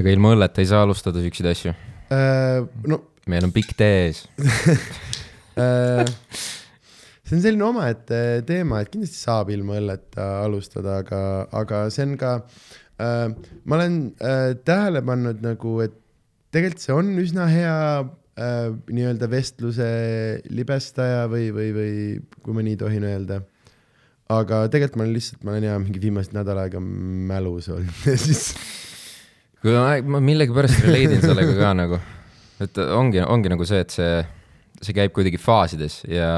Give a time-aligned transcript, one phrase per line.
[0.00, 1.76] ega ilma õlleta ei saa alustada siukseid asju.
[2.10, 2.64] äh,.
[2.88, 4.24] no meil on pikk tee ees.
[5.60, 6.08] äh,
[7.24, 11.22] see on selline omaette teema, et kindlasti saab ilma õlleta alustada, aga,
[11.60, 13.28] aga see on ka äh,,
[13.64, 15.94] ma olen äh, tähele pannud nagu, et
[16.54, 19.88] tegelikult see on üsna hea äh, nii-öelda vestluse
[20.50, 21.94] libestaja või, või, või
[22.42, 23.42] kui ma nii tohin öelda.
[24.30, 28.18] aga tegelikult ma olen lihtsalt, ma olen ja mingi viimased nädal aega mälus olnud ja
[28.18, 28.50] siis
[29.64, 31.98] ma, millegipärast relate in sellega ka nagu,
[32.64, 34.20] et ongi, ongi nagu see, et see,
[34.80, 36.30] see käib kuidagi faasides ja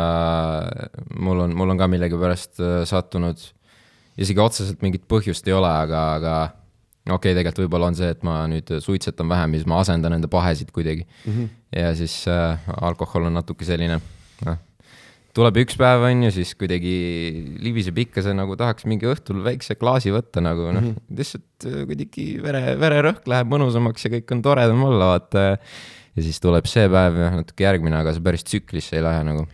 [1.14, 3.44] mul on, mul on ka millegipärast äh, sattunud,
[4.18, 6.34] isegi otseselt mingit põhjust ei ole, aga, aga
[7.10, 10.18] okei okay,, tegelikult võib-olla on see, et ma nüüd suitsetan vähem ja siis ma asendan
[10.18, 11.32] enda pahesid kuidagi mm.
[11.32, 11.48] -hmm.
[11.78, 14.00] ja siis äh, alkohol on natuke selline,
[14.46, 14.60] noh,
[15.36, 16.92] tuleb üks päev, on ju, siis kuidagi
[17.62, 21.66] libiseb ikka see nagu tahaks mingi õhtul väikse klaasi võtta nagu noh mm -hmm., lihtsalt
[21.68, 25.44] äh, kuidagi vere, vererõhk läheb mõnusamaks ja kõik on toredam olla, vaata.
[26.12, 29.46] ja siis tuleb see päev ja natuke järgmine, aga see päris tsüklisse ei lähe nagu,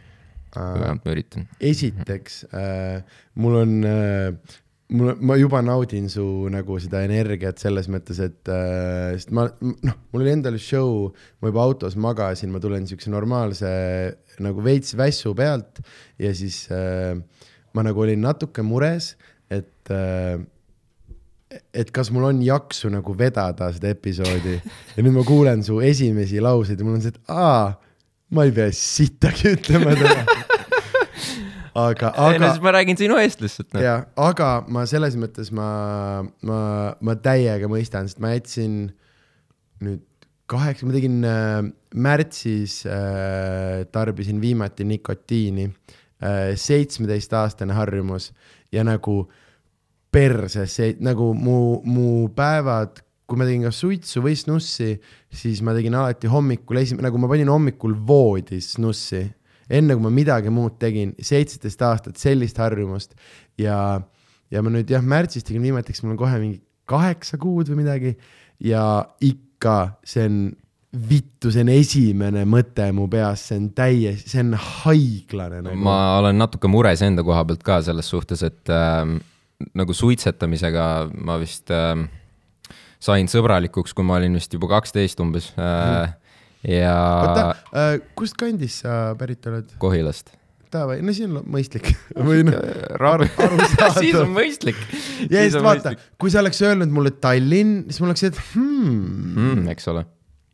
[0.57, 1.47] vähemalt ma üritan.
[1.61, 3.05] esiteks äh,
[3.35, 4.59] mul on äh,
[4.95, 9.97] mul, ma juba naudin su nagu seda energiat selles mõttes, et äh, sest ma noh,
[10.13, 11.09] mul oli endal show,
[11.43, 13.71] ma juba autos magasin, ma tulen siukse normaalse
[14.45, 15.83] nagu veits vässu pealt
[16.21, 17.17] ja siis äh,
[17.77, 19.13] ma nagu olin natuke mures,
[19.51, 20.39] et äh,
[21.73, 26.43] et kas mul on jaksu nagu vedada seda episoodi ja nüüd ma kuulen su esimesi
[26.45, 27.73] lauseid ja mul on see, et aa,
[28.37, 30.48] ma ei pea sittagi ütlema täna.
[31.79, 33.83] aga, no aga ma räägin sinu eest lihtsalt noh.
[33.85, 35.69] ja, aga ma selles mõttes ma,
[36.47, 36.61] ma,
[37.05, 38.81] ma täiega mõistan, sest ma jätsin
[39.85, 40.05] nüüd
[40.49, 41.59] kaheksa, ma tegin äh,
[41.95, 48.33] märtsis äh,, tarbisin viimati nikotiini äh,, seitsmeteistaastane harjumus
[48.73, 49.27] ja nagu
[50.13, 54.95] perses, nagu mu, mu päevad, kui ma tegin kas suitsu või snussi,
[55.29, 59.27] siis ma tegin alati hommikul esim-, nagu ma panin hommikul voodis snussi,
[59.71, 63.15] enne kui ma midagi muud tegin, seitseteist aastat sellist harjumust.
[63.61, 64.01] Ja,
[64.53, 67.83] ja ma nüüd jah, märtsis tegin viimati, eks mul on kohe mingi kaheksa kuud või
[67.83, 68.15] midagi.
[68.65, 68.83] Ja
[69.23, 70.41] ikka see on
[71.09, 75.81] vittu, see on esimene mõte mu peas, see on täiesti, see on haiglane nagu.
[75.85, 79.19] ma olen natuke mures enda koha pealt ka selles suhtes, et ähm,
[79.77, 80.87] nagu suitsetamisega
[81.29, 82.07] ma vist ähm,
[83.05, 86.15] sain sõbralikuks, kui ma olin vist juba kaksteist umbes äh,
[86.67, 87.47] ja oota,
[88.19, 89.71] kust kandist sa pärit oled?
[89.83, 90.35] Kohilast.
[90.73, 92.59] Davai, no siis on mõistlik või noh,
[92.99, 93.97] Aru- arusaadav.
[93.97, 94.79] siis on mõistlik.
[95.31, 98.99] ja siis vaata, kui sa oleks öelnud mulle Tallinn, siis ma oleks, et hmm,
[99.37, 99.63] mm,.
[99.73, 100.05] eks ole,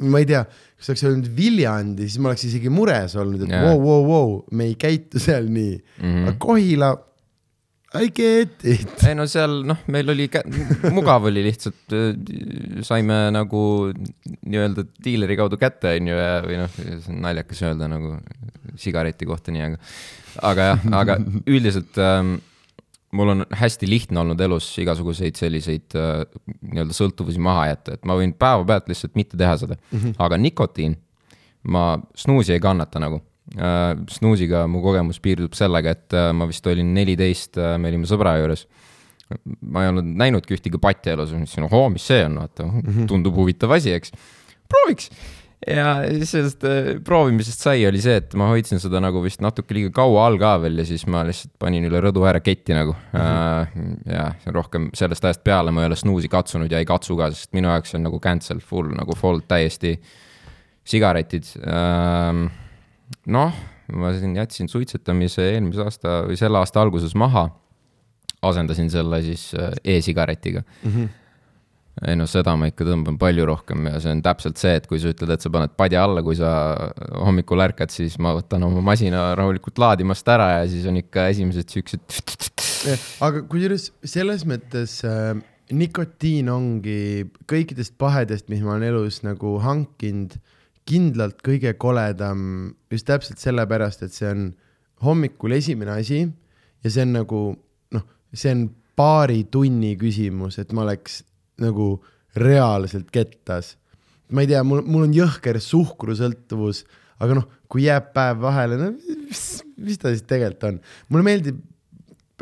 [0.06, 3.56] ma ei tea, kui sa oleks öelnud Viljandi, siis ma oleks isegi mures olnud, et
[3.56, 6.06] vau, vau, vau, me ei käitu seal nii mm.
[6.06, 6.28] -hmm.
[6.28, 6.92] aga Kohila,
[7.94, 8.94] I get it.
[9.06, 10.26] ei no seal noh, meil oli
[10.94, 11.94] mugav oli lihtsalt,
[12.86, 13.60] saime nagu
[13.94, 16.80] nii-öelda diileri kaudu kätte, onju, ja või noh,
[17.26, 18.16] naljakas öelda nagu
[18.80, 19.78] sigareti kohta nii, aga,
[20.50, 22.36] aga jah, aga üldiselt ähm,
[23.14, 26.24] mul on hästi lihtne olnud elus igasuguseid selliseid äh,
[26.72, 30.16] nii-öelda sõltuvusi maha jätta, et ma võin päevapealt lihtsalt mitte teha seda mm, -hmm.
[30.26, 30.96] aga nikotiin,
[31.70, 31.86] ma
[32.18, 33.22] snuusi ei kannata nagu.
[34.10, 38.38] Snuusiga mu kogemus piirdub sellega, et äh, ma vist olin neliteist äh,, me olime sõbra
[38.40, 38.66] juures.
[39.60, 42.66] ma ei olnud näinudki ühtegi patti elus, mõtlesin, ohoo, mis see on, vaata,
[43.10, 44.12] tundub huvitav asi, eks.
[44.68, 45.10] prooviks
[45.64, 49.76] ja siis sellest äh, proovimisest sai, oli see, et ma hoidsin seda nagu vist natuke
[49.76, 52.92] liiga kaua all ka veel ja siis ma lihtsalt panin üle rõdu ääre ketti nagu
[52.96, 53.20] mm.
[53.20, 53.94] -hmm.
[54.12, 57.52] ja rohkem sellest ajast peale ma ei ole snuusi katsunud ja ei katsu ka, sest
[57.56, 59.98] minu jaoks see on nagu cancel full nagu fold täiesti
[60.84, 61.48] sigaretid.
[63.26, 63.58] noh,
[63.92, 67.50] ma siin jätsin suitsetamise eelmise aasta või selle aasta alguses maha.
[68.44, 70.90] asendasin selle siis äh, e-sigaretiga mm.
[70.90, 71.12] -hmm
[72.02, 74.98] ei no seda ma ikka tõmban palju rohkem ja see on täpselt see, et kui
[74.98, 76.50] sa ütled, et sa paned padja alla, kui sa
[77.22, 81.70] hommikul ärkad, siis ma võtan oma masina rahulikult laadimast ära ja siis on ikka esimesed
[81.70, 82.18] siuksed.
[83.24, 85.38] aga kusjuures selles mõttes äh,
[85.72, 90.34] nikotiin ongi kõikidest pahedest, mis ma olen elus nagu hankinud,
[90.88, 94.48] kindlalt kõige koledam just täpselt sellepärast, et see on
[95.04, 97.40] hommikul esimene asi ja see on nagu
[97.96, 98.66] noh, see on
[98.98, 101.22] paari tunni küsimus, et ma oleks
[101.62, 101.96] nagu
[102.38, 103.76] reaalselt kettas.
[104.34, 106.82] ma ei tea, mul, mul on jõhker suhkrusõltuvus,
[107.22, 109.44] aga noh, kui jääb päev vahele, no mis,
[109.78, 110.80] mis ta siis tegelikult on,
[111.12, 111.60] mulle meeldib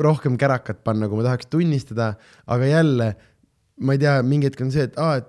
[0.02, 2.14] rohkem kärakat panna, kui ma tahaks tunnistada,
[2.48, 3.08] aga jälle
[3.82, 5.28] ma ei tea, mingi hetk on see, et aa, et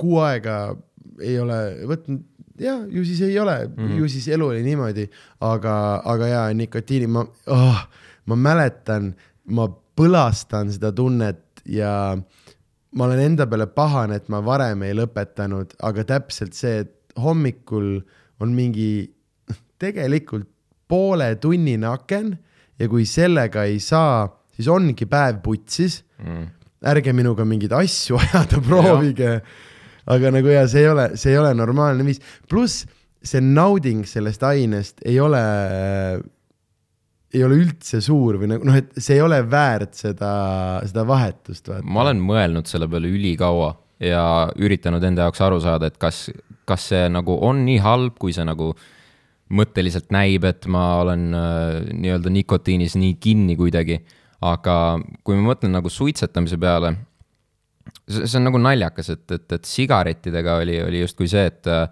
[0.00, 0.76] kuu aega
[1.20, 1.58] ei ole
[1.88, 2.22] võtnud,
[2.60, 3.98] ja ju siis ei ole mm, -hmm.
[4.00, 5.08] ju siis elu oli niimoodi,
[5.40, 7.80] aga, aga jaa, nikotiini ma oh,,
[8.26, 9.14] ma mäletan,
[9.46, 12.16] ma põlastan seda tunnet ja
[12.96, 18.00] ma olen enda peale pahane, et ma varem ei lõpetanud, aga täpselt see, et hommikul
[18.40, 19.12] on mingi
[19.80, 20.48] tegelikult
[20.88, 22.34] pooletunnine aken
[22.78, 24.26] ja kui sellega ei saa,
[24.56, 26.44] siis ongi päev putsis mm..
[26.86, 29.40] ärge minuga mingeid asju ajada, proovige.
[30.12, 32.86] Aga nagu ja see ei ole, see ei ole normaalne viis, pluss
[33.26, 35.42] see nauding sellest ainest ei ole,
[37.34, 40.32] ei ole üldse suur või nagu noh, et see ei ole väärt seda,
[40.86, 43.72] seda vahetust, ma olen mõelnud selle peale ülikaua
[44.02, 44.22] ja
[44.60, 46.26] üritanud enda jaoks aru saada, et kas,
[46.68, 48.74] kas see nagu on nii halb, kui see nagu
[49.56, 54.02] mõtteliselt näib, et ma olen äh, nii-öelda nikotiinis nii kinni kuidagi.
[54.46, 56.90] aga kui ma mõtlen nagu suitsetamise peale,
[58.10, 61.86] see on nagu naljakas, et, et, et sigarettidega oli, oli justkui see, et äh,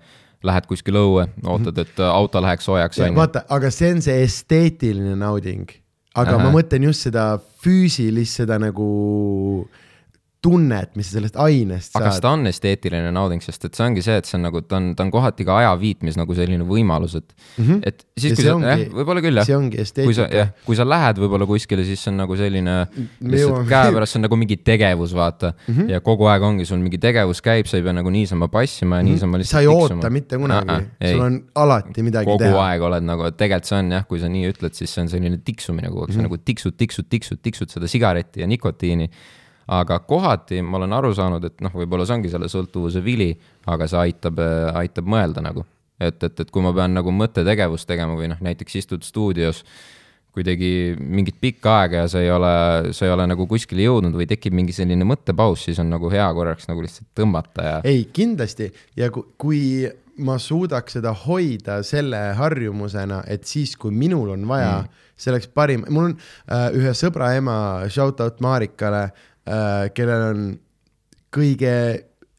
[0.45, 5.17] lähed kuskile õue, ootad, et äh, auto läheks soojaks, vaata, aga see on see esteetiline
[5.21, 5.71] nauding.
[6.15, 6.45] aga Ahah.
[6.47, 7.33] ma mõtlen just seda
[7.65, 8.89] füüsilist, seda nagu
[10.45, 12.25] tunnet, mis sa sellest ainest aga kas saad.
[12.27, 14.91] ta on esteetiline nauding, sest et see ongi see, et see on nagu, ta on,
[14.99, 17.81] ta on kohati ka ajaviitmis nagu selline võimalus, et mm, -hmm.
[17.89, 19.57] et siis, Ja kui sa, jah, võib-olla küll jah see.
[19.57, 22.75] ongi kui sa, esteetika jah, kui sa lähed võib-olla kuskile, siis see on nagu selline
[23.21, 25.75] lihtsalt käepärast, see on nagu mingi tegevus, vaata mm.
[25.75, 25.91] -hmm.
[25.95, 29.07] ja kogu aeg ongi sul mingi tegevus käib, sa ei pea nagu niisama passima ja
[29.07, 30.81] niisama lihtsalt sa ei oota mitte kunagi,
[31.11, 32.67] sul on alati midagi kogu teha.
[32.69, 35.39] aeg oled nagu, tegelikult see on jah, kui sa nii ütled, siis see on selline
[35.45, 36.17] tiksumine kogu aeg, Mhm.
[36.21, 39.09] sa nagu tiksud, tiksud, tiksud, tiksud seda sigaretti ja nikotiini.
[39.67, 43.33] Aga kohati ma olen aru saanud, et noh, võib-olla see ongi selle sõltuvuse vili,
[43.71, 44.41] aga see aitab,
[44.75, 45.65] aitab mõelda nagu.
[46.01, 49.63] et, et, et kui ma pean nagu mõttetegevust tegema või noh, näiteks istud stuudios
[50.35, 52.55] kuidagi mingit pikka aega ja sa ei ole,
[52.93, 56.27] sa ei ole nagu kuskile jõudnud või tekib mingi selline mõttepaus, siis on nagu hea
[56.35, 59.61] korraks nagu lihtsalt tõmmata ja ei, kindlasti ja kui, kui
[60.27, 65.47] ma suudaks seda hoida selle harjumusena, et siis, kui minul on vaja mm., see oleks
[65.55, 67.57] parim, mul on äh, ühe sõbra ema,
[67.87, 70.45] shout out Marikale äh,, kellel on
[71.35, 71.75] kõige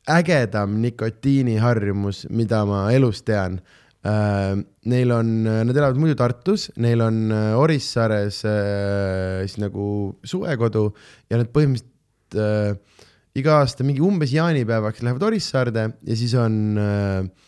[0.10, 3.60] ägedam nikotiiniharjumus, mida ma elus tean
[4.06, 4.56] äh,.
[4.86, 5.30] Neil on,
[5.66, 9.88] nad elavad muidu Tartus, neil on äh, Orissaares äh, siis nagu
[10.22, 10.84] suvekodu
[11.32, 13.02] ja nad põhimõtteliselt äh,
[13.36, 17.48] iga aasta mingi umbes jaanipäevaks lähevad Orissaarde ja siis on äh,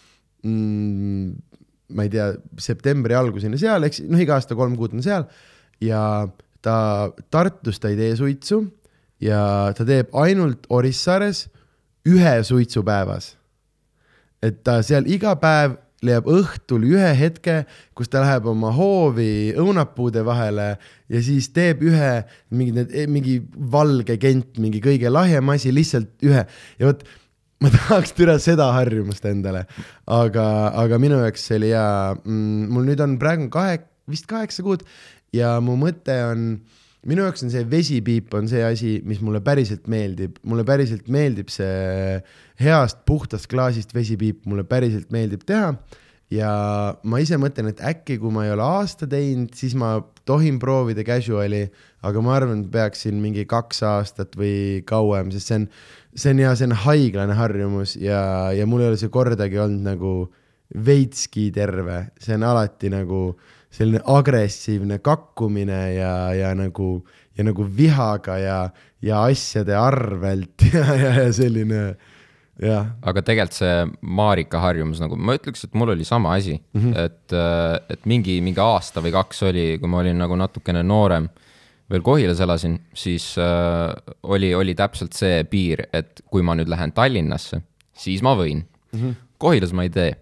[0.50, 1.30] mm,
[1.94, 5.30] ma ei tea, septembri alguseni seal, siis noh, iga aasta kolm kuud on seal
[5.84, 6.02] ja
[6.66, 6.80] ta
[7.30, 8.64] Tartus ta ei tee suitsu
[9.24, 11.48] ja ta teeb ainult Orissaares
[12.08, 13.36] ühe suitsu päevas.
[14.42, 17.64] et ta seal iga päev leiab õhtul ühe hetke,
[17.98, 20.68] kus ta läheb oma hoovi õunapuude vahele
[21.10, 22.12] ja siis teeb ühe
[22.54, 27.02] mingi need, mingi valge kent, mingi kõige lahjem asi, lihtsalt ühe ja vot
[27.66, 29.66] ma tahaks türa seda harjumust endale,
[30.06, 30.48] aga,
[30.78, 31.90] aga minu jaoks see oli hea
[32.22, 34.86] mm,, mul nüüd on praegu kahe, vist kaheksa kuud
[35.34, 36.52] ja mu mõte on,
[37.08, 41.52] minu jaoks on see vesipiip on see asi, mis mulle päriselt meeldib, mulle päriselt meeldib
[41.54, 42.18] see
[42.60, 45.72] heast puhtast klaasist vesipiip, mulle päriselt meeldib teha.
[46.34, 46.50] Ja
[47.08, 49.94] ma ise mõtlen, et äkki kui ma ei ole aasta teinud, siis ma
[50.28, 51.70] tohin proovida casual'i,
[52.04, 55.70] aga ma arvan, et peaksin mingi kaks aastat või kauem, sest see on,
[56.12, 58.20] see on ja see on haiglane harjumus ja,
[58.52, 60.14] ja mul ei ole see kordagi olnud nagu
[60.76, 63.22] veitski terve, see on alati nagu
[63.74, 67.06] selline agressiivne kakkumine ja, ja nagu,
[67.38, 68.60] ja nagu vihaga ja,
[69.04, 71.82] ja asjade arvelt ja, ja, ja selline
[72.62, 76.82] jah, aga tegelikult see Marika harjumus nagu, ma ütleks, et mul oli sama asi mm,
[76.82, 76.98] -hmm.
[77.06, 81.30] et, et mingi, mingi aasta või kaks oli, kui ma olin nagu natukene noorem,
[81.92, 83.94] veel Kohilas elasin, siis äh,
[84.24, 87.62] oli, oli täpselt see piir, et kui ma nüüd lähen Tallinnasse,
[87.94, 89.00] siis ma võin mm.
[89.00, 89.16] -hmm.
[89.38, 90.16] Kohilas ma ei tee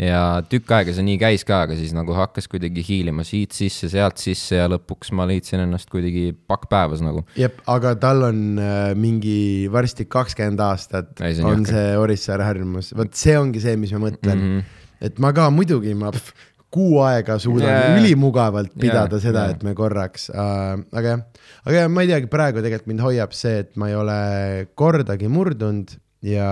[0.00, 3.90] ja tükk aega see nii käis ka, aga siis nagu hakkas kuidagi hiilima siit sisse,
[3.92, 7.24] sealt sisse ja lõpuks ma leidsin ennast kuidagi pakk päevas nagu.
[7.38, 12.46] jep, aga tal on äh, mingi varsti kakskümmend aastat Ei, see on on see Orissaare
[12.48, 14.54] harjumus, vot see ongi see, mis ma mõtlen mm.
[14.54, 14.86] -hmm.
[15.10, 18.00] et ma ka muidugi ma pff, kuu aega suudan yeah.
[18.00, 21.24] ülimugavalt pidada yeah, seda yeah., et me korraks äh,, aga jah,
[21.66, 24.20] aga jah, ma ei teagi, praegu tegelikult mind hoiab see, et ma ei ole
[24.78, 26.50] kordagi murdunud ja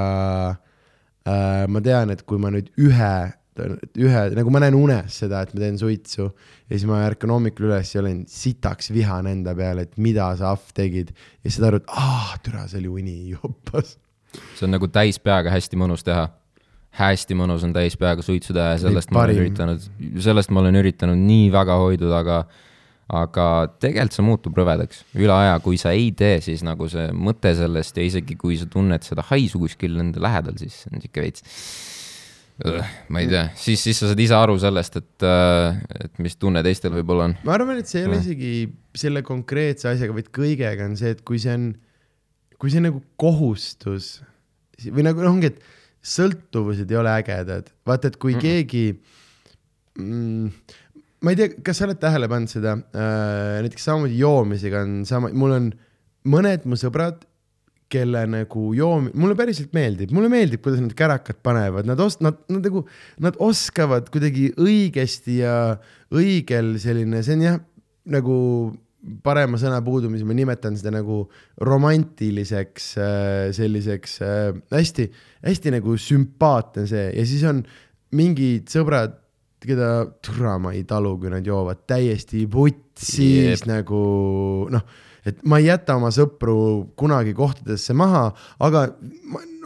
[1.24, 3.14] äh, ma tean, et kui ma nüüd ühe,
[3.58, 7.68] ühe nagu ma näen unes seda, et ma teen suitsu ja siis ma ärkan hommikul
[7.70, 11.70] üles ja olen sitaks vihane enda peale, et mida sa ahv tegid ja siis saad
[11.70, 13.96] aru, et aa, türa, see oli uni joppas.
[14.54, 16.28] see on nagu täis peaga hästi mõnus teha.
[16.98, 19.90] hästi mõnus on täis peaga suitsu teha ja sellest ma olen üritanud,
[20.24, 22.40] sellest ma olen üritanud nii väga hoiduda, aga
[23.08, 23.44] aga
[23.80, 27.96] tegelikult see muutub rõvedaks üle aja, kui sa ei tee, siis nagu see mõte sellest
[27.96, 31.44] ja isegi kui sa tunned seda haisu kuskil enda lähedal, siis on siuke veits.
[32.58, 35.26] Ma ei tea, siis, siis sa saad ise aru sellest, et,
[36.04, 37.36] et mis tunne teistel võib-olla on.
[37.46, 38.52] ma arvan, et see ei ole isegi
[38.98, 41.68] selle konkreetse asjaga, vaid kõigega on see, et kui see on,
[42.58, 44.16] kui see nagu kohustus
[44.90, 45.62] või nagu noh, ongi, et
[46.08, 48.42] sõltuvused ei ole ägedad, vaata, et kui mm -mm.
[48.42, 50.74] keegi mm,
[51.22, 55.30] ma ei tea, kas sa oled tähele pannud seda äh,, näiteks samamoodi joomisega on sama,
[55.34, 55.72] mul on
[56.28, 57.22] mõned mu sõbrad,
[57.92, 62.40] kelle nagu joom-, mulle päriselt meeldib, mulle meeldib, kuidas nad kärakat panevad, nad os-, nad,
[62.52, 62.84] nad nagu,
[63.24, 65.54] nad oskavad kuidagi õigesti ja
[66.14, 67.58] õigel selline, see on jah,
[68.12, 68.36] nagu
[69.24, 71.22] parema sõna puudumise, ma nimetan seda nagu
[71.64, 75.08] romantiliseks äh, selliseks äh, hästi,
[75.46, 77.62] hästi nagu sümpaatne see ja siis on
[78.18, 79.14] mingid sõbrad,
[79.62, 83.68] keda türa ma ei talu, kui nad joovad täiesti putsis yep.
[83.70, 84.02] nagu
[84.72, 84.84] noh,
[85.30, 86.58] et ma ei jäta oma sõpru
[86.98, 88.28] kunagi kohtadesse maha,
[88.64, 88.86] aga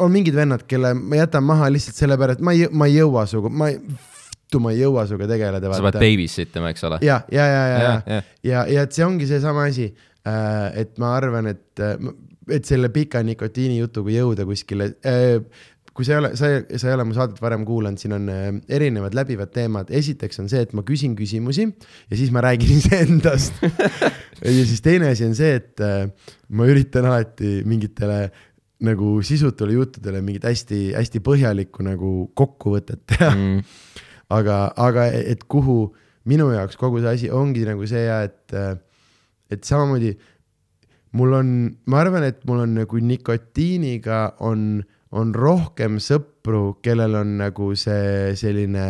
[0.02, 3.52] on mingid vennad, kelle ma jätan maha lihtsalt sellepärast, ma ei, ma ei jõua sinuga,
[3.52, 3.78] ma ei
[4.52, 5.72] vittu ma ei jõua sinuga tegeleda.
[5.72, 6.98] sa pead babysit ima, eks ole.
[7.02, 9.92] ja, ja, ja, ja, ja, ja, ja, ja et see ongi seesama asi,
[10.26, 11.96] äh, et ma arvan, et, äh,
[12.50, 15.40] et selle pika nikotiini jutuga jõuda kuskile äh,
[15.92, 18.30] kui sa ei ole, sa ei, sa ei ole mu saadet varem kuulanud, siin on
[18.64, 23.60] erinevad läbivad teemad, esiteks on see, et ma küsin küsimusi ja siis ma räägin iseendast.
[24.42, 25.82] Ja siis teine asi on see, et
[26.48, 28.24] ma üritan alati mingitele
[28.82, 33.30] nagu sisutule juttudele mingit hästi-hästi põhjalikku nagu kokkuvõtet teha.
[33.30, 33.60] Mm.
[34.32, 35.92] Aga, aga et kuhu
[36.30, 38.54] minu jaoks kogu see asi ongi nagu see ja et,
[39.52, 40.14] et samamoodi
[41.18, 41.52] mul on,
[41.90, 44.82] ma arvan, et mul on nagu nikotiiniga on,
[45.12, 48.86] on rohkem sõpru, kellel on nagu see selline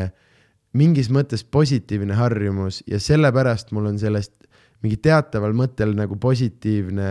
[0.78, 4.36] mingis mõttes positiivne harjumus ja sellepärast mul on sellest
[4.82, 7.08] mingi teataval mõttel nagu positiivne,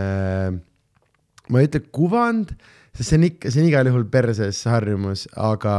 [1.48, 2.52] ma ei ütle kuvand,
[2.92, 5.76] sest see on ikka, see on igal juhul perses harjumus, aga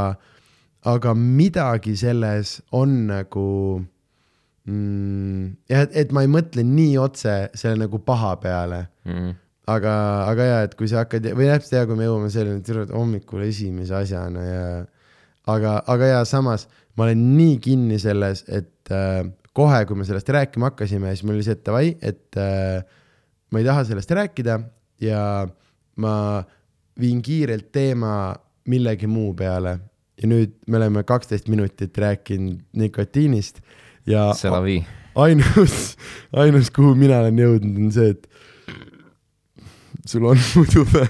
[0.90, 3.48] aga midagi selles on nagu
[4.68, 9.32] mm, jah, et, ma ei mõtle nii otse selle nagu paha peale mm.
[9.70, 9.94] Aga,
[10.28, 13.46] aga ja, et kui sa hakkad või täpselt hea, kui me jõuame selleni, et hommikul
[13.46, 14.66] esimese asjana ja
[15.54, 16.68] aga, aga ja samas
[16.98, 19.24] ma olen nii kinni selles, et äh,
[19.56, 22.84] kohe, kui me sellest rääkima hakkasime, siis mul oli see, et davai, et äh,
[23.54, 24.60] ma ei taha sellest rääkida
[25.04, 25.24] ja
[26.02, 26.16] ma
[27.00, 28.34] viin kiirelt teema
[28.70, 29.78] millegi muu peale.
[30.22, 33.64] Ja nüüd me oleme kaksteist minutit rääkinud nikotiinist
[34.08, 34.30] ja
[35.16, 35.96] ainus,
[36.32, 38.28] ainus, kuhu mina olen jõudnud, on see, et
[40.08, 41.08] sul on muidu või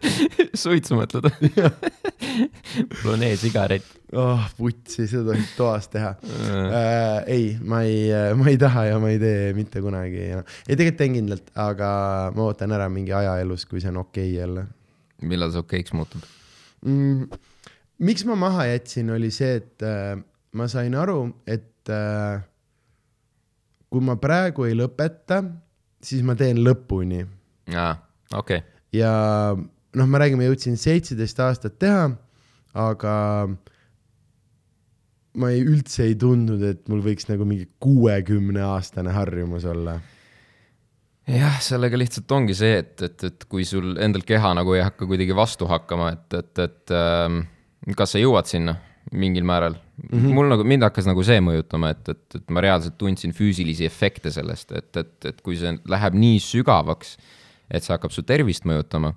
[0.62, 1.28] suitsu mõtled
[3.02, 3.86] mul on e-sigaret.
[4.16, 8.08] oh putsi, seda tohib toas teha äh, ei, ma ei,
[8.38, 11.92] ma ei taha ja ma ei tee mitte kunagi ja ei tegelikult teen kindlalt, aga
[12.36, 14.66] ma ootan ära mingi aja elus, kui see on okei okay jälle.
[15.22, 16.26] millal see okeiks muutub?
[16.86, 17.40] mm,?
[18.00, 20.14] miks ma maha jätsin, oli see, et äh,
[20.56, 22.40] ma sain aru, et äh,
[23.90, 25.42] kui ma praegu ei lõpeta,
[26.04, 27.24] siis ma teen lõpuni.
[27.74, 27.92] aa,
[28.34, 28.62] okei.
[28.62, 28.80] Okay..
[28.96, 29.12] ja
[29.56, 32.08] noh, ma räägin, ma jõudsin seitseteist aastat teha,
[32.78, 33.14] aga
[35.40, 39.98] ma ei, üldse ei tundnud, et mul võiks nagu mingi kuuekümne aastane harjumus olla.
[41.30, 45.06] Jah, sellega lihtsalt ongi see, et, et, et kui sul endal keha nagu ei hakka
[45.06, 47.44] kuidagi vastu hakkama, et, et, et ähm,
[47.94, 48.74] kas sa jõuad sinna
[49.14, 50.18] mingil määral mm.
[50.18, 50.34] -hmm.
[50.34, 54.32] mul nagu, mind hakkas nagu see mõjutama, et, et, et ma reaalselt tundsin füüsilisi efekte
[54.34, 57.16] sellest, et, et, et kui see läheb nii sügavaks,
[57.70, 59.14] et see hakkab su tervist mõjutama,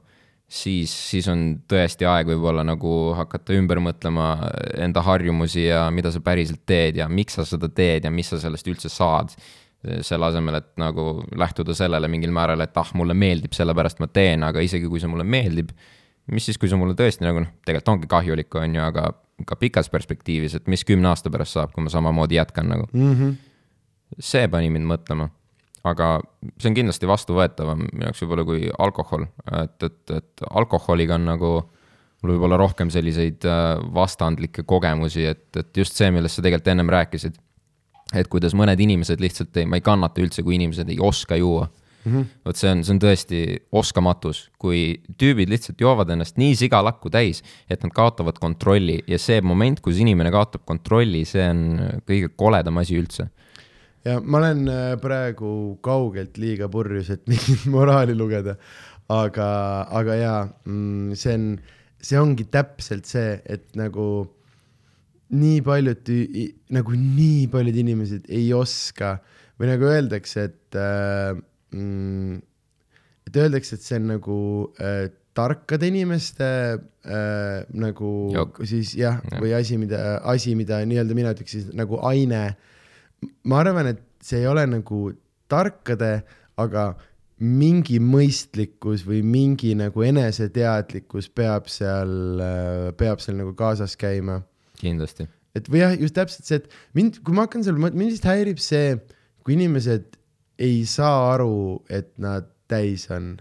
[0.48, 4.36] siis, siis on tõesti aeg võib-olla nagu hakata ümber mõtlema
[4.78, 8.40] enda harjumusi ja mida sa päriselt teed ja miks sa seda teed ja mis sa
[8.42, 9.34] sellest üldse saad
[9.84, 14.46] selle asemel, et nagu lähtuda sellele mingil määral, et ah, mulle meeldib, sellepärast ma teen,
[14.48, 15.74] aga isegi kui see mulle meeldib,
[16.32, 19.10] mis siis, kui see mulle tõesti nagu noh, tegelikult ongi kahjulik, on ju, aga
[19.48, 23.14] ka pikas perspektiivis, et mis kümne aasta pärast saab, kui ma samamoodi jätkan nagu mm.
[23.14, 23.36] -hmm.
[24.20, 25.30] see pani mind mõtlema,
[25.84, 26.20] aga
[26.58, 29.26] see on kindlasti vastuvõetavam minu jaoks võib-olla kui alkohol,
[29.64, 31.54] et, et, et alkoholiga on nagu
[32.24, 36.72] mul võib olla rohkem selliseid äh, vastandlikke kogemusi, et, et just see, millest sa tegelikult
[36.72, 37.40] ennem rääkisid
[38.14, 41.68] et kuidas mõned inimesed lihtsalt ei, ma ei kannata üldse, kui inimesed ei oska juua
[42.04, 42.26] mm -hmm..
[42.46, 43.42] vot see on, see on tõesti
[43.72, 49.42] oskamatus, kui tüübid lihtsalt joovad ennast nii sigalakku täis, et nad kaotavad kontrolli ja see
[49.42, 51.64] moment, kus inimene kaotab kontrolli, see on
[52.08, 53.30] kõige koledam asi üldse.
[54.04, 58.58] Ja ma olen äh, praegu kaugelt liiga purjus, et mingit moraali lugeda,
[59.12, 59.48] aga,
[59.92, 61.50] aga jaa, mm, see on,
[62.04, 64.28] see ongi täpselt see, et nagu
[65.34, 66.12] nii paljud,
[66.76, 69.16] nagu nii paljud inimesed ei oska
[69.58, 71.40] või nagu öeldakse, et äh,
[71.74, 72.40] mm,
[73.28, 74.38] et öeldakse, et see on nagu
[74.80, 78.62] äh, tarkade inimeste äh, nagu Jok.
[78.70, 82.46] siis jah ja., või asi, mida, asi, mida nii-öelda mina ütleks siis nagu aine.
[83.50, 85.10] ma arvan, et see ei ole nagu
[85.52, 86.22] tarkade,
[86.60, 86.94] aga
[87.44, 92.42] mingi mõistlikkus või mingi nagu eneseteadlikkus peab seal,
[93.00, 94.42] peab seal nagu kaasas käima
[94.80, 95.28] kindlasti.
[95.58, 98.62] et või jah, just täpselt see, et mind, kui ma hakkan seal, mind lihtsalt häirib
[98.64, 98.96] see,
[99.44, 100.16] kui inimesed
[100.60, 103.36] ei saa aru, et nad täis on.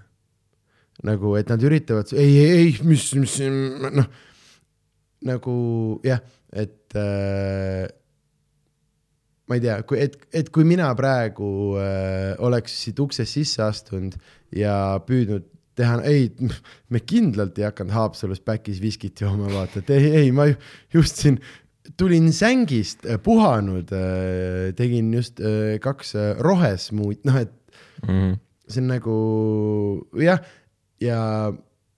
[1.02, 4.06] nagu, et nad üritavad, ei, ei, ei, mis, mis, noh,
[5.26, 5.54] nagu
[6.06, 6.20] jah,
[6.54, 7.88] et äh,
[9.48, 11.48] ma ei tea, kui, et, et kui mina praegu
[11.80, 14.14] äh, oleks siit uksest sisse astunud
[14.54, 14.76] ja
[15.08, 16.28] püüdnud teha, ei,
[16.92, 20.60] me kindlalt ei hakanud Haapsalus back'is viskit jooma, vaata, et ei, ei, ma ju-
[21.00, 21.40] just siin
[21.98, 23.90] tulin sängist äh, puhanud,
[24.78, 27.52] tegin just äh, kaks äh, rohesmuut, noh, et
[28.02, 28.32] Mhm.
[28.68, 29.12] see on nagu
[30.18, 30.40] jah,
[31.00, 31.18] ja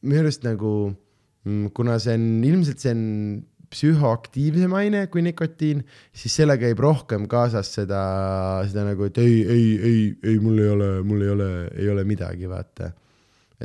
[0.05, 0.95] minu arust nagu,
[1.75, 3.05] kuna see on ilmselt see on
[3.75, 5.81] psühhoaktiivsem aine kui nikotiin,
[6.15, 8.03] siis sellega käib rohkem kaasas seda,
[8.69, 12.05] seda nagu, et ei, ei, ei, ei, mul ei ole, mul ei ole, ei ole
[12.09, 12.93] midagi, vaata.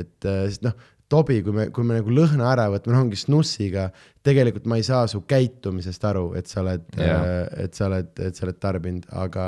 [0.00, 0.74] et äh, sest noh,
[1.10, 3.88] Tobi, kui me, kui me nagu lõhna ära võtame, noh ongi snussiga,
[4.26, 8.38] tegelikult ma ei saa su käitumisest aru, et sa oled yeah., et sa oled, et
[8.38, 9.46] sa oled tarbinud, aga,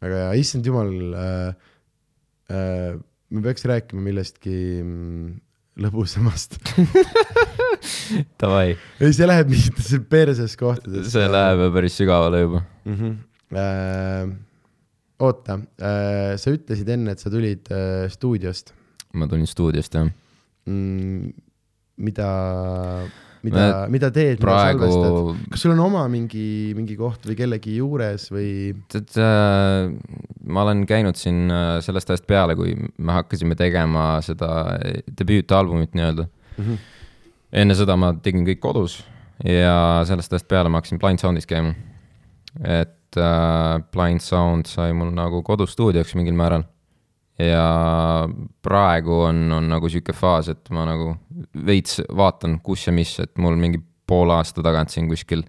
[0.00, 1.74] aga issand jumal äh,,
[2.48, 2.94] äh,
[3.28, 5.34] me peaks rääkima millestki mm,
[5.84, 6.56] lõbusamast.
[8.40, 11.12] Davai, ei, see läheb mingitesse perses kohtadesse.
[11.12, 12.64] see läheb päris sügavale juba.
[12.88, 12.96] mm.
[12.96, 13.14] -hmm.
[13.56, 14.32] Äh,
[15.20, 18.72] oota äh,, sa ütlesid enne, et sa tulid äh, stuudiost
[19.18, 20.08] ma tulin stuudiost jah.
[20.68, 21.32] mm,.
[21.96, 22.28] mida,
[23.46, 25.48] mida, mida teed, mida praegu salvestad?
[25.54, 28.50] kas sul on oma mingi, mingi koht või kellegi juures või?
[28.92, 29.90] tead äh,,
[30.46, 36.30] ma olen käinud siin äh, sellest ajast peale, kui me hakkasime tegema seda debüütalbumit nii-öelda.
[36.56, 36.80] Mhm.
[37.56, 39.00] enne seda ma tegin kõik kodus
[39.44, 41.74] ja sellest ajast peale ma hakkasin Blind Soundis käima.
[42.64, 46.64] et äh, Blind Sound sai mul nagu kodustuudioks mingil määral.
[47.38, 48.28] Ja
[48.64, 51.12] praegu on, on nagu sihuke faas, et ma nagu
[51.66, 55.44] veits vaatan, kus ja mis, et mul mingi poole aasta tagant siin kuskil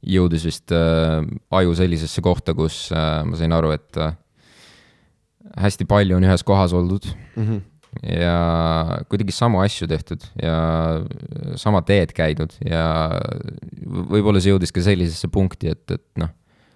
[0.00, 1.20] jõudis vist äh,
[1.56, 4.14] aju sellisesse kohta, kus äh, ma sain aru, et äh,
[5.60, 7.60] hästi palju on ühes kohas oldud Mm -hmm.
[8.12, 11.00] ja kuidagi samu asju tehtud ja
[11.56, 13.20] sama teed käidud ja
[13.86, 16.28] võib-olla see jõudis ka sellisesse punkti, et, et noh,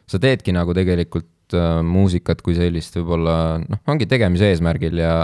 [0.07, 5.15] sa teedki nagu tegelikult äh, muusikat kui sellist võib-olla noh, ongi tegemise eesmärgil ja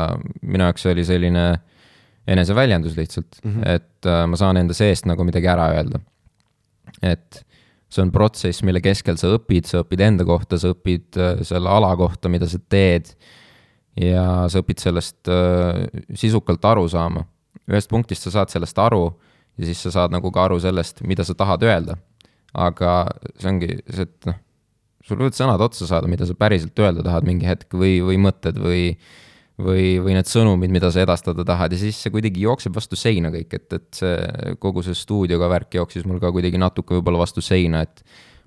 [0.42, 1.44] minu jaoks oli selline
[2.30, 3.52] eneseväljendus lihtsalt mm.
[3.52, 3.68] -hmm.
[3.76, 6.00] et äh, ma saan enda seest nagu midagi ära öelda.
[7.02, 7.44] et
[7.90, 11.70] see on protsess, mille keskel sa õpid, sa õpid enda kohta, sa õpid äh, selle
[11.70, 13.10] ala kohta, mida sa teed
[14.00, 15.28] ja sa õpid sellest
[16.14, 17.24] sisukalt aru saama.
[17.70, 19.10] ühest punktist sa saad sellest aru
[19.58, 21.96] ja siis sa saad nagu ka aru sellest, mida sa tahad öelda.
[22.54, 23.06] aga
[23.38, 24.38] see ongi see, et noh,
[25.10, 28.60] sul võivad sõnad otsa saada, mida sa päriselt öelda tahad mingi hetk või, või mõtted
[28.62, 28.84] või
[29.60, 33.32] või, või need sõnumid, mida sa edastada tahad ja siis see kuidagi jookseb vastu seina
[33.32, 37.44] kõik, et, et see kogu see stuudioga värk jooksis mul ka kuidagi natuke võib-olla vastu
[37.44, 38.00] seina, et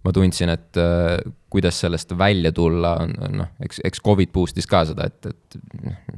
[0.04, 1.16] ma tundsin, et äh,
[1.54, 5.60] kuidas sellest välja tulla, on, noh, eks, eks Covid boost'is ka seda, et, et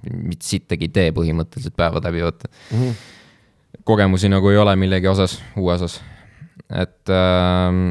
[0.10, 2.50] mitte sittagi ei tee põhimõtteliselt päevad läbi, vaata.
[3.86, 6.00] kogemusi nagu ei ole millegi osas, uue osas.
[6.74, 7.84] et äh,,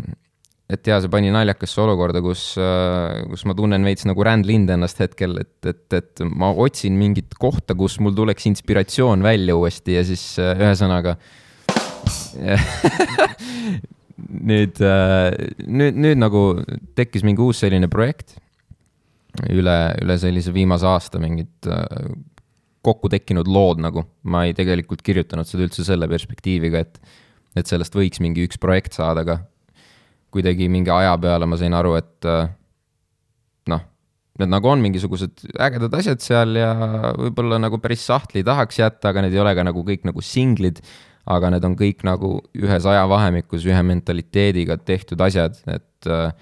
[0.72, 4.72] et jaa, see pani naljakasse olukorda, kus äh,, kus ma tunnen veits nagu Rand Lind
[4.72, 9.98] ennast hetkel, et, et, et ma otsin mingit kohta, kus mul tuleks inspiratsioon välja uuesti
[9.98, 11.18] ja siis äh, ühesõnaga
[14.50, 16.40] nüüd, nüüd, nüüd nagu
[16.98, 18.36] tekkis mingi uus selline projekt
[19.50, 22.12] üle, üle sellise viimase aasta mingid äh,
[22.84, 24.04] kokku tekkinud lood nagu.
[24.22, 27.00] ma ei tegelikult kirjutanud seda üldse selle perspektiiviga, et,
[27.56, 29.40] et sellest võiks mingi üks projekt saada, aga
[30.34, 32.48] kuidagi mingi aja peale ma sain aru, et äh,
[33.70, 33.82] noh,
[34.40, 36.72] need nagu on mingisugused ägedad asjad seal ja
[37.18, 40.82] võib-olla nagu päris sahtli tahaks jätta, aga need ei ole ka nagu kõik nagu singlid,
[41.30, 46.34] aga need on kõik nagu ühes ajavahemikus ühe mentaliteediga tehtud asjad, et äh,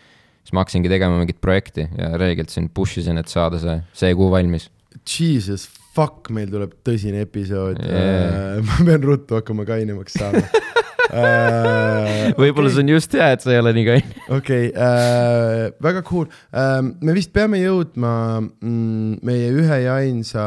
[0.43, 4.17] siis ma hakkasingi tegema mingit projekti ja reegelt siin push isin, et saada see, see
[4.19, 4.71] kuu valmis.
[5.07, 8.57] Jesus fuck, meil tuleb tõsine episood Yeah.
[8.57, 8.65] yeah..
[8.67, 10.43] ma pean ruttu hakkama kainemaks saama
[11.13, 12.33] uh,.
[12.41, 14.17] võib-olla see on just hea, et sa ei ole nii kaine.
[14.39, 16.81] okei okay,, väga cool uh,.
[16.83, 20.45] me vist peame jõudma mm, meie ühe ja ainsa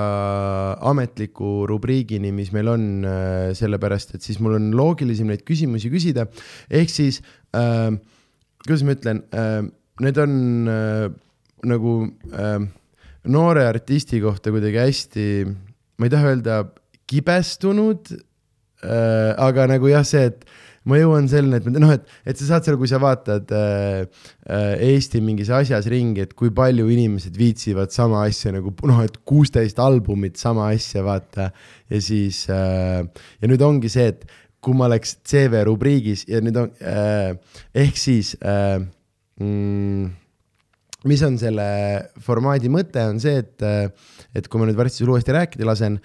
[0.91, 6.28] ametliku rubriigini, mis meil on uh,, sellepärast et siis mul on loogilisem neid küsimusi küsida.
[6.69, 7.21] ehk siis
[7.56, 7.93] uh,,
[8.65, 9.62] kuidas ma ütlen uh,,
[10.04, 11.06] need on uh,
[11.65, 12.58] nagu uh,
[13.32, 15.28] noore artisti kohta kuidagi hästi,
[15.97, 16.62] ma ei taha öelda
[17.10, 18.12] kibestunud
[18.85, 20.45] uh,, aga nagu jah, see, et
[20.89, 24.05] ma jõuan selleni, et noh, et, et sa saad seal, kui sa vaatad äh,
[24.45, 29.17] äh, Eesti mingis asjas ringi, et kui palju inimesed viitsivad sama asja nagu noh, et
[29.27, 31.49] kuusteist albumit sama asja vaata.
[31.91, 33.01] Ja siis äh,
[33.41, 34.27] ja nüüd ongi see, et
[34.65, 37.33] kui ma oleks CV rubriigis ja nüüd on äh,
[37.85, 38.77] ehk siis äh,
[39.41, 40.13] mm,
[41.05, 41.65] mis on selle
[42.25, 43.61] formaadi mõte, on see, et,
[44.33, 45.99] et kui ma nüüd varsti sulle uuesti rääkida lasen,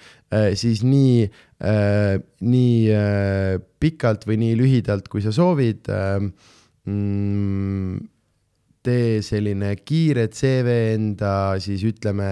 [0.60, 1.22] siis nii,
[1.60, 2.78] nii
[3.80, 5.90] pikalt või nii lühidalt, kui sa soovid
[6.88, 7.98] mm,,
[8.80, 12.30] tee selline kiire CV enda siis ütleme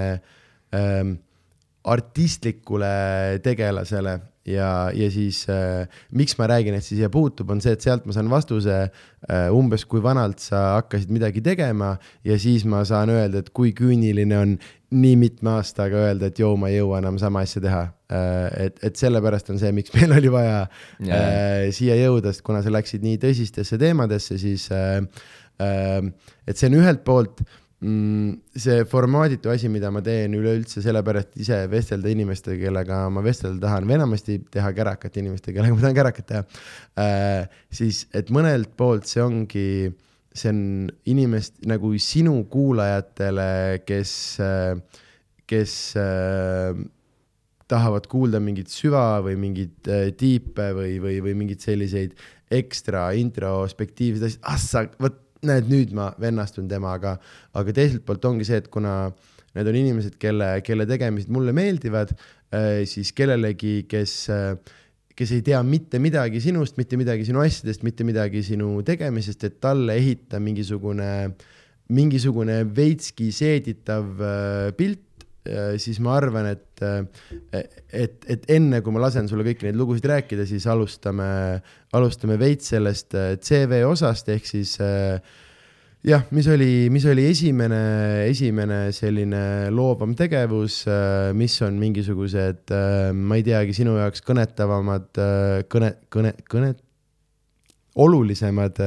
[1.88, 2.94] artistlikule
[3.44, 4.16] tegelasele
[4.48, 5.84] ja, ja siis äh,
[6.16, 9.46] miks ma räägin, et see siia puutub, on see, et sealt ma saan vastuse äh,
[9.54, 11.94] umbes, kui vanalt sa hakkasid midagi tegema
[12.26, 14.56] ja siis ma saan öelda, et kui küüniline on
[14.98, 18.66] nii mitme aastaga öelda, et joo, ma ei jõua enam sama asja teha äh,.
[18.66, 20.62] et, et sellepärast on see, miks meil oli vaja
[21.04, 21.14] yeah.
[21.14, 25.02] äh, siia jõuda, sest kuna sa läksid nii tõsistesse teemadesse, siis äh,
[25.60, 26.00] äh,
[26.48, 27.44] et see on ühelt poolt
[27.78, 33.86] see formaaditu asi, mida ma teen üleüldse sellepärast ise vestelda inimestega, kellega ma vestelda tahan
[33.86, 36.42] või enamasti teha kärakat inimestega, kellega ma tahan kärakat teha
[36.98, 37.46] äh,.
[37.70, 39.68] siis, et mõnelt poolt see ongi,
[40.34, 40.62] see on
[41.06, 45.04] inimest nagu sinu kuulajatele, kes äh,,
[45.48, 46.82] kes äh,
[47.68, 52.18] tahavad kuulda mingit süva või mingeid äh, tiipe või, või, või mingeid selliseid
[52.58, 57.16] ekstra introspektiivseid asju, ah sa, vot näed, nüüd ma vennastun temaga,
[57.56, 59.10] aga teiselt poolt ongi see, et kuna
[59.56, 62.12] need on inimesed, kelle, kelle tegemised mulle meeldivad,
[62.54, 64.52] äh, siis kellelegi, kes, äh,
[65.18, 69.58] kes ei tea mitte midagi sinust, mitte midagi sinu asjadest, mitte midagi sinu tegemisest, et
[69.62, 71.10] talle ehita mingisugune,
[71.94, 75.07] mingisugune veitski seeditav äh, pilt
[75.80, 80.08] siis ma arvan, et, äh, et, et enne kui ma lasen sulle kõiki neid lugusid
[80.10, 81.28] rääkida, siis alustame,
[81.96, 84.76] alustame veits sellest äh, CV osast, ehk siis
[86.08, 87.80] jah, mis oli, mis oli esimene,
[88.28, 89.42] esimene selline
[89.74, 90.82] loovam tegevus,
[91.38, 92.74] mis on mingisugused,
[93.14, 95.10] ma ei teagi, sinu jaoks kõnetavamad,
[95.72, 96.74] kõne, kõne, kõne,
[97.98, 98.78] olulisemad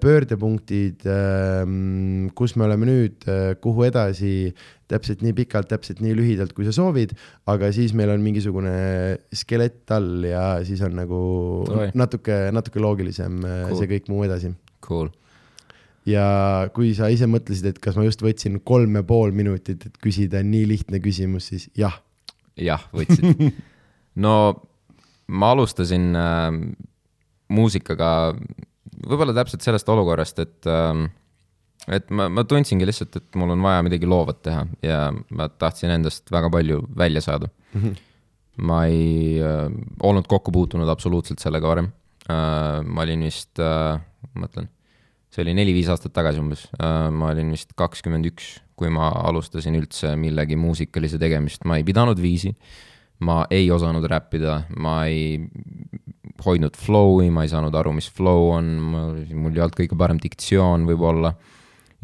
[0.00, 1.04] pöördepunktid,
[2.38, 3.26] kus me oleme nüüd,
[3.60, 4.32] kuhu edasi
[4.88, 7.12] täpselt nii pikalt, täpselt nii lühidalt, kui sa soovid,
[7.50, 8.72] aga siis meil on mingisugune
[9.36, 11.20] skelett all ja siis on nagu
[11.68, 11.90] Oi.
[11.98, 13.80] natuke, natuke loogilisem äh, cool.
[13.80, 14.52] see kõik muu edasi.
[14.84, 15.10] Cool.
[16.08, 16.24] ja
[16.72, 20.40] kui sa ise mõtlesid, et kas ma just võtsin kolm ja pool minutit, et küsida
[20.46, 22.00] nii lihtne küsimus, siis jah.
[22.56, 23.44] jah, võtsid
[24.24, 24.34] no
[25.28, 26.48] ma alustasin äh,
[27.52, 28.32] muusikaga
[29.06, 31.06] võib-olla täpselt sellest olukorrast, et äh,
[31.94, 35.92] et ma, ma tundsingi lihtsalt, et mul on vaja midagi loovat teha ja ma tahtsin
[35.94, 37.80] endast väga palju välja saada mm.
[37.80, 37.94] -hmm.
[38.68, 39.68] ma ei äh,
[40.02, 41.92] olnud kokku puutunud absoluutselt sellega varem
[42.28, 42.82] äh,.
[42.84, 44.00] ma olin vist äh,,
[44.34, 44.68] mõtlen,
[45.30, 49.78] see oli neli-viis aastat tagasi umbes äh,, ma olin vist kakskümmend üks, kui ma alustasin
[49.78, 52.56] üldse millegi muusikalise tegemist, ma ei pidanud viisi
[53.24, 55.40] ma ei osanud räppida, ma ei
[56.44, 60.86] hoidnud flow'i, ma ei saanud aru, mis flow on, mul ei olnud kõige parem diktsioon
[60.88, 61.32] võib-olla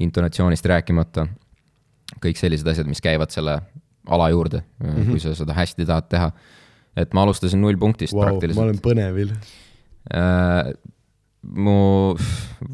[0.02, 1.28] intonatsioonist rääkimata.
[2.22, 3.58] kõik sellised asjad, mis käivad selle
[4.08, 5.10] ala juurde mm, -hmm.
[5.10, 6.32] kui sa seda hästi tahad teha.
[6.96, 8.58] et ma alustasin nullpunktist wow, praktiliselt.
[8.58, 9.30] ma olen põnevil
[10.14, 10.74] äh,.
[11.42, 12.14] mu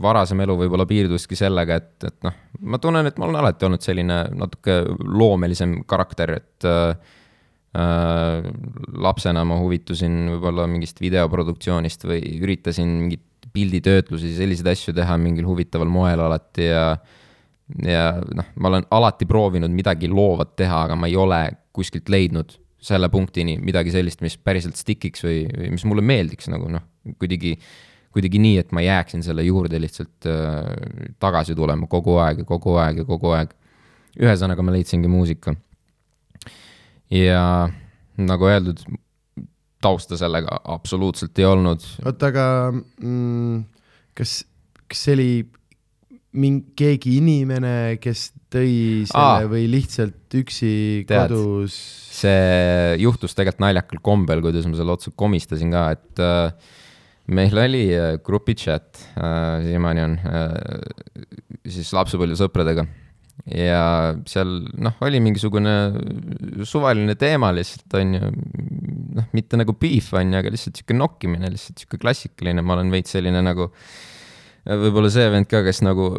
[0.02, 3.82] varasem elu võib-olla piirduski sellega, et, et noh, ma tunnen, et ma olen alati olnud
[3.82, 6.94] selline natuke loomelisem karakter, et äh,
[7.70, 15.90] lapsena ma huvitusin võib-olla mingist videoproduktsioonist või üritasin mingit pilditöötlusi, selliseid asju teha mingil huvitaval
[15.90, 16.84] moel alati ja
[17.86, 21.44] ja noh, ma olen alati proovinud midagi loovat teha, aga ma ei ole
[21.76, 26.70] kuskilt leidnud selle punktini midagi sellist, mis päriselt stickiks või, või mis mulle meeldiks nagu
[26.72, 26.84] noh,
[27.20, 27.54] kuidagi,
[28.14, 30.70] kuidagi nii, et ma jääksin selle juurde lihtsalt äh,
[31.22, 33.52] tagasi tulema kogu aeg ja kogu aeg ja kogu aeg.
[34.18, 35.54] ühesõnaga, ma leidsingi muusika.
[37.10, 37.44] Ja
[38.20, 38.82] nagu öeldud,
[39.80, 41.84] tausta sellega absoluutselt ei olnud.
[42.04, 42.44] oota, aga
[42.74, 43.62] mm,
[44.18, 44.42] kas,
[44.90, 45.30] kas see oli
[46.36, 50.72] mingi, keegi inimene, kes tõi selle Aa, või lihtsalt üksi
[51.08, 51.76] tead, kodus?
[52.20, 56.76] see juhtus tegelikult naljakal kombel, kuidas ma selle otsa komistasin ka, et äh,
[57.34, 60.58] meil oli äh, grupi chat äh,, siiamaani on äh,,
[61.70, 62.86] siis lapsepõlvesõpradega
[63.48, 64.50] ja seal
[64.82, 65.74] noh, oli mingisugune
[66.68, 68.30] suvaline teema lihtsalt on ju,
[69.16, 72.92] noh, mitte nagu beef on ju, aga lihtsalt sihuke nokkimine, lihtsalt sihuke klassikaline, ma olen
[72.92, 73.70] veits selline nagu
[74.68, 76.12] võib-olla see vend ka, kes nagu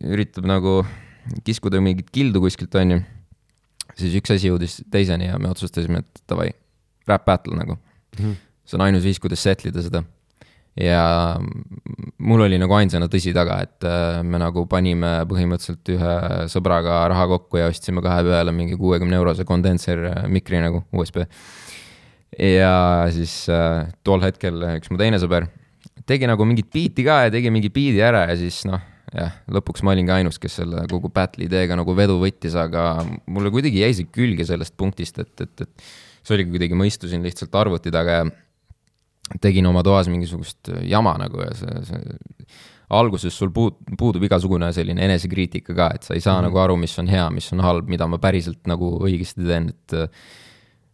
[0.00, 0.80] üritab nagu
[1.46, 3.00] kiskuda mingit kildu kuskilt, on ju.
[4.00, 6.50] siis üks asi jõudis teiseni ja me otsustasime, et davai,
[7.08, 8.22] rap battle nagu mm.
[8.22, 8.36] -hmm.
[8.64, 10.04] see on ainus viis, kuidas settle ida seda.
[10.80, 11.04] Ja
[12.18, 16.16] mul oli nagu ainsana tõsi taga, et äh, me nagu panime põhimõtteliselt ühe
[16.52, 21.24] sõbraga raha kokku ja ostsime kahe peale mingi kuuekümne eurose kondenser mikri nagu USB.
[22.38, 22.74] ja
[23.12, 25.48] siis äh, tol hetkel üks mu teine sõber
[26.10, 28.82] tegi nagu mingit biiti ka ja tegi mingi biidi ära ja siis noh,
[29.14, 33.52] jah, lõpuks ma olingi ainus, kes selle kogu battle'i ideega nagu vedu võttis, aga mulle
[33.54, 35.90] kuidagi jäi see külge sellest punktist, et, et, et
[36.22, 38.30] see oligi kuidagi, ma istusin lihtsalt arvuti taga ja
[39.40, 42.18] tegin oma toas mingisugust jama nagu ja see, see
[42.90, 46.48] alguses sul puud-, puudub igasugune selline enesekriitika ka, et sa ei saa mm -hmm.
[46.48, 49.98] nagu aru, mis on hea, mis on halb, mida ma päriselt nagu õigesti teen, et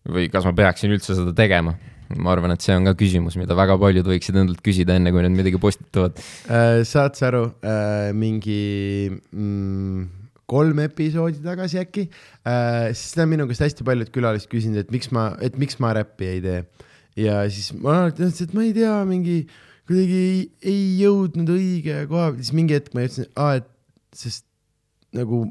[0.07, 1.77] või kas ma peaksin üldse seda tegema.
[2.23, 5.25] ma arvan, et see on ka küsimus, mida väga paljud võiksid endalt küsida, enne kui
[5.25, 6.85] nad midagi postitavad äh,.
[6.87, 10.05] saad sa aru äh,, mingi mm,
[10.47, 12.05] kolm episoodi tagasi äkki
[12.47, 15.81] äh,, siis seda on minu käest hästi paljud külalised küsinud, et miks ma, et miks
[15.83, 16.61] ma räppi ei tee
[17.16, 19.37] ja siis ma alati ütlesin, et ma ei tea, mingi
[19.87, 23.70] kuidagi ei, ei jõudnud õige koha siis mingi hetk ma ütlesin, et
[24.16, 24.44] sest
[25.16, 25.46] nagu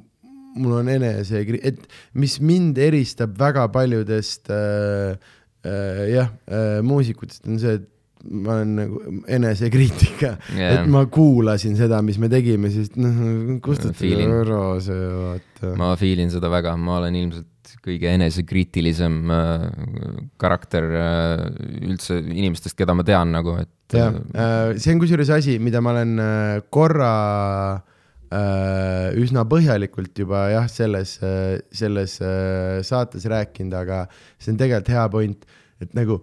[0.55, 1.81] mul on enese, et
[2.15, 5.17] mis mind eristab väga paljudest äh,
[5.65, 7.91] äh, jah äh, muusikutest on see, et
[8.25, 14.23] ma olen nagu enesekriitika yeah., et ma kuulasin seda, mis me tegime, siis noh, kustutage
[14.25, 15.73] ära see vaata.
[15.77, 17.51] ma feel in seda väga, ma olen ilmselt
[17.85, 19.65] kõige enesekriitilisem äh,
[20.41, 21.43] karakter äh,
[21.85, 23.71] üldse inimestest, keda ma tean nagu, et.
[23.95, 27.11] jah äh,, see on kusjuures asi, mida ma olen äh, korra
[28.29, 34.05] äh, üsna põhjalikult juba jah, selles äh,, selles äh, saates rääkinud, aga
[34.37, 35.45] see on tegelikult hea point,
[35.83, 36.21] et nagu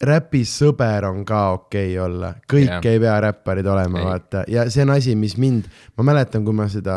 [0.00, 2.86] räpisõber on ka okei okay olla, kõik yeah.
[2.88, 5.66] ei pea räpparid olema, vaata, ja see on asi, mis mind,
[6.00, 6.94] ma mäletan, kui ma seda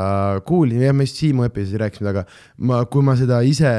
[0.47, 2.23] kuulsin, jah, me just Siimu episoodis rääkisime, aga
[2.63, 3.73] ma, kui ma seda ise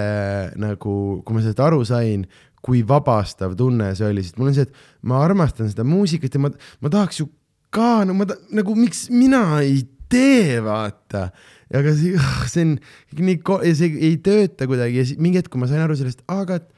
[0.61, 2.27] nagu, kui ma sellest aru sain,
[2.65, 6.45] kui vabastav tunne see oli, sest mul on see, et ma armastan seda muusikat ja
[6.45, 6.53] ma,
[6.85, 7.29] ma tahaks ju
[7.75, 11.31] ka, no ma ta, nagu miks mina ei tee, vaata.
[11.75, 12.13] aga see,
[12.53, 12.77] see on
[13.25, 13.41] nii,
[13.73, 16.74] see ei tööta kuidagi ja mingi hetk, kui ma sain aru sellest, aga et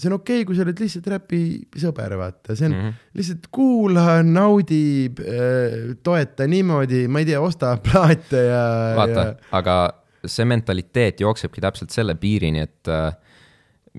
[0.00, 3.00] see on okei okay,, kui sa oled lihtsalt räpisõber, vaata, see on mm -hmm.
[3.20, 8.64] lihtsalt kuula, naudi, äh, toeta niimoodi, ma ei tea, osta plaate ja.
[8.96, 9.76] vaata ja..., aga
[10.24, 13.12] see mentaliteet jooksebki täpselt selle piirini, et äh,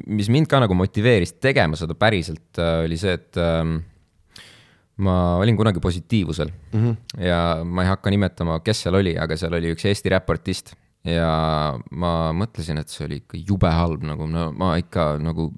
[0.08, 3.80] mis mind ka nagu motiveeris tegema seda päriselt, äh, oli see, et ähm,
[5.02, 7.26] ma olin kunagi positiivusel mm -hmm.
[7.26, 11.78] ja ma ei hakka nimetama, kes seal oli, aga seal oli üks Eesti räpartist ja
[11.92, 15.52] ma mõtlesin, et see oli ikka jube halb, nagu no ma ikka nagu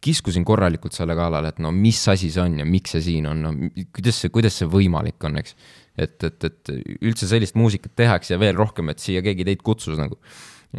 [0.00, 3.42] kiskusin korralikult selle kallale, et no mis asi see on ja miks see siin on,
[3.44, 3.52] no
[3.94, 5.56] kuidas see, kuidas see võimalik on, eks.
[6.00, 10.00] et, et, et üldse sellist muusikat tehakse ja veel rohkem, et siia keegi teid kutsus
[10.00, 10.16] nagu.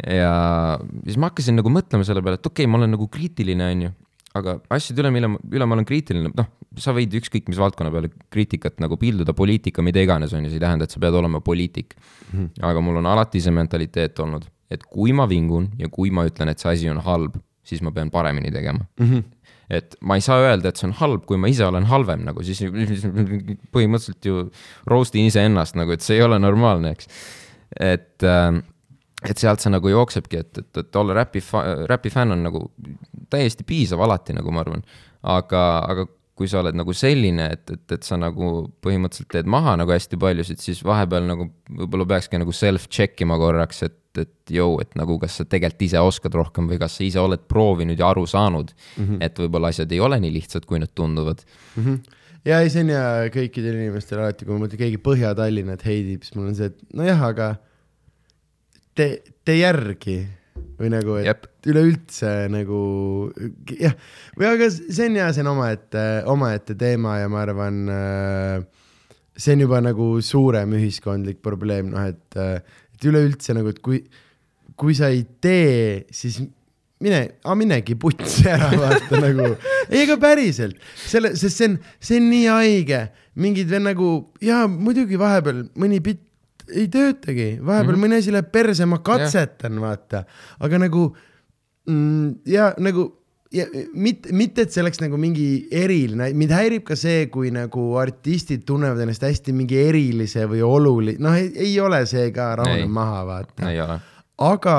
[0.02, 0.32] ja
[1.04, 3.84] siis ma hakkasin nagu mõtlema selle peale, et okei okay,, ma olen nagu kriitiline, on
[3.86, 3.92] ju,
[4.40, 6.50] aga asjade üle, mille, üle ma olen kriitiline, noh,
[6.82, 10.58] sa võid ükskõik mis valdkonna peale kriitikat nagu pilduda, poliitika, mida iganes, on ju, see
[10.58, 11.94] ei tähenda, et sa pead olema poliitik
[12.32, 12.64] mm.
[12.64, 16.50] aga mul on alati see mentaliteet olnud, et kui ma vingun ja kui ma ütlen,
[16.50, 19.06] et see asi on halb siis ma pean paremini tegema mm.
[19.06, 19.22] -hmm.
[19.70, 22.42] et ma ei saa öelda, et see on halb, kui ma ise olen halvem nagu,
[22.42, 22.62] siis
[23.74, 24.48] põhimõtteliselt ju
[24.86, 27.08] roast in iseennast nagu, et see ei ole normaalne, eks.
[27.78, 28.62] et, äh,
[29.28, 31.44] et sealt see nagu jooksebki, et, et, et olla räpi,
[31.90, 32.66] räpi fänn on nagu
[33.30, 34.82] täiesti piisav alati, nagu ma arvan.
[35.22, 39.76] aga, aga kui sa oled nagu selline, et, et, et sa nagu põhimõtteliselt teed maha
[39.78, 44.54] nagu hästi paljusid, siis vahepeal nagu võib-olla peakski nagu self-check ima korraks, et et, et
[44.58, 47.98] jõu, et nagu kas sa tegelikult ise oskad rohkem või kas sa ise oled proovinud
[47.98, 49.22] ja aru saanud mm, -hmm.
[49.24, 51.44] et võib-olla asjad ei ole nii lihtsad, kui need tunduvad
[51.76, 51.84] mm.
[51.84, 56.24] -hmm ja ei, see on ja kõikidel inimestel alati, kui ma mõtlen, keegi Põhja-Tallinnat heidib,
[56.26, 57.54] siis mul on see, et nojah, aga
[58.98, 60.18] te, te järgi
[60.78, 61.46] või nagu, et Jep.
[61.70, 62.82] üleüldse nagu
[63.78, 63.94] jah,
[64.38, 68.64] või aga see on ja see on omaette, omaette teema ja ma arvan äh,
[69.36, 72.58] see on juba nagu suurem ühiskondlik probleem, noh et äh,
[73.02, 74.02] et üleüldse nagu, et kui,
[74.78, 76.38] kui sa ei tee, siis
[77.02, 77.22] mine,
[77.58, 79.48] minegi putsi ära, vaata nagu.
[79.90, 83.00] ei, aga päriselt, selle, sest see on, see on nii haige,
[83.42, 84.12] mingid veel nagu
[84.44, 86.28] ja muidugi vahepeal mõni bitt
[86.70, 88.04] ei töötagi, vahepeal mm -hmm.
[88.06, 90.22] mõni asi läheb perse, ma katsetan, vaata,
[90.62, 91.08] aga nagu
[91.90, 93.08] mm, ja nagu
[93.52, 97.84] ja mitte, mitte, et see oleks nagu mingi eriline, mind häirib ka see, kui nagu
[98.00, 103.24] artistid tunnevad ennast hästi mingi erilise või olulise, noh, ei ole see ka rahune maha,
[103.28, 103.98] vaata.
[104.42, 104.76] aga,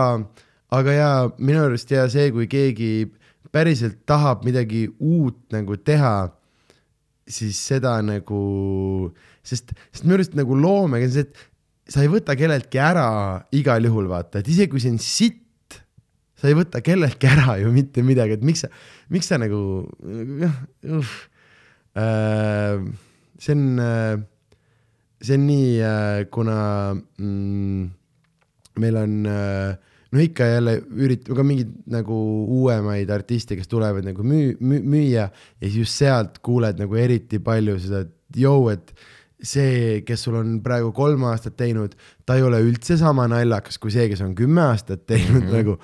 [0.73, 2.93] aga ja minu arust ja see, kui keegi
[3.53, 6.15] päriselt tahab midagi uut nagu teha,
[7.29, 8.43] siis seda nagu,
[9.45, 13.07] sest, sest minu arust nagu loomega on see, et sa ei võta kelleltki ära
[13.55, 15.42] igal juhul, vaata, et isegi kui see on sitt
[16.43, 18.69] sa ei võta kelleltki ära ju mitte midagi, et miks sa,
[19.13, 19.61] miks sa nagu
[20.43, 20.59] jah
[21.95, 22.83] äh,
[23.39, 24.19] see on äh,
[25.23, 26.59] see on nii äh,, kuna
[26.99, 27.89] mm,
[28.83, 29.17] meil on
[30.13, 32.17] no ikka jälle ürit-, ka mingeid nagu
[32.59, 37.39] uuemaid artiste, kes tulevad nagu müü-, müü-, müüa ja siis just sealt kuuled nagu eriti
[37.43, 38.93] palju seda, et jõu, et
[39.43, 43.91] see, kes sul on praegu kolm aastat teinud, ta ei ole üldse sama naljakas kui
[43.93, 45.57] see, kes on kümme aastat teinud mm, -hmm.
[45.57, 45.77] nagu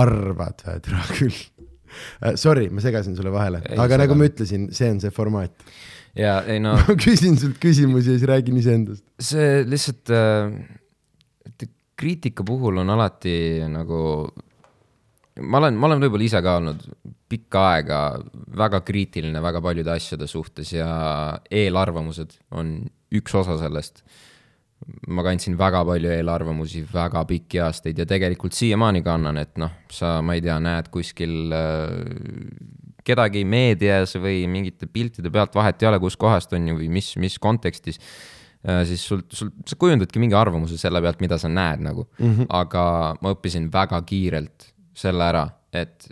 [0.00, 2.34] arvad, türa küll uh,.
[2.40, 4.20] Sorry, ma segasin sulle vahele, aga nagu seganud.
[4.20, 5.66] ma ütlesin, see on see formaat.
[6.18, 9.04] ja ei no ma küsin sult küsimusi ja siis räägin iseendast.
[9.22, 10.56] see lihtsalt äh,,
[11.98, 14.00] kriitika puhul on alati nagu,
[15.40, 16.82] ma olen, ma olen võib-olla ise ka olnud
[17.30, 18.00] pikka aega
[18.58, 20.88] väga kriitiline väga paljude asjade suhtes ja
[21.50, 22.76] eelarvamused on
[23.14, 24.02] üks osa sellest.
[25.08, 30.18] Ma kandsin väga palju eelarvamusi väga pikki aastaid ja tegelikult siiamaani kannan, et noh, sa,
[30.24, 31.92] ma ei tea, näed kuskil äh,
[33.04, 37.38] kedagi meedias või mingite piltide pealt, vahet ei ole, kuskohast on ju või mis, mis
[37.42, 42.06] kontekstis äh, siis sul, sul, sa kujundadki mingi arvamuse selle pealt, mida sa näed nagu
[42.18, 42.30] mm.
[42.30, 42.50] -hmm.
[42.60, 42.84] aga
[43.20, 46.08] ma õppisin väga kiirelt selle ära, et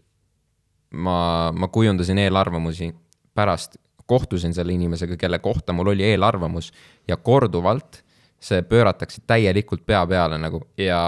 [0.93, 2.91] ma, ma kujundasin eelarvamusi
[3.35, 6.73] pärast, kohtusin selle inimesega, kelle kohta mul oli eelarvamus
[7.09, 8.03] ja korduvalt
[8.43, 10.99] see pööratakse täielikult pea peale nagu ja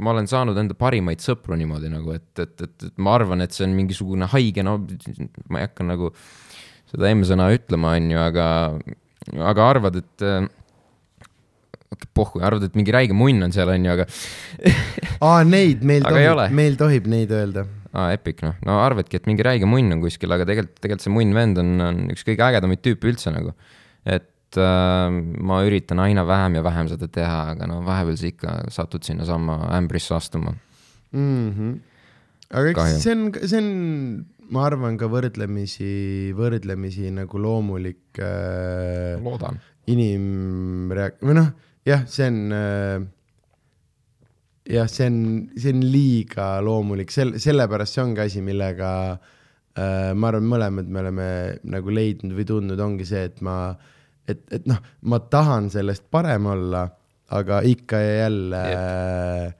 [0.00, 3.52] ma olen saanud enda parimaid sõpru niimoodi nagu, et, et, et, et ma arvan, et
[3.52, 4.78] see on mingisugune haige, no
[5.52, 6.14] ma ei hakka nagu
[6.90, 8.46] seda M-sõna ütlema, on ju, aga,
[9.52, 10.26] aga arvad, et
[12.16, 14.06] pohhu, arvad, et mingi räige munn on seal, on ju, aga
[15.26, 17.66] aa, neid meil tohib, meil tohib neid öelda.
[17.92, 21.14] aa, epic noh, no arvadki, et mingi räige munn on kuskil, aga tegelikult, tegelikult see
[21.14, 23.52] munn vend on, on üks kõige ägedamaid tüüpe üldse nagu.
[24.08, 25.10] et äh,
[25.50, 29.60] ma üritan aina vähem ja vähem seda teha, aga no vahepeal sa ikka satud sinnasamma
[29.78, 30.54] ämbrisse astuma.
[31.12, 31.50] mm.
[31.52, 31.78] -hmm.
[32.50, 33.70] aga eks see on, see on,
[34.50, 39.60] ma arvan ka võrdlemisi, võrdlemisi nagu loomulik äh, loodan.
[39.86, 41.50] inimreak-, või noh,
[41.86, 43.08] jah, see on äh,
[44.70, 45.20] jah, see on,
[45.56, 51.02] see on liiga loomulik, sel-, sellepärast see ongi asi, millega äh, ma arvan, mõlemad me
[51.04, 51.30] oleme
[51.70, 53.56] nagu leidnud või tundnud, ongi see, et ma,
[54.30, 56.86] et, et noh, ma tahan sellest parem olla,
[57.36, 59.52] aga ikka ja jälle äh,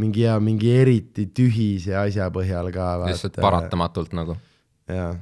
[0.00, 2.92] mingi ja mingi eriti tühise asja põhjal ka.
[3.06, 4.36] lihtsalt paratamatult nagu.
[4.88, 5.12] jaa.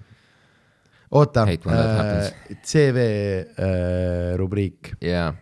[1.10, 2.30] oota äh,,
[2.62, 4.94] CV äh, rubriik.
[5.02, 5.32] jaa.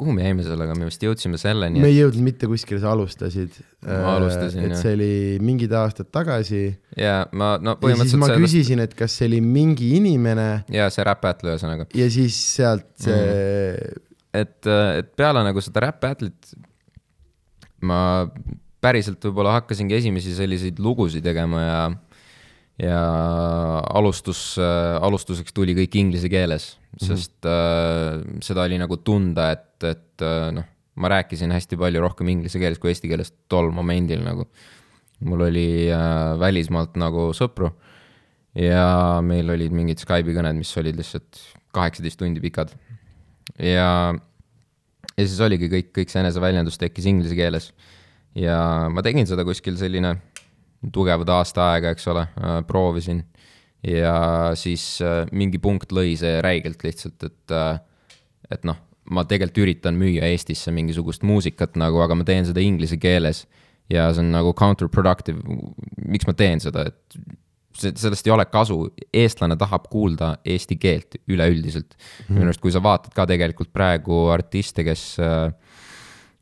[0.00, 3.58] Kuhu me jäime sellega, me vist jõudsime selleni, me ei jõudnud mitte kuskile, sa alustasid.
[3.86, 4.82] Ma alustasin, et jah.
[4.82, 5.12] see oli
[5.44, 9.16] mingid aastad tagasi et ja ma, no ja siis põhimõtteliselt ma sellest küsisin, et kas
[9.20, 14.06] see oli mingi inimene ja see Rap Battle ühesõnaga, ja siis sealt see Mhm.
[14.40, 14.66] et,
[15.00, 16.52] et peale nagu seda Rap Battle'it
[17.82, 18.00] ma
[18.80, 21.80] päriselt võib-olla hakkasingi esimesi selliseid lugusid tegema ja
[22.80, 23.00] ja
[23.92, 30.24] alustus äh,, alustuseks tuli kõik inglise keeles, sest äh, seda oli nagu tunda, et, et
[30.24, 30.66] äh, noh,
[31.00, 34.48] ma rääkisin hästi palju rohkem inglise keeles kui eesti keeles tol momendil nagu.
[35.20, 37.68] mul oli äh, välismaalt nagu sõpru
[38.56, 41.38] ja meil olid mingid Skype'i kõned, mis olid lihtsalt
[41.76, 42.72] kaheksateist tundi pikad.
[43.58, 44.14] ja,
[45.14, 47.72] ja siis oligi kõik, kõik see eneseväljendus tekkis inglise keeles.
[48.34, 50.16] ja ma tegin seda kuskil selline
[50.92, 52.26] tugevad aasta aega, eks ole,
[52.66, 53.24] proovisin.
[53.86, 57.54] ja siis äh, mingi punkt lõi see räigelt lihtsalt, et,
[58.52, 58.76] et noh,
[59.10, 63.46] ma tegelikult üritan müüa Eestisse mingisugust muusikat nagu, aga ma teen seda inglise keeles
[63.90, 65.40] ja see on nagu counterproductive.
[66.06, 67.18] miks ma teen seda, et
[67.80, 68.82] sellest ei ole kasu,
[69.14, 72.38] eestlane tahab kuulda eesti keelt üleüldiselt mm -hmm..
[72.38, 75.16] minu arust, kui sa vaatad ka tegelikult praegu artiste, kes,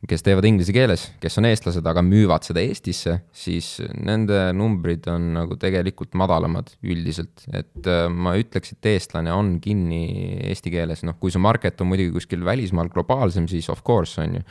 [0.06, 5.32] kes teevad inglise keeles, kes on eestlased, aga müüvad seda Eestisse, siis nende numbrid on
[5.34, 10.04] nagu tegelikult madalamad üldiselt, et äh, ma ütleks, et eestlane on kinni
[10.52, 14.38] eesti keeles, noh, kui su market on muidugi kuskil välismaal globaalsem, siis of course on
[14.38, 14.46] ju.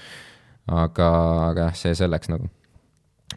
[0.67, 1.09] aga,
[1.47, 2.49] aga jah, see selleks nagu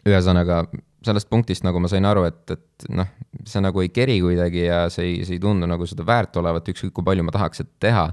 [0.03, 0.65] ühesõnaga
[1.05, 3.07] sellest punktist nagu ma sain aru, et, et noh,
[3.47, 6.69] see nagu ei keri kuidagi ja see ei, see ei tundu nagu seda väärt olevat,
[6.73, 8.05] ükskõik kui palju ma tahaks seda teha.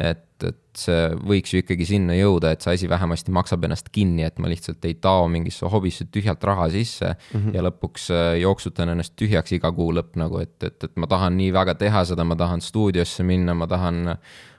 [0.00, 4.24] et, et see võiks ju ikkagi sinna jõuda, et see asi vähemasti maksab ennast kinni,
[4.24, 7.56] et ma lihtsalt ei tao mingisse hobisse tühjalt raha sisse mm -hmm.
[7.56, 11.36] ja lõpuks äh, jooksutan ennast tühjaks iga kuu lõpp nagu, et, et, et ma tahan
[11.36, 14.16] nii väga teha seda, ma tahan stuudiosse minna, ma tahan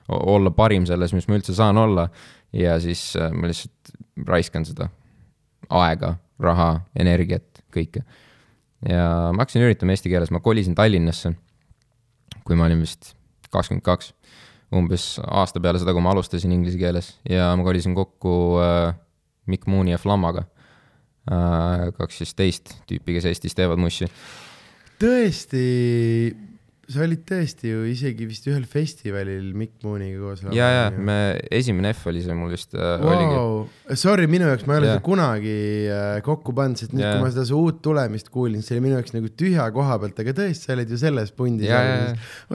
[0.08, 2.10] olla parim selles, mis ma üldse saan olla.
[2.54, 3.94] ja siis äh, ma lihtsalt
[4.28, 4.90] raiskan seda
[5.70, 8.04] aega, raha, energiat, kõike.
[8.90, 11.34] ja ma hakkasin üritama eesti keeles, ma kolisin Tallinnasse,
[12.44, 13.16] kui ma olin vist
[13.52, 14.14] kakskümmend kaks,
[14.76, 18.94] umbes aasta peale seda, kui ma alustasin inglise keeles ja ma kolisin kokku äh,
[19.52, 20.46] Mikk Muuni ja Flammaga
[21.30, 21.90] äh,.
[21.98, 24.08] kaks siis teist tüüpi, kes Eestis teevad mussi.
[25.02, 25.66] tõesti,
[26.92, 30.46] sa olid tõesti ju isegi vist ühel festivalil Mikk Mooniga koos.
[30.56, 31.18] ja, ja me,
[31.52, 33.12] esimene F oli see mul vist äh, wow.
[33.12, 34.00] oligi.
[34.00, 35.58] Sorry, minu jaoks ma ei ole seda kunagi
[35.92, 39.00] äh, kokku pannud, sest nüüd, kui ma seda su uut tulemist kuulin, see oli minu
[39.02, 41.76] jaoks nagu tühja koha pealt, aga tõesti, sa olid ju selles pundis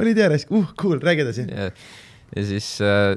[0.00, 1.48] olid järjest, uh, cool, räägi edasi.
[1.50, 1.70] ja,
[2.34, 3.14] ja siis äh,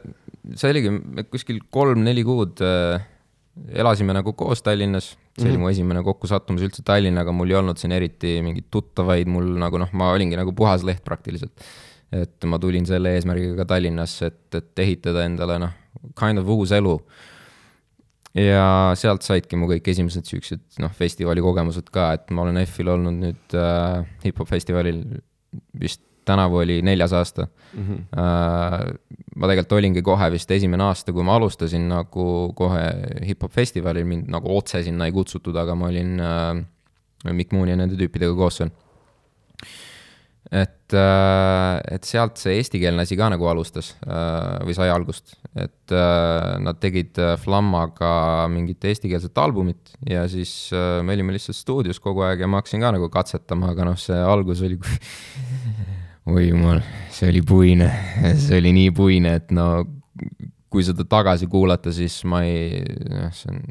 [0.55, 0.91] see oligi
[1.31, 3.01] kuskil kolm-neli kuud äh,
[3.75, 5.61] elasime nagu koos Tallinnas, see oli Mhm.
[5.63, 9.91] mu esimene kokkusattumus üldse Tallinnaga, mul ei olnud siin eriti mingeid tuttavaid, mul nagu noh,
[9.93, 11.51] ma olingi nagu puhas leht praktiliselt.
[12.09, 15.75] et ma tulin selle eesmärgiga Tallinnasse, et, et ehitada endale noh,
[16.17, 16.95] kind of uus elu.
[18.33, 22.89] ja sealt saidki mu kõik esimesed siuksed noh, festivali kogemused ka, et ma olen F-il
[22.89, 25.03] olnud nüüd äh, hip-hop festivalil
[25.73, 27.97] vist tänavu oli neljas aasta Mhm.
[28.17, 28.85] Äh,
[29.39, 32.25] ma tegelikult olingi kohe vist esimene aasta, kui ma alustasin nagu
[32.57, 32.85] kohe
[33.27, 36.63] hip-hop festivalil, mind nagu otse sinna ei kutsutud, aga ma olin äh,
[37.35, 38.73] Mikk Mooni ja nende tüüpidega koos seal.
[40.49, 45.93] et äh,, et sealt see eestikeelne asi ka nagu alustas äh, või sai algust, et
[45.93, 52.01] äh, nad tegid äh, Flammaga mingit eestikeelset albumit ja siis äh, me olime lihtsalt stuudios
[52.01, 54.79] kogu aeg ja ma hakkasin ka nagu katsetama, aga noh, see algus oli
[56.29, 56.81] oi jumal,
[57.13, 57.89] see oli puine,
[58.37, 59.69] see oli nii puine, et no
[60.69, 63.61] kui seda tagasi kuulata, siis ma ei, noh, see on,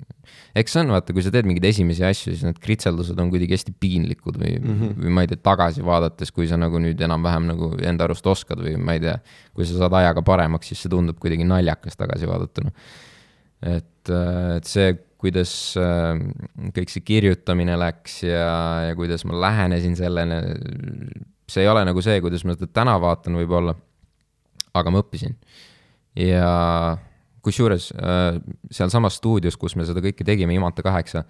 [0.58, 3.54] eks see on, vaata, kui sa teed mingeid esimesi asju, siis need kritseldused on kuidagi
[3.54, 4.96] hästi piinlikud või mm, -hmm.
[5.04, 8.62] või ma ei tea, tagasi vaadates, kui sa nagu nüüd enam-vähem nagu enda arust oskad
[8.64, 9.14] või ma ei tea,
[9.54, 12.74] kui sa saad ajaga paremaks, siis see tundub kuidagi naljakas tagasi vaadatuna.
[13.62, 16.18] et, et see, kuidas äh,
[16.74, 18.50] kõik see kirjutamine läks ja,
[18.90, 20.42] ja kuidas ma lähenesin sellele,
[21.48, 23.74] see ei ole nagu see, kuidas ma seda täna vaatan võib-olla,
[24.78, 25.36] aga ma õppisin.
[26.18, 26.48] ja
[27.44, 28.40] kusjuures äh,
[28.74, 31.24] sealsamas stuudios, kus me seda kõike tegime, Imanta kaheksa,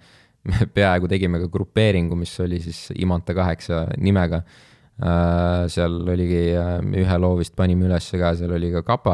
[0.49, 4.43] me peaaegu tegime ka grupeeringu, mis oli siis Imanta kaheksa nimega.
[5.71, 9.13] seal oligi äh, ühe loo vist panime ülesse ka, seal oli ka Kapa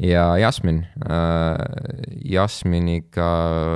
[0.00, 0.78] ja Jasmin.
[2.24, 3.26] Jasminiga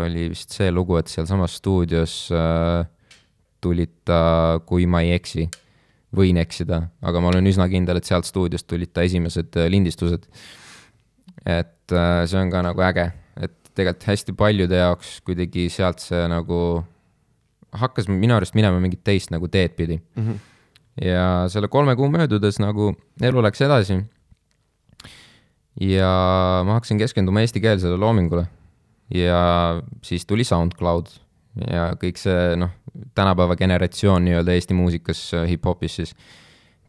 [0.07, 2.87] oli vist see lugu, et sealsamas stuudios äh,
[3.63, 5.47] tulid ta, kui ma ei eksi,
[6.17, 10.29] võin eksida, aga ma olen üsna kindel, et sealt stuudiost tulid ta esimesed äh, lindistused.
[11.47, 13.09] et äh, see on ka nagu äge,
[13.41, 16.83] et tegelikult hästi paljude jaoks kuidagi sealt see nagu
[17.73, 20.23] hakkas minu arust minema mingit teist nagu teed pidi mm.
[20.23, 20.39] -hmm.
[21.05, 24.05] ja selle kolme kuu möödudes nagu elu läks edasi.
[25.81, 26.11] ja
[26.67, 28.47] ma hakkasin keskenduma eestikeelsele loomingule
[29.15, 31.09] ja siis tuli SoundCloud
[31.69, 32.73] ja kõik see noh,
[33.17, 36.15] tänapäeva generatsioon nii-öelda Eesti muusikas, hip-hopis siis,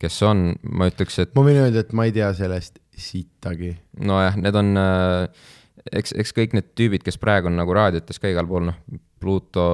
[0.02, 3.74] kes on, ma ütleks, et ma võin öelda, et ma ei tea sellest sittagi.
[4.00, 5.48] nojah, need on äh,,
[5.92, 8.80] eks, eks kõik need tüübid, kes praegu on nagu raadiotes ka igal pool, noh,
[9.24, 9.66] Pluto,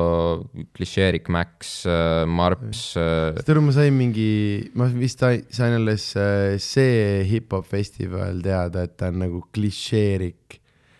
[0.77, 1.83] Klišeerik, Max,
[2.29, 8.43] Marps äh,, aru, ma sain mingi, ma vist sai- sain alles äh, see hip-hop festival
[8.45, 10.59] teada, et ta on nagu klišeerik.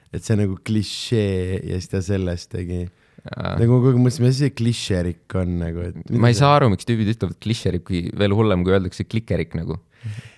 [0.10, 2.88] et see on nagu klišee ja siis ta sellest tegi.
[3.28, 5.98] Nagu kogu aeg mõtlesin, mis see klišerik on nagu, et.
[6.16, 9.80] ma ei saa aru, miks tüübid ütlevad klišerik, kui veel hullem, kui öeldakse klikerik nagu.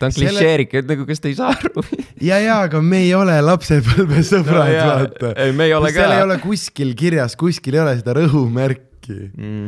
[0.01, 1.83] ta on Selle- klišeerik, et nagu kas te ei saa aru
[2.29, 5.33] ja, ja, aga me ei ole lapsepõlvesõbrad No vaata.
[5.43, 6.17] Ei, me ei ole seal ka.
[6.17, 9.19] ei ole kuskil kirjas, kuskil ei ole seda rõhumärki.
[9.29, 9.67] mm..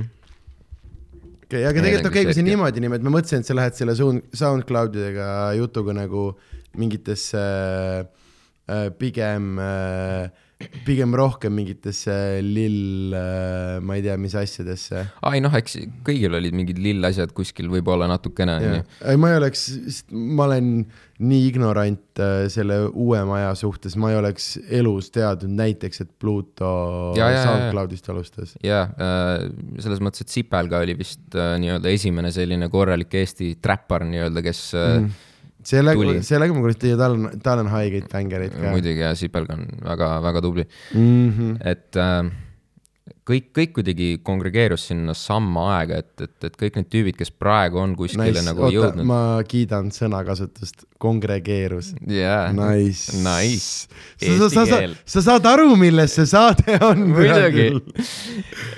[1.46, 3.78] okei, aga Ei, tegelikult nagu okei, kui see niimoodi nimed, ma mõtlesin, et sa lähed
[3.78, 5.28] selle Sound, SoundCloudidega
[5.60, 6.32] jutuga nagu
[6.82, 10.32] mingitesse äh, pigem äh,,
[10.88, 15.06] pigem rohkem mingitesse lill äh,, ma ei tea, mis asjadesse.
[15.30, 18.84] ai noh, eks kõigil olid mingid lillasjad kuskil võib-olla natukene onju.
[19.10, 19.66] ei, ma ei oleks,
[20.12, 20.70] ma olen
[21.24, 26.72] nii ignorant äh, selle uuema aja suhtes, ma ei oleks elus teadnud näiteks, et Pluto
[27.18, 27.44] Ja, ja.
[27.46, 28.56] SoundCloudist alustas.
[28.64, 28.88] jaa,
[29.84, 34.44] selles mõttes, et Sipel ka oli vist äh, nii-öelda esimene selline korralik Eesti trapper nii-öelda,
[34.46, 35.14] kes mm.
[35.68, 38.72] Sellega sellega ma kuulen teie tal on, tal on haigeid bängereid ka.
[38.76, 41.30] muidugi ja Sipel ka on väga-väga tubli, mm.
[41.30, 41.58] -hmm.
[41.74, 42.32] et äh,
[43.28, 47.80] kõik, kõik kuidagi kongregeerus sinna samma aega, et, et, et kõik need tüübid, kes praegu
[47.82, 49.08] on kuskile Nice nagu oota, jõudnud.
[49.08, 51.94] ma kiidan sõnakasutust, kongregeerus.
[52.08, 53.16] jaa, Nice.
[53.24, 53.88] Nice.
[54.20, 54.82] sa, sa, sa,
[55.16, 57.06] sa, saad aru, milles see saade on.
[57.16, 57.68] muidugi,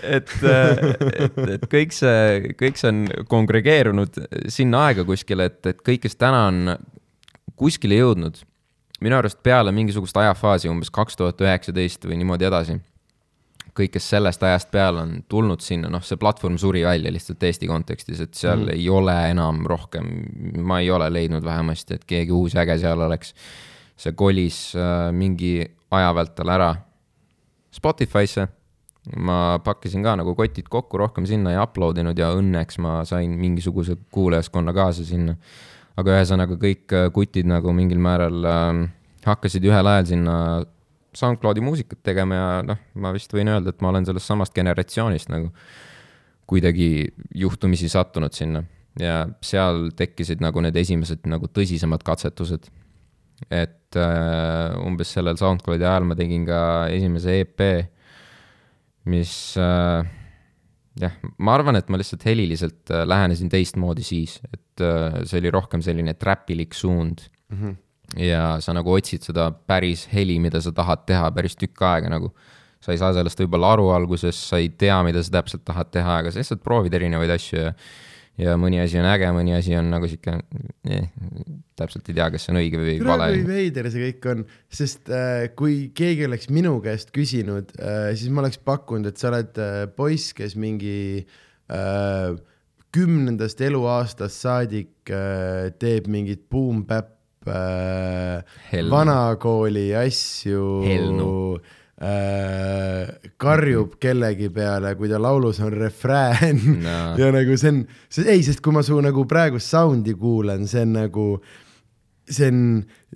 [0.06, 4.20] et, et, et kõik see, kõik see on kongregeerunud
[4.54, 6.76] sinna aega kuskile, et, et kõik, kes täna on
[7.58, 8.44] kuskile jõudnud,
[9.04, 12.78] minu arust peale mingisugust ajafaasi umbes kaks tuhat üheksateist või niimoodi edasi,
[13.76, 17.68] kõik, kes sellest ajast peale on tulnud sinna, noh, see platvorm suri välja lihtsalt Eesti
[17.68, 18.74] kontekstis, et seal mm.
[18.78, 20.10] ei ole enam rohkem,
[20.64, 23.34] ma ei ole leidnud vähemasti, et keegi uus äge seal oleks.
[23.96, 25.64] see kolis äh, mingi
[25.96, 26.74] aja vältel ära
[27.72, 28.48] Spotify'sse.
[29.22, 33.36] ma pakkisin ka nagu kotid kokku rohkem sinna ja upload inud ja õnneks ma sain
[33.38, 35.36] mingisuguse kuulajaskonna kaasa sinna.
[35.98, 38.88] aga ühesõnaga kõik äh, kutid nagu mingil määral äh,
[39.26, 40.36] hakkasid ühel ajal sinna
[41.16, 45.32] SoundCloudi muusikat tegema ja noh, ma vist võin öelda, et ma olen sellest samast generatsioonist
[45.32, 45.52] nagu
[46.46, 48.64] kuidagi juhtumisi sattunud sinna
[49.00, 52.70] ja seal tekkisid nagu need esimesed nagu tõsisemad katsetused.
[53.52, 57.64] et äh, umbes sellel SoundCloudi ajal ma tegin ka esimese EP,
[59.12, 60.08] mis äh,
[61.00, 65.52] jah, ma arvan, et ma lihtsalt heliliselt äh, lähenesin teistmoodi siis, et äh, see oli
[65.54, 67.58] rohkem selline trapilik suund mm.
[67.58, 67.76] -hmm.
[68.20, 72.34] Ja sa nagu otsid seda päris heli, mida sa tahad teha päris tükk aega nagu.
[72.86, 76.20] sa ei saa sellest võib-olla aru alguses, sa ei tea, mida sa täpselt tahad teha,
[76.22, 77.72] aga sa lihtsalt proovid erinevaid asju ja
[78.42, 80.34] ja mõni asi on äge, mõni asi on nagu sihuke
[80.92, 81.06] eh,,
[81.80, 83.30] täpselt ei tea, kas see on õige või vale.
[83.32, 84.44] kui veider see kõik on,
[84.82, 89.32] sest äh, kui keegi oleks minu käest küsinud äh,, siis ma oleks pakkunud, et sa
[89.32, 92.36] oled äh, poiss, kes mingi äh,
[92.96, 97.15] kümnendast eluaastast saadik äh, teeb mingit boom-bap
[97.48, 98.44] äh,
[98.92, 100.68] vanakooli asju.
[101.96, 103.08] Äh,
[103.40, 106.96] karjub kellegi peale, kui ta laulus on refrään no.
[107.22, 107.78] ja nagu see on,
[108.26, 111.28] ei, sest kui ma su nagu praegust sound'i kuulan, see on nagu,
[112.28, 112.60] see on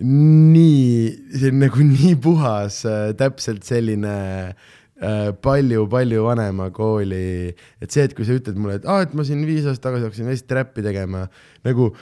[0.00, 4.16] nii, see on nagu nii puhas äh,, täpselt selline
[4.48, 7.52] äh, palju-palju vanema kooli,
[7.84, 9.90] et see, et kui sa ütled mulle, et aa ah,, et ma siin viis aastat
[9.90, 11.26] tagasi hakkasin hästi räppi tegema,
[11.68, 11.92] nagu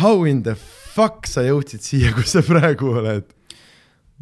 [0.00, 0.56] how in the
[0.94, 3.30] fuck sa jõudsid siia, kus sa praegu oled?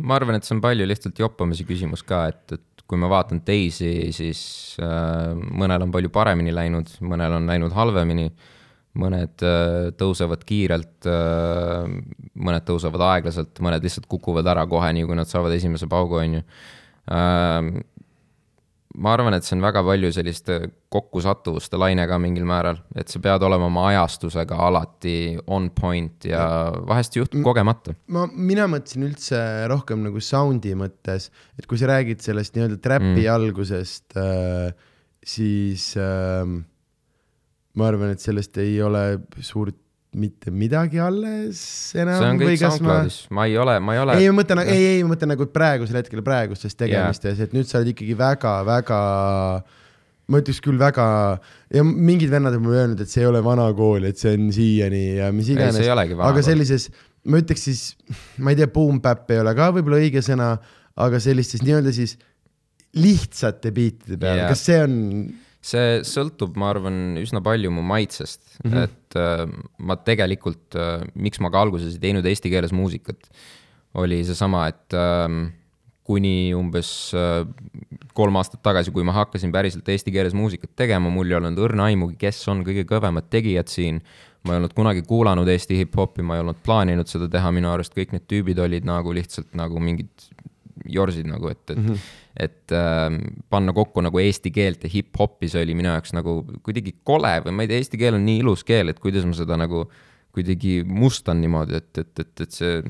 [0.03, 3.43] Ma arvan, et see on palju lihtsalt joppamise küsimus ka, et, et kui ma vaatan
[3.45, 4.41] teisi, siis
[4.83, 8.31] äh, mõnel on palju paremini läinud, mõnel on läinud halvemini,
[9.01, 11.89] mõned äh, tõusevad kiirelt äh,,
[12.37, 16.39] mõned tõusevad aeglaselt, mõned lihtsalt kukuvad ära kohe, nii kui nad saavad esimese paugu, on
[16.41, 16.45] ju.
[17.13, 17.71] Äh,
[18.99, 20.51] ma arvan, et see on väga palju sellist
[20.93, 25.15] kokkusattuvuste laine ka mingil määral, et sa pead olema oma ajastusega alati
[25.47, 26.83] on point ja, ja.
[26.89, 27.97] vahest juhtub kogemata.
[28.13, 29.41] ma, mina mõtlesin üldse
[29.73, 33.31] rohkem nagu sound'i mõttes, et kui sa räägid sellest nii-öelda trap'i mm.
[33.33, 34.75] algusest äh,,
[35.25, 36.45] siis äh,
[37.79, 39.79] ma arvan, et sellest ei ole suurt
[40.13, 41.61] mitte midagi alles
[41.97, 42.19] enam.
[42.21, 44.17] see on kõik SoundCloudis ma..., ma ei ole, ma ei ole.
[44.21, 47.69] ei, ma mõtlen, ei, ei, ma mõtlen nagu praegusel hetkel praegustes tegemistes yeah., et nüüd
[47.69, 48.99] sa oled ikkagi väga-väga,
[50.29, 51.07] ma ütleks küll väga,
[51.73, 54.51] ja mingid vennad on mulle öelnud, et see ei ole vana kool, et see on
[54.53, 55.81] siiani ja mis iganes.
[56.29, 56.91] aga sellises,
[57.25, 57.87] ma ütleks siis,
[58.37, 60.53] ma ei tea, boom-bap ei ole ka võib-olla õige sõna,
[61.01, 62.19] aga sellistes nii-öelda siis
[63.01, 65.01] lihtsate biitide peal yeah., kas see on
[65.63, 68.85] see sõltub, ma arvan, üsna palju mu maitsest mm, -hmm.
[68.89, 69.45] et äh,
[69.79, 73.31] ma tegelikult äh,, miks ma ka alguses ei teinud eesti keeles muusikat,
[74.03, 75.29] oli seesama, et äh,
[76.03, 77.47] kuni umbes äh,
[78.17, 81.89] kolm aastat tagasi, kui ma hakkasin päriselt eesti keeles muusikat tegema, mul ei olnud õrna
[81.93, 84.03] aimugi, kes on kõige kõvemad tegijad siin.
[84.43, 87.93] ma ei olnud kunagi kuulanud Eesti hip-hopi, ma ei olnud plaaninud seda teha, minu arust
[87.95, 90.11] kõik need tüübid olid nagu lihtsalt nagu mingid
[90.89, 91.99] jorsid nagu, et, et mm, -hmm.
[92.37, 93.19] et äh,
[93.51, 97.53] panna kokku nagu eesti keelt ja hip-hopi, see oli minu jaoks nagu kuidagi kole või
[97.53, 99.87] ma ei tea, eesti keel on nii ilus keel, et kuidas ma seda nagu
[100.33, 102.81] kuidagi mustan niimoodi, et, et, et, et see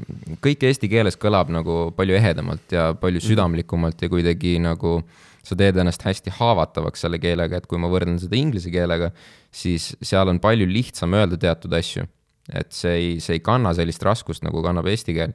[0.44, 3.28] kõik eesti keeles kõlab nagu palju ehedamalt ja palju mhm.
[3.28, 5.00] südamlikumalt ja kuidagi nagu
[5.42, 9.10] sa teed ennast hästi haavatavaks selle keelega, et kui ma võrdlen seda inglise keelega,
[9.50, 12.06] siis seal on palju lihtsam öelda teatud asju.
[12.52, 15.34] et see ei, see ei kanna sellist raskust, nagu kannab eesti keel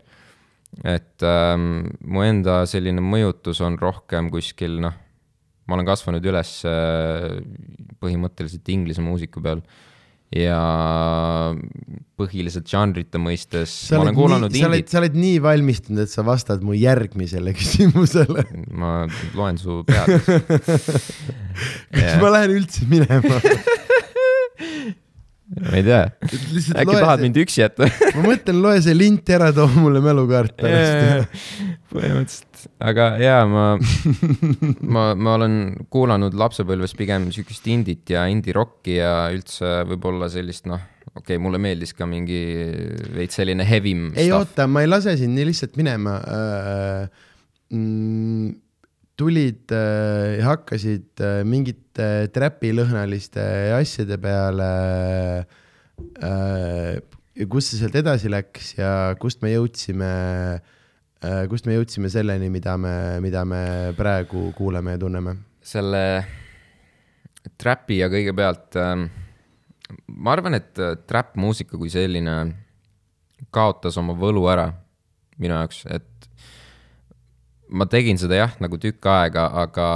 [0.84, 4.96] et ähm, mu enda selline mõjutus on rohkem kuskil noh,
[5.68, 7.40] ma olen kasvanud üles äh,
[8.02, 9.64] põhimõtteliselt inglise muusika peal
[10.34, 10.60] ja
[12.20, 14.92] põhiliselt žanrite mõistes sa ma olen kuulanud nii, indit.
[14.92, 18.44] sa oled nii valmistunud, et sa vastad mu järgmisele küsimusele.
[18.76, 19.06] ma
[19.38, 20.18] loen su pead
[21.96, 23.40] kas ma lähen üldse minema
[25.48, 27.24] ma ei tea, äkki tahad see...
[27.24, 27.88] mind üksi jätta
[28.18, 31.48] ma mõtlen, loe see lint ära, too mulle mälukaart pärast.
[31.94, 33.66] põhimõtteliselt, aga jaa, ma
[34.98, 35.56] ma, ma olen
[35.94, 40.84] kuulanud lapsepõlves pigem siukest indit ja indie-rocki ja üldse võib-olla sellist noh,
[41.14, 42.44] okei okay,, mulle meeldis ka mingi
[43.16, 44.10] veits selline heavim.
[44.18, 44.44] ei stuff.
[44.44, 47.26] oota, ma ei lase sind nii lihtsalt minema äh,.
[47.68, 48.54] Mm,
[49.18, 53.44] tulid äh, ja hakkasid äh, mingite trapilõhnaliste
[53.78, 54.72] asjade peale
[56.22, 56.98] äh,.
[57.50, 58.92] kust see sealt edasi läks ja
[59.22, 60.12] kust me jõudsime
[60.62, 62.94] äh,, kust me jõudsime selleni, mida me,
[63.26, 63.62] mida me
[63.98, 65.38] praegu kuuleme ja tunneme?
[65.68, 66.04] selle
[67.60, 68.94] trapi ja kõigepealt äh,
[70.14, 72.38] ma arvan, et äh, trap-muusika kui selline
[73.54, 74.70] kaotas oma võlu ära
[75.38, 76.17] minu jaoks, et
[77.70, 79.88] ma tegin seda jah, nagu tükk aega, aga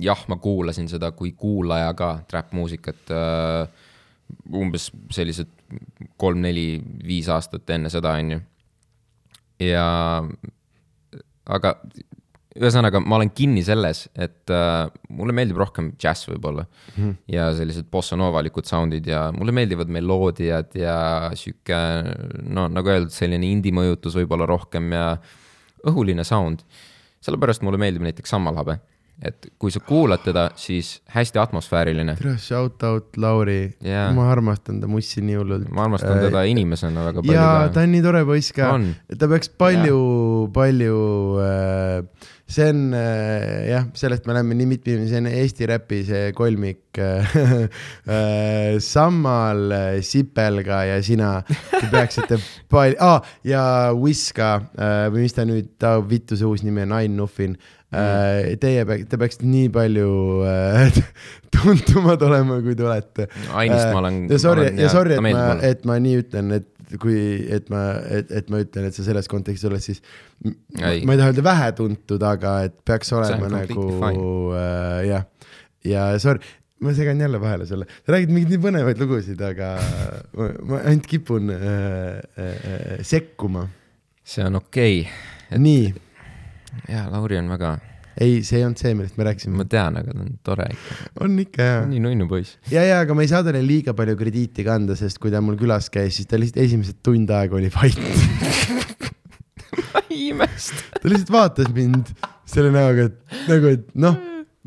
[0.00, 3.86] jah, ma kuulasin seda kui kuulaja ka, trap-muusikat äh,.
[4.54, 5.48] umbes sellised
[6.20, 8.40] kolm-neli-viis aastat enne seda, on ju.
[9.66, 9.86] ja,
[11.50, 11.74] aga
[12.58, 17.12] ühesõnaga, ma olen kinni selles, et äh, mulle meeldib rohkem džäss võib-olla mm -hmm.
[17.30, 20.96] ja sellised bossanovalikud sound'id ja mulle meeldivad meloodiad ja
[21.34, 21.78] sihuke,
[22.42, 25.16] no nagu öeldud, selline indie mõjutus võib-olla rohkem ja
[25.86, 26.64] õhuline sound.
[27.20, 28.78] sellepärast mulle meeldib näiteks Sammalhabe
[29.20, 32.16] et kui sa kuulad teda, siis hästi atmosfääriline.
[32.20, 35.68] tere, shout out Lauri yeah., ma armastan ta mussi nii hullult.
[35.68, 37.36] ma armastan äh, teda inimesena väga palju.
[37.36, 38.72] ja ta on nii tore poiss ka,
[39.18, 40.00] ta peaks palju,
[40.56, 41.00] palju
[41.44, 46.32] äh, see on äh, jah, sellest me oleme nii mitme, see on Eesti räpi see
[46.36, 47.36] kolmik äh,
[48.16, 49.70] äh, Sammal,
[50.06, 51.32] Sipelga ja sina.
[51.70, 52.40] Te peaksite
[52.70, 53.62] palju ah,, ja
[53.96, 54.56] Wiz ka
[55.12, 57.56] või mis ta nüüd, ta vittu see uus nimi on, Ain Nuffin
[57.90, 58.58] mm..
[58.62, 60.10] Teie peaks, te peaksite nii palju
[60.46, 61.00] äh,
[61.54, 63.30] tuntumad olema, kui te olete.
[63.50, 64.22] Ainist ma olen.
[64.30, 66.68] ja sorry, ja sorry, et ma, et ma nii ütlen, et
[66.98, 67.16] kui,
[67.52, 70.00] et ma, et, et ma ütlen, et sa selles kontekstis oled, siis
[70.42, 73.84] ma ei taha öelda vähetuntud, aga et peaks olema nagu
[74.56, 75.28] äh, jah,
[75.86, 76.42] ja sorry,
[76.80, 79.74] ma segan jälle vahele sulle, sa räägid mingeid nii põnevaid lugusid, aga
[80.38, 83.68] ma, ma ainult kipun äh, äh, sekkuma.
[84.24, 85.58] see on okei okay..
[85.58, 85.90] nii.
[86.88, 87.78] Jaa, Lauri on väga
[88.20, 89.56] ei, see ei olnud see, millest me rääkisime.
[89.60, 90.96] ma tean, aga ta on tore ikka.
[91.24, 91.82] on ikka jaa.
[91.90, 92.56] nii nunnu poiss.
[92.72, 95.58] ja, ja, aga ma ei saa talle liiga palju krediiti kanda, sest kui ta mul
[95.60, 98.00] külas käis, siis ta lihtsalt esimesed tund aega oli vait
[99.92, 100.82] ma ei imesta.
[100.98, 102.12] ta lihtsalt vaatas mind
[102.50, 104.18] selle näoga, et nagu, et noh,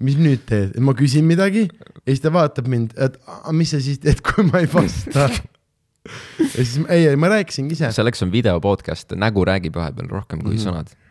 [0.03, 3.19] mis nüüd teed, ma küsin midagi ja siis ta vaatab mind, et
[3.55, 7.93] mis sa siis teed, kui ma ei vasta ja siis ei, ma rääkisingi ise.
[7.95, 10.67] selleks on video podcast, nägu räägib vahepeal rohkem kui mm -hmm.
[10.71, 11.02] sõnad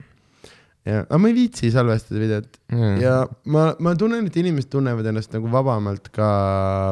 [0.89, 2.97] ja, aga ma ei viitsi salvestada videot mm.
[3.03, 3.17] ja
[3.55, 6.31] ma, ma tunnen, et inimesed tunnevad ennast nagu vabamalt ka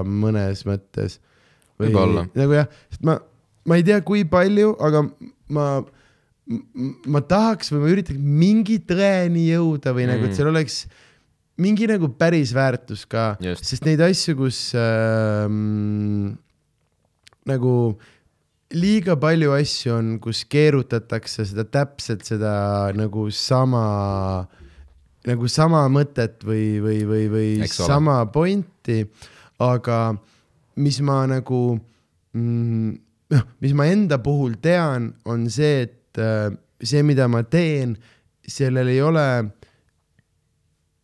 [0.07, 1.19] mõnes mõttes.
[1.81, 2.27] võib-olla.
[2.39, 3.19] nagu jah, sest ma,
[3.67, 5.05] ma ei tea, kui palju, aga
[5.57, 5.67] ma,
[7.11, 10.13] ma tahaks või ma üritaks mingi tõeni jõuda või mm.
[10.15, 10.39] nagu, et mm.
[10.39, 10.85] seal oleks
[11.61, 15.45] mingi nagu päris väärtus ka, sest neid asju, kus äh,
[17.51, 17.75] nagu
[18.77, 22.53] liiga palju asju on, kus keerutatakse seda täpselt seda
[22.97, 24.47] nagu sama,
[25.27, 29.03] nagu sama mõtet või, või, või, või sama pointi,
[29.61, 30.01] aga
[30.81, 31.63] mis ma nagu
[32.37, 32.93] mm,,
[33.35, 36.51] noh, mis ma enda puhul tean, on see, et äh,
[36.83, 37.97] see, mida ma teen,
[38.47, 39.27] sellel ei ole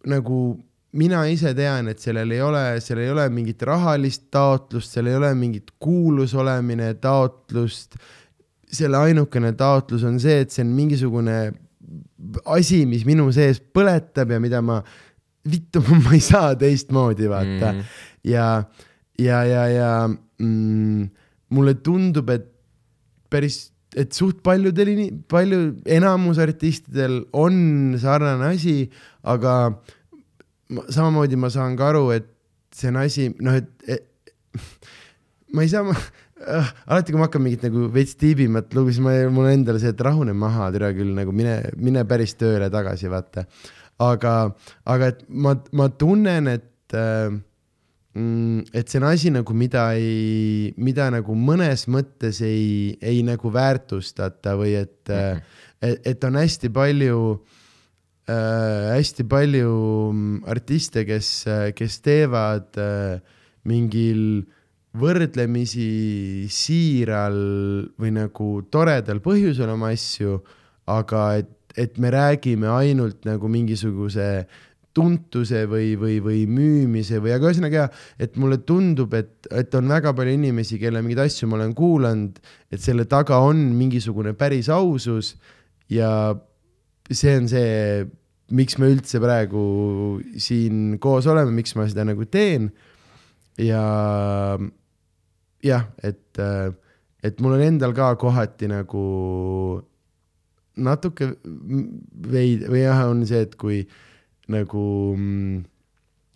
[0.07, 0.41] nagu
[0.97, 5.19] mina ise tean, et sellel ei ole, seal ei ole mingit rahalist taotlust, seal ei
[5.19, 7.99] ole mingit kuulus olemine taotlust.
[8.77, 11.37] selle ainukene taotlus on see, et see on mingisugune
[12.51, 14.81] asi, mis minu sees põletab ja mida ma,
[15.47, 17.95] vittu, ma ei saa teistmoodi vaata mm.
[18.27, 18.49] ja,
[19.23, 21.07] ja, ja, ja mm,
[21.55, 22.51] mulle tundub, et
[23.31, 24.91] päris et suht paljudel,
[25.31, 28.91] palju, enamus artistidel on sarnane asi,
[29.25, 29.55] aga
[30.69, 32.29] samamoodi ma saan ka aru, et
[32.75, 34.33] see on asi, noh, et, et
[35.55, 39.05] ma ei saa, ma äh, alati, kui ma hakkan mingit nagu veits tiibimat lugu, siis
[39.05, 43.11] ma, mul endal see, et rahune maha, tere küll nagu mine, mine päris tööle tagasi,
[43.13, 43.47] vaata.
[44.03, 44.37] aga,
[44.85, 47.31] aga et ma, ma tunnen, et äh,
[48.17, 53.53] mm, et see on asi nagu, mida ei, mida nagu mõnes mõttes ei, ei nagu
[53.53, 55.63] väärtustata või et mm, -hmm.
[55.83, 57.21] et, et on hästi palju
[58.31, 59.73] äh, hästi palju
[60.13, 63.19] mm, artiste, kes, äh, kes teevad äh,
[63.67, 64.45] mingil
[64.97, 67.37] võrdlemisi siiral
[68.01, 70.39] või nagu toredal põhjusel oma asju,
[70.89, 74.47] aga et, et me räägime ainult nagu mingisuguse
[74.97, 77.87] tuntuse või, või, või müümise või, aga ühesõnaga,
[78.23, 82.41] et mulle tundub, et, et on väga palju inimesi, kelle mingeid asju ma olen kuulanud,
[82.73, 85.35] et selle taga on mingisugune päris ausus
[85.93, 86.09] ja
[87.11, 88.07] see on see,
[88.57, 89.63] miks me üldse praegu
[90.43, 92.71] siin koos oleme, miks ma seda nagu teen.
[93.59, 93.83] ja
[95.65, 96.41] jah, et,
[97.25, 99.05] et mul on endal ka kohati nagu
[100.77, 101.31] natuke
[102.29, 103.81] veid- või jah, on see, et kui
[104.53, 104.83] nagu
[105.17, 105.65] mm,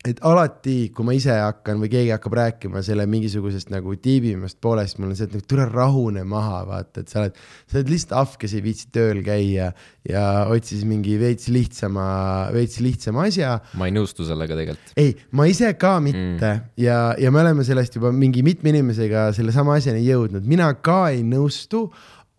[0.09, 4.97] et alati, kui ma ise hakkan või keegi hakkab rääkima selle mingisugusest nagu tiibimast poolest,
[4.97, 7.37] mul on see, et nagu tule rahune maha, vaata, et sa oled,
[7.69, 9.67] sa oled lihtsalt ahv, kes ei viitsi tööl käia
[10.09, 12.07] ja otsis mingi veits lihtsama,
[12.55, 13.59] veits lihtsama asja.
[13.77, 14.95] ma ei nõustu sellega tegelikult.
[15.05, 16.65] ei, ma ise ka mitte mm.
[16.81, 21.21] ja, ja me oleme sellest juba mingi mitme inimesega sellesama asjani jõudnud, mina ka ei
[21.29, 21.91] nõustu,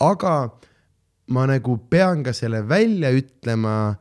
[0.02, 0.50] aga
[1.30, 3.94] ma nagu pean ka selle välja ütlema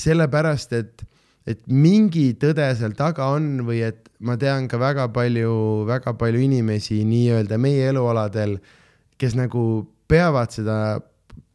[0.00, 1.09] sellepärast, et
[1.48, 6.42] et mingi tõde seal taga on või et ma tean ka väga palju, väga palju
[6.44, 8.58] inimesi nii-öelda meie elualadel,
[9.20, 9.62] kes nagu
[10.10, 10.76] peavad seda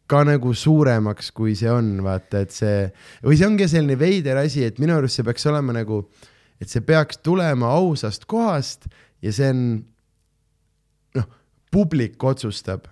[0.10, 2.86] ka nagu suuremaks, kui see on, vaata, et see,
[3.26, 6.04] või see ongi selline veider asi, et minu arust see peaks olema nagu,
[6.62, 8.86] et see peaks tulema ausast kohast
[9.26, 9.64] ja see on,
[11.18, 11.30] noh,
[11.74, 12.86] publik otsustab.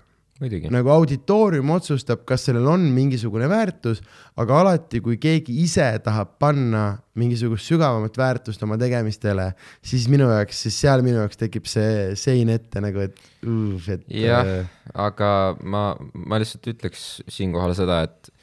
[0.74, 4.02] Nagu auditoorium otsustab, kas sellel on mingisugune väärtus,
[4.40, 6.86] aga alati, kui keegi ise tahab panna
[7.20, 9.52] mingisugust sügavamat väärtust oma tegemistele,
[9.86, 14.06] siis minu jaoks, siis seal minu jaoks tekib see sein ette nagu, et uff, et.
[14.24, 14.64] jah äh...,
[14.94, 15.32] aga
[15.62, 18.34] ma, ma lihtsalt ütleks siinkohal seda, et,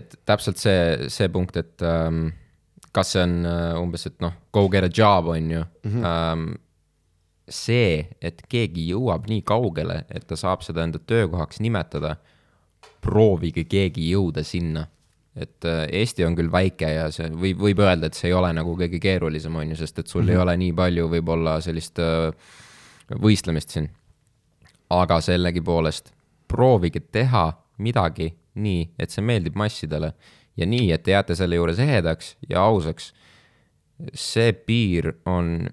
[0.00, 2.30] et täpselt see, see punkt, et ähm,
[2.94, 5.90] kas see on äh, umbes, et noh, go get a job, on ju mm.
[5.90, 6.06] -hmm.
[6.06, 6.48] Ähm,
[7.48, 12.16] see, et keegi jõuab nii kaugele, et ta saab seda enda töökohaks nimetada,
[13.04, 14.86] proovige keegi jõuda sinna.
[15.38, 18.48] et äh, Eesti on küll väike ja see võib, võib öelda, et see ei ole
[18.56, 20.30] nagu kõige keerulisem, on ju, sest et sul mm -hmm.
[20.30, 20.42] ei mhm.
[20.42, 22.32] ole nii palju võib-olla sellist äh,
[23.22, 23.88] võistlemist siin.
[24.90, 26.12] aga sellegipoolest
[26.48, 30.12] proovige teha midagi nii, et see meeldib massidele
[30.56, 33.12] ja nii, et te jääte selle juures ehedaks ja ausaks.
[34.14, 35.68] see piir on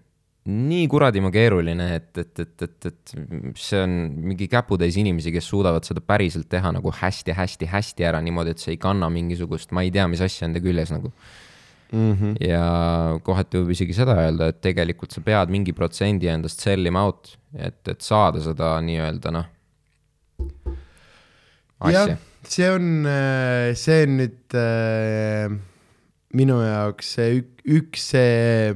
[0.45, 3.13] nii kuradima keeruline, et, et, et, et, et
[3.57, 3.95] see on
[4.29, 8.81] mingi käputäis inimesi, kes suudavad seda päriselt teha nagu hästi-hästi-hästi ära niimoodi, et see ei
[8.81, 12.13] kanna mingisugust, ma ei tea, mis asja enda küljes nagu mm.
[12.13, 12.37] -hmm.
[12.45, 12.61] ja
[13.25, 17.33] kohati võib isegi seda öelda, et tegelikult sa pead mingi protsendi endast sell ima out,
[17.57, 19.51] et, et saada seda nii-öelda noh.
[21.89, 22.89] jah, see on,
[23.73, 25.57] see on nüüd äh,
[26.37, 28.75] minu jaoks see ük, üks see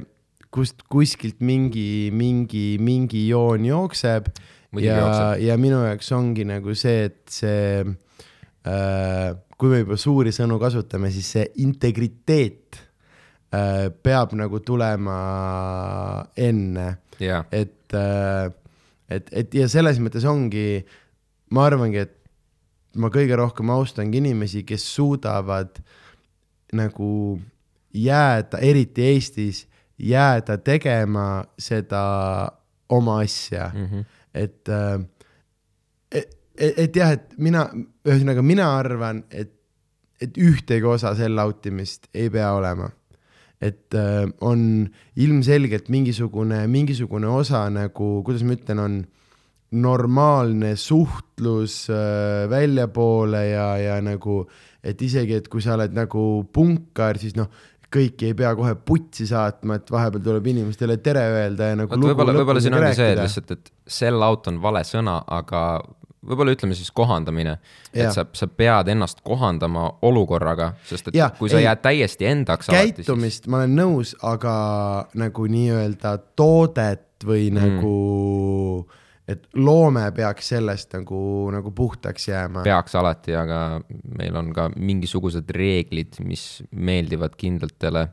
[0.50, 4.30] kust kuskilt mingi, mingi, mingi joon jookseb.
[4.82, 7.82] ja, ja minu jaoks ongi nagu see, et see
[8.66, 12.80] äh,, kui me juba suuri sõnu kasutame, siis see integriteet
[13.54, 15.18] äh, peab nagu tulema
[16.38, 16.88] enne.
[17.20, 17.44] Yeah..
[17.52, 18.48] et äh,,
[19.10, 20.80] et, et ja selles mõttes ongi,
[21.54, 22.16] ma arvangi, et
[22.98, 25.78] ma kõige rohkem austangi inimesi, kes suudavad
[26.74, 27.10] nagu
[27.94, 29.64] jääda, eriti Eestis
[30.00, 32.02] jääda tegema seda
[32.88, 33.86] oma asja mm.
[33.86, 34.04] -hmm.
[34.34, 34.68] et,
[36.12, 37.66] et, et, et jah, et mina,
[38.06, 39.52] ühesõnaga mina arvan, et,
[40.20, 42.90] et ühtegi osa sell out imist ei pea olema.
[43.60, 48.94] et äh, on ilmselgelt mingisugune, mingisugune osa nagu, kuidas ma ütlen, on
[49.70, 54.46] normaalne suhtlus äh, väljapoole ja, ja nagu,
[54.82, 57.52] et isegi, et kui sa oled nagu punkar, siis noh
[57.90, 61.98] kõiki ei pea kohe putsi saatma, et vahepeal tuleb inimestele tere öelda ja nagu.
[61.98, 65.64] võib-olla, võib-olla siin ongi see, et lihtsalt, et sell out on vale sõna, aga
[66.26, 67.56] võib-olla ütleme siis kohandamine.
[67.92, 72.28] et sa, sa pead ennast kohandama olukorraga, sest et ja, kui sa ei, jääd täiesti
[72.30, 72.70] endaks.
[72.70, 73.50] käitumist siis...
[73.50, 74.54] ma olen nõus, aga
[75.18, 77.60] nagu nii-öelda toodet või mm.
[77.60, 77.94] nagu
[79.28, 81.22] et loome peaks sellest nagu,
[81.54, 82.64] nagu puhtaks jääma.
[82.66, 83.80] peaks alati, aga
[84.18, 88.08] meil on ka mingisugused reeglid, mis meeldivad kindlatele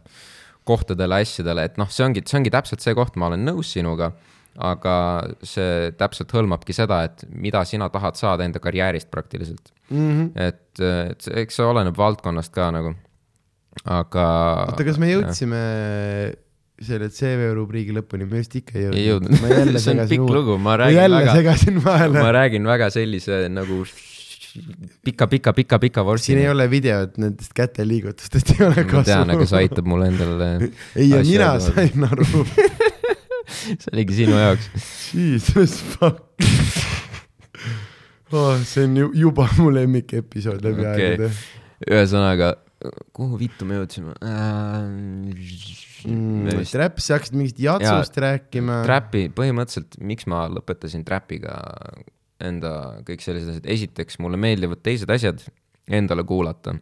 [0.67, 4.11] kohtadele, asjadele, et noh, see ongi, see ongi täpselt see koht, ma olen nõus sinuga,
[4.67, 4.95] aga
[5.45, 10.09] see täpselt hõlmabki seda, et mida sina tahad saada enda karjäärist praktiliselt mm.
[10.09, 10.31] -hmm.
[10.47, 12.95] et, et eks see oleneb valdkonnast ka nagu,
[13.85, 14.25] aga.
[14.73, 16.35] oota, kas me jõudsime ja
[16.83, 19.37] selle CV rubriigi lõpuni, me vist ikka ei jõudnud.
[19.37, 22.11] ei jõudnud see on pikk lugu, ma räägin jälle väga.
[22.21, 23.81] ma räägin väga sellise nagu
[25.03, 26.31] pika, pika, pika, pika vorsti.
[26.31, 28.97] siin ei ole videot nendest käteliigutustest ei ole kasu.
[28.99, 30.49] ma tean, aga see aitab mul endale.
[30.99, 32.27] ei, ja mina sain aru
[33.47, 34.69] see oligi sinu jaoks.
[35.15, 36.23] Jesus fuck
[38.31, 38.57] oh,.
[38.63, 41.11] see on ju juba mu lemmikepisood läbi okay.
[41.11, 41.31] aegade.
[41.87, 42.53] ühesõnaga,
[43.17, 44.89] kuhu vittu me jõudsime äh...?
[46.07, 46.65] mm,.
[46.69, 48.81] Trap, sa hakkasid mingist jatsust ja, rääkima.
[48.85, 51.57] Trapi, põhimõtteliselt, miks ma lõpetasin Trapiga
[52.43, 52.73] enda
[53.07, 55.41] kõik sellised asjad, esiteks mulle meeldivad teised asjad
[55.89, 56.75] endale kuulata.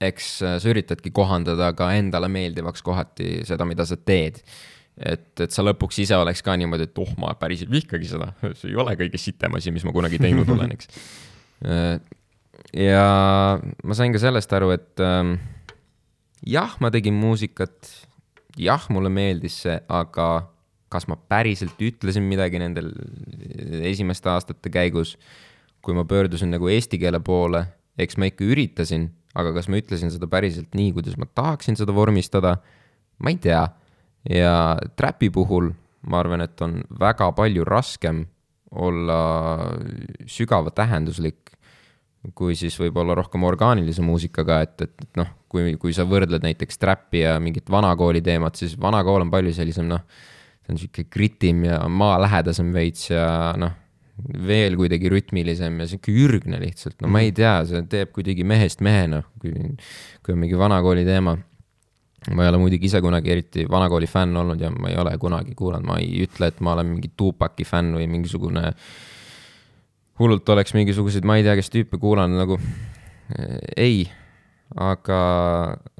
[0.00, 4.40] eks äh, sa üritadki kohandada ka endale meeldivaks kohati seda, mida sa teed
[4.96, 8.72] et, et sa lõpuks ise oleks ka niimoodi, et oh, ma päriselt vihkagi seda, see
[8.72, 10.88] ei ole kõige sitem asi, mis ma kunagi teinud olen, eks.
[12.76, 15.36] Ja ma sain ka sellest aru, et ähm,
[16.44, 17.88] jah, ma tegin muusikat,
[18.60, 20.28] jah, mulle meeldis see, aga
[20.92, 22.92] kas ma päriselt ütlesin midagi nendel
[23.88, 25.16] esimeste aastate käigus,
[25.80, 27.64] kui ma pöördusin nagu eesti keele poole,
[27.98, 31.96] eks ma ikka üritasin, aga kas ma ütlesin seda päriselt nii, kuidas ma tahaksin seda
[31.96, 32.58] vormistada,
[33.18, 33.64] ma ei tea.
[34.28, 35.72] ja Trapi puhul
[36.10, 38.24] ma arvan, et on väga palju raskem
[38.76, 39.18] olla
[40.28, 41.54] sügava tähenduslik
[42.34, 47.22] kui siis võib-olla rohkem orgaanilise muusikaga, et, et noh, kui, kui sa võrdled näiteks trap'i
[47.22, 50.02] ja mingit vanakooli teemat, siis vanakool on palju sellisem noh,
[50.66, 53.26] ta on sihuke gritim ja maalähedasem veits ja
[53.60, 53.74] noh,
[54.46, 58.82] veel kuidagi rütmilisem ja sihuke ürgne lihtsalt, no ma ei tea, see teeb kuidagi mehest
[58.84, 59.52] mehena, kui,
[60.24, 61.36] kui on mingi vanakooli teema.
[62.26, 65.52] Ma ei ole muidugi ise kunagi eriti vanakooli fänn olnud ja ma ei ole kunagi
[65.54, 68.72] kuulanud, ma ei ütle, et ma olen mingi Tupaki fänn või mingisugune
[70.20, 72.58] hullult oleks mingisuguseid, ma ei tea, kes tüüpe kuulanud nagu
[73.76, 74.06] ei,
[74.74, 75.20] aga,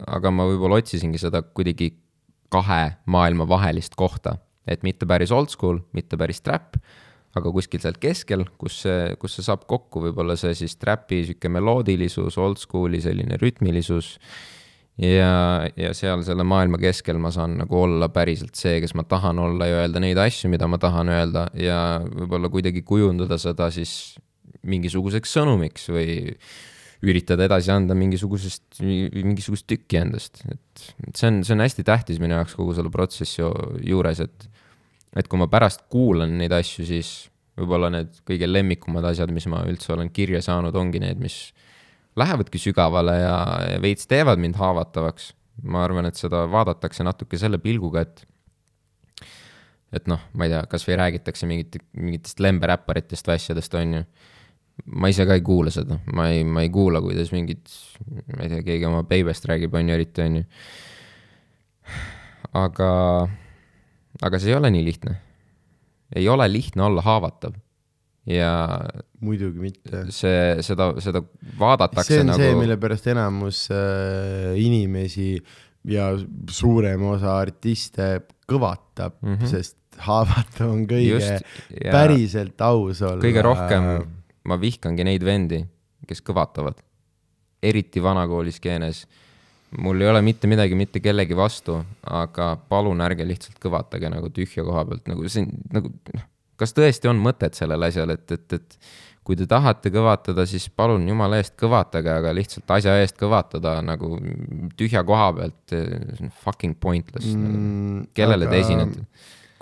[0.07, 1.93] aga ma võib-olla otsisingi seda kuidagi
[2.53, 4.37] kahe maailma vahelist kohta,
[4.67, 6.79] et mitte päris oldschool, mitte päris trap,
[7.37, 11.51] aga kuskil seal keskel, kus see, kus see saab kokku, võib-olla see siis trapi sihuke
[11.53, 14.15] meloodilisus, oldschool'i selline rütmilisus
[15.03, 15.33] ja,
[15.77, 19.69] ja seal selle maailma keskel ma saan nagu olla päriselt see, kes ma tahan olla
[19.69, 21.47] ja öelda neid asju, mida ma tahan öelda.
[21.61, 24.17] Ja võib-olla kuidagi kujundada seda siis
[24.67, 26.17] mingisuguseks sõnumiks või
[27.07, 30.85] üritada edasi anda mingisugusest, mingisugust tükki endast, et
[31.15, 33.45] see on, see on hästi tähtis minu jaoks kogu selle protsessi
[33.85, 34.49] juures, et
[35.17, 37.11] et kui ma pärast kuulan neid asju, siis
[37.57, 41.39] võib-olla need kõige lemmikumad asjad, mis ma üldse olen kirja saanud, ongi need, mis
[42.17, 43.35] lähevadki sügavale ja,
[43.83, 45.35] veits teevad mind haavatavaks.
[45.65, 48.27] ma arvan, et seda vaadatakse natuke selle pilguga, et
[49.97, 54.03] et noh, ma ei tea, kasvõi räägitakse mingit, mingitest lemberäpparitest või asjadest, on ju
[54.85, 57.65] ma ise ka ei kuula seda, ma ei, ma ei kuula, kuidas mingid,
[58.35, 60.45] ma ei tea, keegi oma beibest räägib, on ju, eriti, on ju.
[62.61, 62.91] aga,
[64.29, 65.17] aga see ei ole nii lihtne.
[66.17, 67.57] ei ole lihtne olla haavatav
[68.27, 68.53] ja.
[69.21, 70.07] muidugi mitte.
[70.15, 71.23] see, seda, seda
[71.59, 72.43] vaadatakse see on nagu.
[72.43, 75.35] see, mille pärast enamus äh, inimesi
[75.87, 76.11] ja
[76.51, 79.51] suurem osa artiste kõvatab mm, -hmm.
[79.51, 81.93] sest haavatav on kõige ja...
[81.93, 83.23] päriselt aus olla.
[83.23, 83.91] kõige rohkem
[84.47, 85.63] ma vihkangi neid vendi,
[86.07, 86.83] kes kõvatavad.
[87.63, 89.07] eriti vanakooli skeenes.
[89.79, 94.65] mul ei ole mitte midagi mitte kellegi vastu, aga palun ärge lihtsalt kõvatage nagu tühja
[94.65, 96.27] koha pealt, nagu see nagu noh,
[96.61, 98.79] kas tõesti on mõtet sellel asjal, et, et, et
[99.27, 104.17] kui te tahate kõvatada, siis palun jumala eest kõvatage, aga lihtsalt asja eest kõvatada nagu
[104.79, 105.75] tühja koha pealt,
[106.45, 108.13] fucking pointless mm,.
[108.17, 108.55] kellele aga...
[108.55, 109.09] te esinete?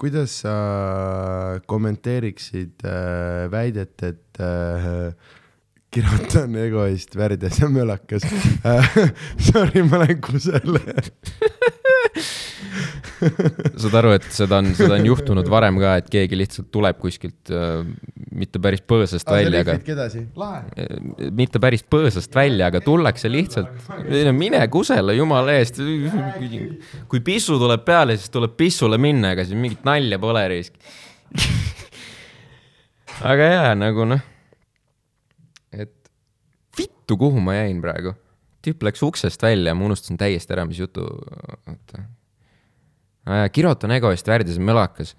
[0.00, 0.52] kuidas sa
[1.70, 5.14] kommenteeriksid äh, väidet, et äh,
[5.94, 8.26] kirjutan egoist värdjas ja mölakas.
[9.50, 10.82] Sorry, ma lähen kusele.
[13.80, 17.52] Saad aru, et seda on, seda on juhtunud varem ka, et keegi lihtsalt tuleb kuskilt
[17.54, 17.84] äh,
[18.34, 19.76] mitte päris põõsast ah, välja, aga.
[19.78, 23.88] Äh, mitte päris põõsast välja, aga tullakse lihtsalt,
[24.34, 25.80] mine kusele jumala eest.
[27.10, 30.76] kui pissu tuleb peale, siis tuleb pissule minna, ega siin mingit nalja pole risk.
[33.30, 34.22] Aga jaa, nagu noh,
[37.04, 38.16] vittu, kuhu ma jäin praegu
[38.64, 41.04] tüüp läks uksest välja, ma unustasin täiesti ära, mis jutu,
[41.68, 42.04] oota
[43.52, 45.14] Kirot on egoist värdjas ja mölakas.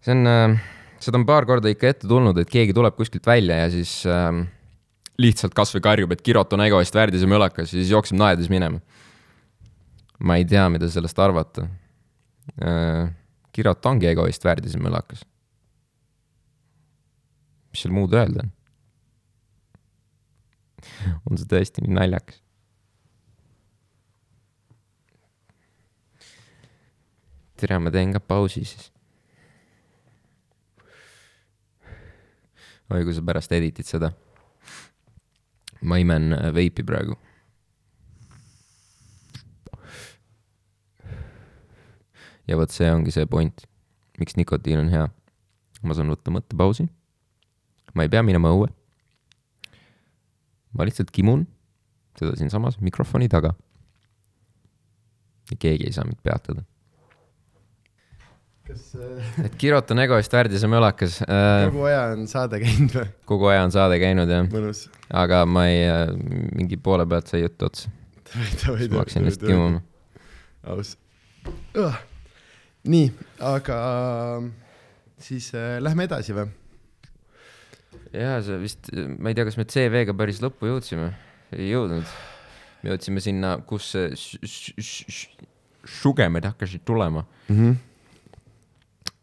[0.00, 0.54] see on äh,,
[1.02, 4.30] seda on paar korda ikka ette tulnud, et keegi tuleb kuskilt välja ja siis äh,
[5.20, 8.80] lihtsalt kasvõi karjub, et Kirot on egoist värdjas ja mölakas ja siis jookseb naedes minema.
[10.18, 11.68] ma ei tea, mida sellest arvata
[12.62, 13.14] äh,.
[13.56, 15.24] Kirot ongi egoist värdjas ja mölakas.
[17.72, 18.55] mis seal muud öelda on?
[21.30, 22.42] on see tõesti nii naljakas?
[27.56, 28.90] tere, ma teen ka pausi siis.
[32.92, 34.12] oi, kui sa pärast editid seda.
[35.82, 37.16] ma imen äh, veipi praegu.
[42.46, 43.66] ja vot see ongi see point,
[44.20, 45.08] miks nikotiin on hea.
[45.82, 46.88] ma saan võtta mõttepausi.
[47.94, 48.68] ma ei pea minema õue.
[50.76, 51.46] Ma lihtsalt kimun
[52.18, 53.54] seda siinsamas mikrofoni taga.
[55.58, 56.64] keegi ei saa mind peatada
[58.66, 61.68] kas äh, et Kirot on egoist värdjas ja mölakas äh,.
[61.68, 63.06] kogu aja on saade käinud või?
[63.30, 64.82] kogu aja on saade käinud jah.
[65.22, 66.10] aga ma ei äh,,
[66.58, 67.92] mingi poole pealt sai jutt otsa.
[68.32, 69.82] siis ma hakkasin lihtsalt kimuma.
[70.66, 70.96] aus
[72.86, 73.10] nii,
[73.42, 73.80] aga
[75.18, 76.50] siis äh, lähme edasi või?
[78.12, 81.10] Jaa, see vist, ma ei tea, kas me CV-ga päris lõppu jõudsime,
[81.56, 82.14] ei jõudnud.
[82.82, 83.94] me jõudsime sinna, kus
[85.86, 87.56] sugemed hakkasid tulema mm.
[87.56, 87.76] -hmm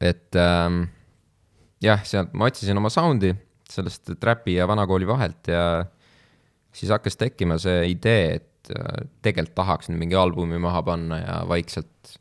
[0.04, 0.86] et ähm,
[1.84, 3.34] jah, sealt ma otsisin oma sound'i
[3.74, 5.64] sellest trapi ja vanakooli vahelt ja
[6.76, 11.38] siis hakkas tekkima see idee, et äh, tegelikult tahaks nüüd mingi albumi maha panna ja
[11.50, 12.18] vaikselt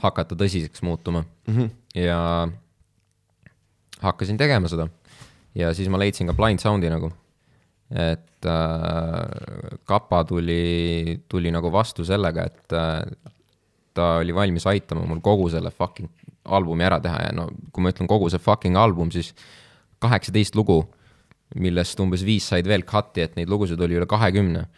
[0.00, 1.54] hakata tõsiseks muutuma mm.
[1.56, 1.70] -hmm.
[2.00, 2.48] ja
[4.00, 4.88] hakkasin tegema seda.
[5.58, 7.10] Ja siis ma leidsin ka Blind Sound'i nagu.
[7.90, 13.32] et äh, Kapa tuli, tuli nagu vastu sellega, et äh,
[13.94, 16.08] ta oli valmis aitama mul kogu selle fucking
[16.44, 19.34] albumi ära teha ja no kui ma ütlen kogu see fucking album, siis
[20.00, 20.84] kaheksateist lugu,
[21.58, 24.68] millest umbes viis said veel cut'i, et neid lugusid oli üle kahekümne.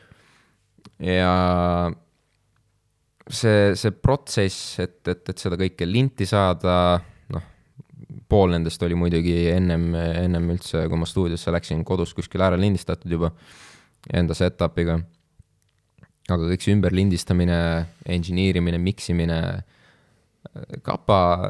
[1.05, 1.35] ja
[3.29, 7.03] see, see protsess, et, et, et seda kõike linti saada,
[8.33, 13.13] pool nendest oli muidugi ennem, ennem üldse, kui ma stuudiosse läksin, kodus kuskil ära lindistatud
[13.13, 13.33] juba
[14.13, 15.01] enda setup'iga.
[16.33, 17.59] aga kõik see ümberlindistamine,
[18.17, 19.39] engineer imine, mix imine,
[20.83, 21.49] Kapa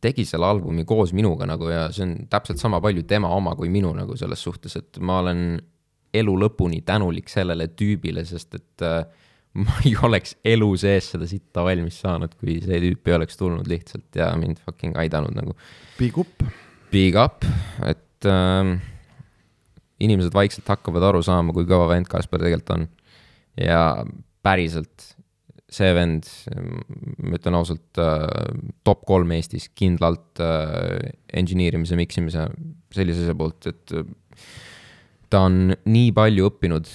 [0.00, 3.68] tegi selle albumi koos minuga nagu ja see on täpselt sama palju tema oma kui
[3.68, 5.40] minu nagu selles suhtes, et ma olen
[6.14, 9.02] elu lõpuni tänulik sellele tüübile, sest et äh,
[9.64, 13.68] ma ei oleks elu sees seda sitta valmis saanud, kui see tüüp ei oleks tulnud
[13.70, 15.54] lihtsalt ja mind fucking aidanud nagu.
[15.98, 16.42] Big up.
[16.94, 17.46] Big up,
[17.86, 18.74] et äh,
[20.02, 22.86] inimesed vaikselt hakkavad aru saama, kui kõva vend Kaspar tegelikult on.
[23.60, 24.02] ja
[24.44, 25.12] päriselt,
[25.70, 26.26] see vend,
[27.22, 28.26] ma ütlen ausalt äh,,
[28.86, 32.48] top kolm Eestis kindlalt äh, engineer imise, mix imise,
[32.94, 34.06] sellise asja poolt, et äh,
[35.30, 36.90] ta on nii palju õppinud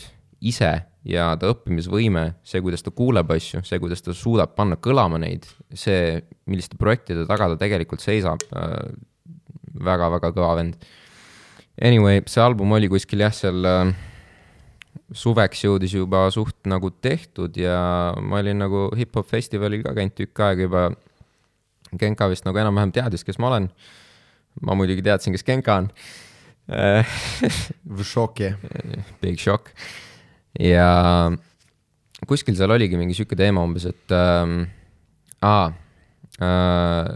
[0.51, 0.73] ise
[1.07, 5.47] ja ta õppimisvõime, see, kuidas ta kuuleb asju, see, kuidas ta suudab panna kõlama neid,
[5.71, 6.19] see,
[6.49, 8.91] milliste projektide taga ta tegelikult seisab äh,,
[9.79, 10.79] väga-väga kõva vend.
[11.79, 13.93] Anyway, see album oli kuskil jah, seal äh,
[15.15, 17.77] suveks jõudis juba suht nagu tehtud ja
[18.19, 20.89] ma olin nagu hip-hop festivalil ka käinud tükk aega juba.
[21.99, 23.71] Genka vist nagu enam-vähem teadis, kes ma olen.
[24.61, 25.87] ma muidugi teadsin, kes Genka on
[28.11, 28.51] Šoki.
[29.23, 29.71] Big shock
[30.57, 31.29] ja
[32.27, 34.63] kuskil seal oligi mingi sihuke teema umbes, et ähm,
[35.45, 35.69] aa,
[36.41, 37.11] äh,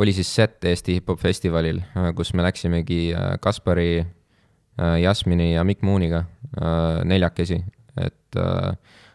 [0.00, 5.64] oli siis set Eesti hip-hop festivalil, äh, kus me läksimegi äh, Kaspari äh,, Jasmini ja
[5.64, 6.24] Mikk Mooniga
[6.58, 7.62] äh, neljakesi,
[7.96, 8.74] et äh,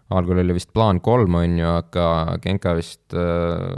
[0.10, 3.70] algul oli vist plaan kolm, on ju, aga Genka vist äh,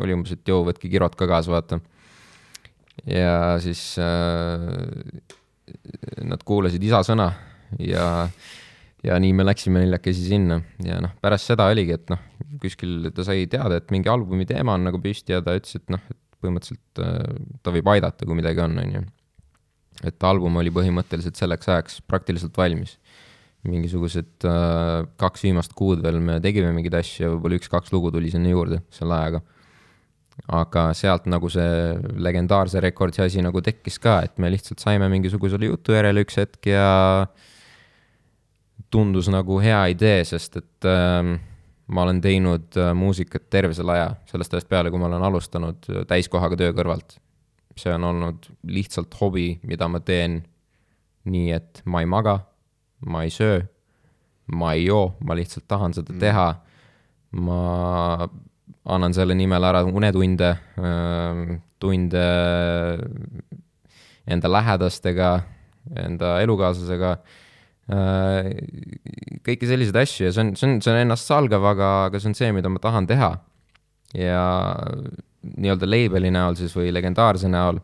[0.00, 1.80] oli umbes, et joo, võtke kirot ka kaasa, vaata.
[3.06, 4.64] ja siis äh,
[6.26, 7.30] nad kuulasid isa sõna
[7.78, 8.48] ja äh,
[9.04, 12.20] ja nii me läksime neljakesi sinna ja noh, pärast seda oligi, et noh,
[12.60, 15.92] kuskil ta sai teada, et mingi albumi teema on nagu püsti ja ta ütles, et
[15.92, 19.04] noh, et põhimõtteliselt äh, ta võib aidata, kui midagi on, on ju.
[20.08, 22.98] et album oli põhimõtteliselt selleks ajaks praktiliselt valmis.
[23.68, 28.30] mingisugused äh, kaks viimast kuud veel me tegime mingeid asju ja võib-olla üks-kaks lugu tuli
[28.32, 29.40] sinna juurde selle ajaga.
[30.48, 35.72] aga sealt nagu see legendaarse rekordsi asi nagu tekkis ka, et me lihtsalt saime mingisugusele
[35.72, 36.88] jutu järele üks hetk ja
[37.24, 37.48] äh,
[38.90, 41.32] tundus nagu hea idee, sest et äh,
[41.90, 45.90] ma olen teinud äh, muusikat terve selle aja, sellest ajast peale, kui ma olen alustanud
[45.90, 47.18] äh, täiskohaga töö kõrvalt.
[47.80, 50.40] see on olnud lihtsalt hobi, mida ma teen
[51.30, 52.34] nii, et ma ei maga,
[53.08, 53.62] ma ei söö,
[54.52, 56.20] ma ei joo, ma lihtsalt tahan seda mm.
[56.20, 56.48] teha.
[57.40, 57.60] ma
[58.90, 60.50] annan selle nimel ära unetunde,
[60.82, 62.24] ähm, tunde
[64.26, 65.30] enda lähedastega,
[66.04, 67.16] enda elukaaslasega
[67.90, 72.36] kõiki selliseid asju ja see on, see on, see on ennastsalgav, aga, aga see on
[72.38, 73.32] see, mida ma tahan teha.
[74.14, 74.42] ja
[75.40, 77.78] nii-öelda label'i näol siis või legendaarse näol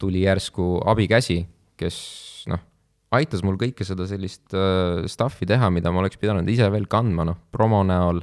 [0.00, 1.42] tuli järsku abikäsi,
[1.78, 1.98] kes
[2.50, 2.60] noh,
[3.14, 7.26] aitas mul kõike seda sellist uh, stuff'i teha, mida ma oleks pidanud ise veel kandma,
[7.28, 8.22] noh, promo näol,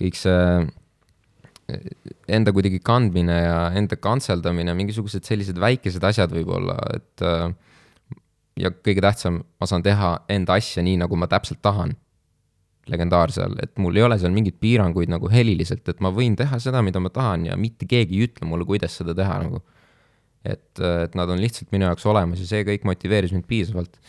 [0.00, 0.42] kõik see
[2.32, 7.52] enda kuidagi kandmine ja enda kantseldamine, mingisugused sellised väikesed asjad võib-olla, et uh,
[8.60, 11.96] ja kõige tähtsam, ma saan teha enda asja nii, nagu ma täpselt tahan.
[12.90, 16.80] legendaarsel, et mul ei ole seal mingeid piiranguid nagu heliliselt, et ma võin teha seda,
[16.82, 19.60] mida ma tahan ja mitte keegi ei ütle mulle, kuidas seda teha nagu.
[20.42, 24.00] et, et nad on lihtsalt minu jaoks olemas ja see kõik motiveeris mind piisavalt.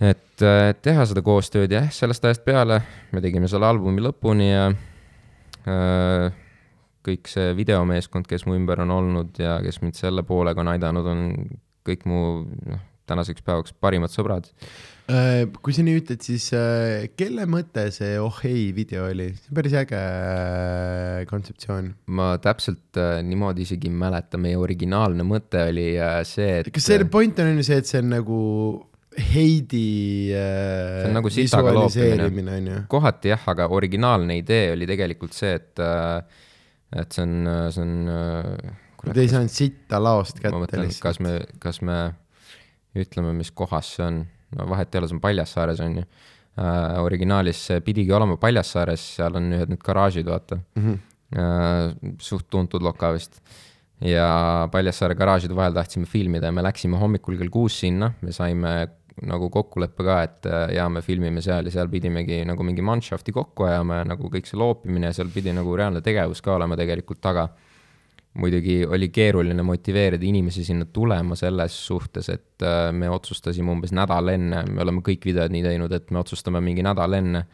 [0.00, 0.46] et
[0.82, 2.80] teha seda koostööd ja jah, sellest ajast peale
[3.12, 4.70] me tegime selle albumi lõpuni ja
[5.68, 6.32] äh,
[7.04, 11.06] kõik see videomeeskond, kes mu ümber on olnud ja kes mind selle poolega on aidanud,
[11.12, 11.22] on
[11.86, 12.80] kõik mu noh,
[13.12, 14.50] tänaseks päevaks parimad sõbrad.
[15.10, 19.32] Äh, kui sa nii ütled, siis äh, kelle mõte see Oh ei video oli?
[19.34, 21.88] see on päris äge äh, kontseptsioon.
[22.14, 25.88] ma täpselt niimoodi isegi ei mäleta, meie originaalne mõte oli
[26.28, 26.70] see, et.
[26.70, 28.38] kas see point on ju see, et see on nagu
[29.12, 31.28] Heidi on nagu
[31.76, 32.78] loopimine, on ju?
[32.94, 35.82] kohati jah, aga originaalne idee oli tegelikult see, et,
[36.94, 38.72] et see on, see on.
[39.10, 41.02] Te ei saanud sitta laost kätte lihtsalt.
[41.02, 41.98] kas me, kas me
[42.98, 44.22] ütleme, mis kohas see on,
[44.58, 46.98] no vahet ei ole, see on Paljassaares, on ju äh,.
[47.02, 50.84] originaalis see pidigi olema Paljassaares, seal on ühed need garaažid, vaata mm.
[50.84, 51.00] -hmm.
[51.32, 53.38] Äh, suht tuntud loka vist.
[54.04, 58.72] ja Paljassaare garaažide vahel tahtsime filmida ja me läksime hommikul kell kuus sinna, me saime
[59.20, 63.32] nagu kokkuleppe ka, et äh, jaa, me filmime seal ja seal pidimegi nagu mingi manšafti
[63.32, 66.76] kokku ajama ja nagu kõik see loopimine ja seal pidi nagu reaalne tegevus ka olema
[66.76, 67.48] tegelikult taga.
[68.34, 74.32] Muidugi oli keeruline motiveerida inimesi sinna tulema selles suhtes, et äh, me otsustasime umbes nädal
[74.32, 77.44] enne, me oleme kõik videod nii teinud, et me otsustame mingi nädal enne.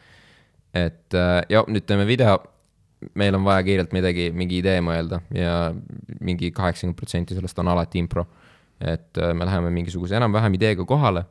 [0.73, 2.37] et äh, ja nüüd teeme video,
[3.15, 5.73] meil on vaja kiirelt midagi, mingi idee mõelda ja
[6.21, 8.27] mingi kaheksakümmend protsenti sellest on alati impro
[8.81, 11.25] et äh, me läheme mingisuguse enam-vähem ideega kohale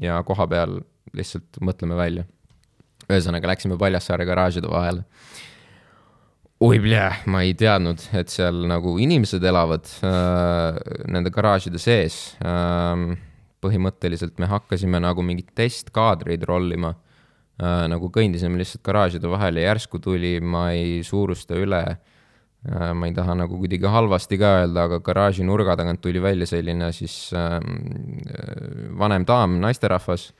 [0.00, 0.80] ja koha peal
[1.16, 2.24] lihtsalt mõtleme välja.
[3.06, 5.04] ühesõnaga, läksime Paljassaare garaažide vahele.
[6.60, 10.78] Oi pljää, ma ei teadnud, et seal nagu inimesed elavad äh,
[11.12, 13.16] nende garaažide sees äh,.
[13.66, 20.00] põhimõtteliselt me hakkasime nagu mingeid testkaadreid rollima äh,, nagu kõndisime lihtsalt garaažide vahel ja järsku
[20.00, 21.84] tuli, ma ei suurusta üle
[22.66, 26.48] Äh, ma ei taha nagu kuidagi halvasti ka öelda, aga garaaži nurga tagant tuli välja
[26.50, 27.76] selline siis ähm,
[28.26, 30.32] äh, vanem daam, naisterahvas,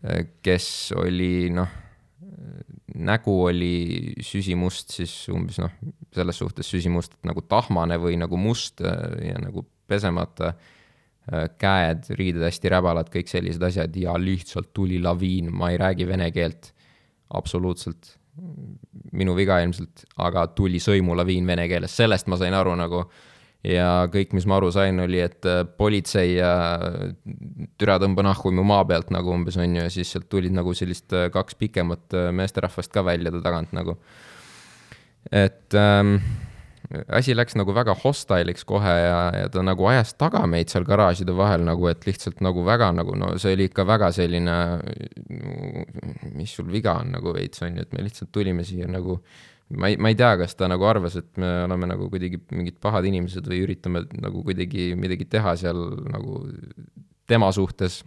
[0.00, 1.68] äh, kes oli noh,
[2.94, 5.72] nägu oli süsimust siis umbes noh,
[6.14, 10.52] selles suhtes süsimust, nagu tahmane või nagu must ja nagu pesemata
[11.58, 16.30] käed, riided hästi räbalad, kõik sellised asjad ja lihtsalt tuli laviin, ma ei räägi vene
[16.34, 16.72] keelt
[17.38, 18.16] absoluutselt
[19.12, 23.04] minu viga ilmselt, aga tuli sõimulaviin vene keeles, sellest ma sain aru nagu.
[23.66, 26.52] Ja kõik, mis ma aru sain, oli, et äh, politsei ja
[27.78, 30.74] türa tõmba nahku mu maa pealt nagu umbes on ju, ja siis sealt tulid nagu
[30.74, 33.96] sellist äh, kaks pikemat äh, meesterahvast ka välja ta tagant nagu.
[35.30, 36.16] et ähm,
[37.08, 41.34] asi läks nagu väga hostile'iks kohe ja, ja ta nagu ajas taga meid seal garaažide
[41.36, 44.56] vahel nagu, et lihtsalt nagu väga nagu no see oli ikka väga selline,
[46.34, 49.20] mis sul viga on nagu veits on ju, et me lihtsalt tulime siia nagu
[49.76, 52.78] ma ei, ma ei tea, kas ta nagu arvas, et me oleme nagu kuidagi mingid
[52.82, 55.80] pahad inimesed või üritame nagu kuidagi midagi teha seal
[56.12, 56.42] nagu
[57.30, 58.02] tema suhtes.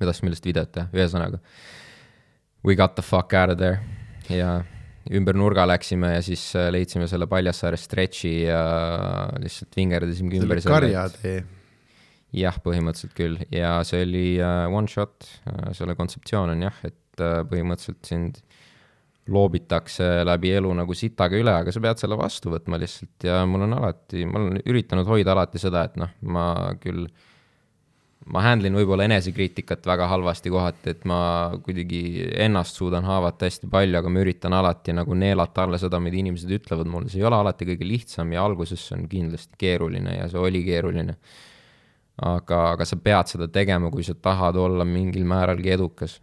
[0.00, 1.38] me tahtsime lihtsalt videot teha, ühesõnaga.
[2.66, 3.80] We got the fuck out of there
[4.30, 4.62] ja
[5.10, 8.62] ümber nurga läksime ja siis äh, leidsime selle Paljassaare stretch'i ja
[9.42, 10.60] lihtsalt vingerdasimegi ümber.
[10.62, 11.36] see oli karjatee.
[12.38, 16.98] jah, põhimõtteliselt küll ja see oli uh, one shot uh,, selle kontseptsioon on jah, et
[17.22, 18.38] põhimõtteliselt sind
[19.30, 23.68] loobitakse läbi elu nagu sitaga üle, aga sa pead selle vastu võtma lihtsalt ja mul
[23.68, 26.46] on alati, ma olen üritanud hoida alati seda, et noh, ma
[26.82, 27.06] küll
[28.30, 31.18] ma handle in võib-olla enesekriitikat väga halvasti kohati, et ma
[31.64, 32.02] kuidagi
[32.44, 36.50] ennast suudan haavata hästi palju, aga ma üritan alati nagu neelata alla seda, mida inimesed
[36.58, 40.42] ütlevad mulle, see ei ole alati kõige lihtsam ja alguses on kindlasti keeruline ja see
[40.42, 41.16] oli keeruline.
[42.22, 46.20] aga, aga sa pead seda tegema, kui sa tahad olla mingil määralgi edukas.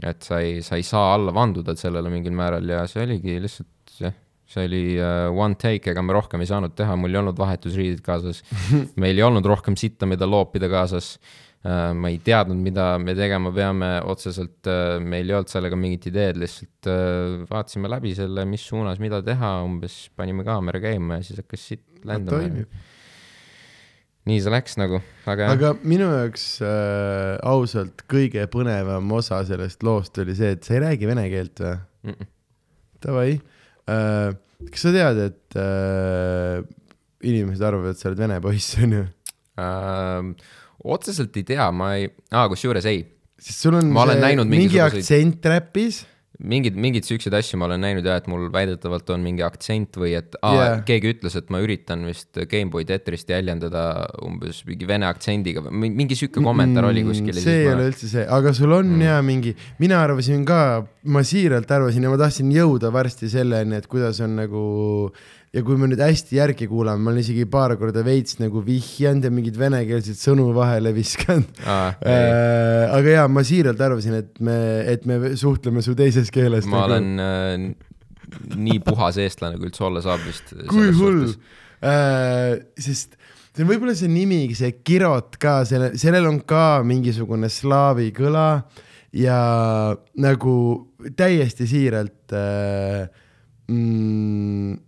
[0.00, 3.98] Et sa ei, sa ei saa alla vanduda sellele mingil määral ja see oligi lihtsalt
[4.00, 4.16] jah
[4.52, 8.02] see oli uh, one take, ega me rohkem ei saanud teha, mul ei olnud vahetusriided
[8.04, 8.42] kaasas.
[9.02, 11.92] meil ei olnud rohkem sitta, mida loopida kaasas uh,.
[11.96, 16.40] ma ei teadnud, mida me tegema peame otseselt uh,, meil ei olnud sellega mingit ideed,
[16.42, 21.42] lihtsalt uh, vaatasime läbi selle, mis suunas mida teha, umbes panime kaamera käima ja siis
[21.44, 22.66] hakkas sitt lendama.
[24.28, 25.48] Nii see läks nagu, aga.
[25.50, 30.84] aga minu jaoks äh, ausalt kõige põnevam osa sellest loost oli see, et sa ei
[30.84, 32.14] räägi vene keelt või mm?
[32.14, 32.30] -mm.
[33.02, 34.36] Davai äh,.
[34.70, 36.62] kas sa tead, et äh,
[37.26, 39.02] inimesed arvavad, et sa oled vene poiss, onju
[39.58, 40.30] äh,?
[40.82, 43.02] otseselt ei tea, ma ei ah,, kusjuures ei.
[43.42, 46.04] sest sul on ma see, mingi aktsent räpis
[46.40, 50.14] mingid, mingeid siukseid asju ma olen näinud ja et mul väidetavalt on mingi aktsent või
[50.18, 50.78] et aa, yeah.
[50.88, 53.84] keegi ütles, et ma üritan vist Gameboy Tetrist jäljendada
[54.24, 57.34] umbes mingi vene aktsendiga või mingi sihuke kommentaar oli kuskil.
[57.34, 57.76] Mm, see ei ma...
[57.76, 59.06] ole üldse see, aga sul on mm.
[59.06, 60.62] ja mingi, mina arvasin ka,
[61.12, 64.66] ma siiralt arvasin ja ma tahtsin jõuda varsti selleni, et kuidas on nagu
[65.52, 69.26] ja kui me nüüd hästi järgi kuulame, ma olen isegi paar korda veits nagu vihjanud
[69.26, 71.92] ja mingeid venekeelseid sõnu vahele viskanud ah,.
[72.00, 74.56] Äh, aga jaa, ma siiralt arvasin, et me,
[74.88, 76.68] et me suhtleme su teises keeles.
[76.68, 76.94] ma nagu...
[76.94, 80.54] olen äh, nii puhas eestlane, kui üldse olla saab vist.
[80.70, 81.26] kui hull
[81.84, 83.18] äh,, sest
[83.52, 88.46] see on võib-olla see nimi, see Kirot ka, selle, sellel on ka mingisugune slaavi kõla
[89.12, 89.36] ja
[90.24, 90.54] nagu
[91.18, 93.04] täiesti siiralt äh,
[93.68, 94.80] mm,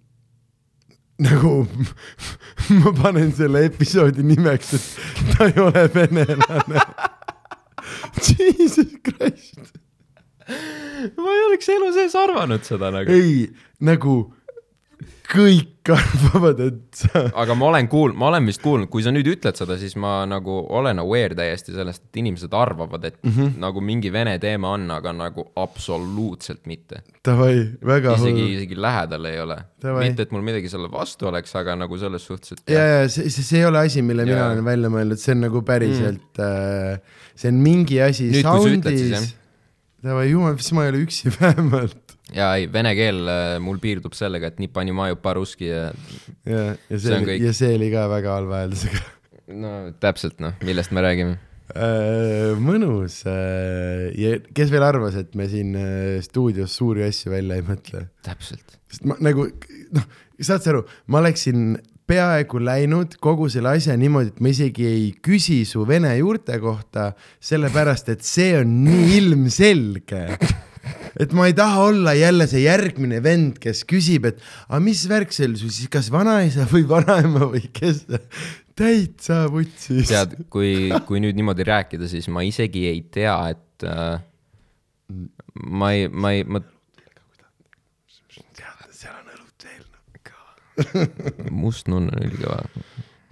[1.23, 1.67] nagu
[2.81, 6.81] ma panen selle episoodi nimeks, et ta ei ole venelane
[8.29, 9.79] Jesus Christ.
[11.17, 13.13] ma ei oleks elu sees arvanud seda nagu.
[13.13, 13.47] ei,
[13.81, 14.17] nagu
[15.35, 19.27] kõik arvavad, et sa, aga ma olen kuulnud, ma olen vist kuulnud, kui sa nüüd
[19.35, 23.33] ütled seda, siis ma nagu olen aware täiesti sellest, et inimesed arvavad, et mm.
[23.35, 23.51] -hmm.
[23.61, 27.03] nagu mingi vene teema on, aga nagu absoluutselt mitte.
[27.25, 28.55] davai, väga isegi, hull.
[28.57, 29.59] isegi lähedal ei ole.
[29.85, 33.29] Mitte, et mul midagi selle vastu oleks, aga nagu selles suhtes, et ja, ja see,
[33.29, 34.53] see, see ei ole asi, mille mina Jaa.
[34.53, 37.01] olen välja mõelnud, see on nagu päriselt mm.,
[37.35, 39.29] see on mingi asi Nüüd, kui sa ütled, siis jah.
[40.09, 42.04] davai, jumal, siis ma ei ole üksi vähemalt.
[42.35, 44.61] Ja ei, vene keel äh, mul piirdub sellega, et
[44.95, 45.87] maju paruski ja
[46.45, 49.03] ja, ja See see oli, ja see oli ka väga halva hääldusega.
[49.63, 51.39] no täpselt noh, millest me räägime.
[52.61, 53.23] mõnus.
[53.25, 58.07] ja kes veel arvas, et me siin äh, stuudios suuri asju välja ei mõtle?
[58.27, 58.79] täpselt.
[58.91, 59.49] sest ma nagu
[59.95, 60.07] noh,
[60.41, 65.07] saad sa aru, ma oleksin peaaegu läinud kogu selle asja niimoodi, et ma isegi ei
[65.25, 70.27] küsi su vene juurte kohta, sellepärast et see on nii ilmselge.
[71.21, 75.35] Et ma ei taha olla jälle see järgmine vend, kes küsib, et aga mis värk
[75.35, 78.05] see oli sul siis, kas vanaisa või vanaema või kes?
[78.75, 80.09] täitsa vutsis.
[80.11, 84.19] tead, kui, kui nüüd niimoodi rääkida, siis ma isegi ei tea, et äh,
[85.55, 86.63] ma ei, ma ei, ma
[88.59, 89.85] tead, seal on õlut veel.
[91.65, 92.65] must nunn on ülikõva.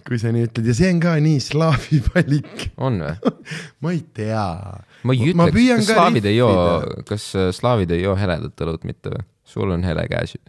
[0.07, 2.67] Kui sa nii ütled ja see on ka nii slaavi valik.
[2.83, 3.33] on või?
[3.85, 4.49] ma ei tea.
[5.07, 6.59] ma ei ütleks, kas ka slaavid ei joo
[7.09, 9.25] kas äh, slaavid ei joo heledat õlut mitte või?
[9.55, 10.43] sul on hele käes ju.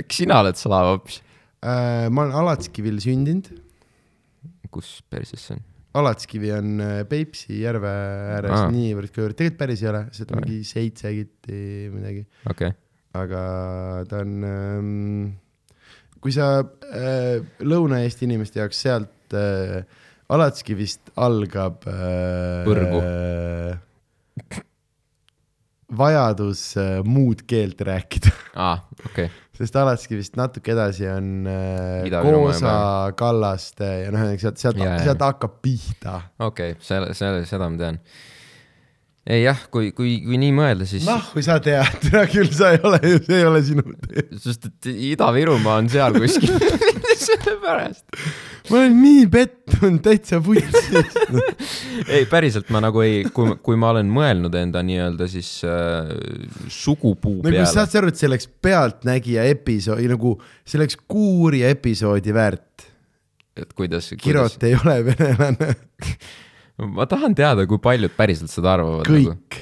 [0.00, 1.22] äkki sina oled slaav hoopis?
[1.64, 3.48] Äh, ma olen Alatskivil sündinud.
[4.70, 5.64] kus perses see on?
[5.96, 7.90] Alatskivi on äh, Peipsi järve
[8.36, 8.66] ääres ah.
[8.72, 11.60] niivõrd kõver, tegelikult päris ei ole, sealt mingi seitse gitti
[11.92, 12.76] midagi, okei okay.,
[13.16, 13.42] aga
[14.10, 15.22] ta on ähm,,
[16.26, 19.84] kui sa äh, Lõuna-Eesti inimeste jaoks sealt äh,
[20.34, 22.98] Alatskivist algab äh, Põrgu.
[22.98, 24.58] äh,
[25.94, 32.74] vajadus äh, muud keelt rääkida, okei okay., sest Alatskivist natuke edasi on äh, Koosa,
[33.16, 38.02] Kallaste ja noh, sealt, sealt sealt hakkab pihta okei okay., selle, selle, seda ma tean.
[39.26, 42.72] Ei jah, kui, kui, kui nii mõelda, siis noh, kui sa tead, tere küll, sa
[42.76, 44.26] ei ole see ei ole sinu tee.
[44.42, 46.54] sest et Ida-Virumaa on seal kuskil
[47.26, 48.04] sellepärast.
[48.70, 51.18] ma olen nii pettunud, täitsa vutsis.
[52.14, 56.14] ei, päriselt ma nagu ei, kui, kui ma olen mõelnud enda nii-öelda siis äh,
[56.70, 61.64] sugupuu nagu peale, saad sa aru, et see oleks Pealtnägija episood, nagu see oleks kuuri
[61.66, 62.86] episoodi väärt.
[63.58, 65.74] et kuidas, kuidas, Kirot ei ole venelane,
[66.78, 69.08] ma tahan teada, kui paljud päriselt seda arvavad.
[69.08, 69.60] kõik,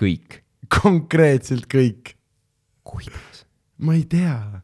[0.00, 0.40] kõik.
[0.72, 2.14] konkreetselt kõik.
[2.84, 3.44] kuidas?
[3.84, 4.62] ma ei tea.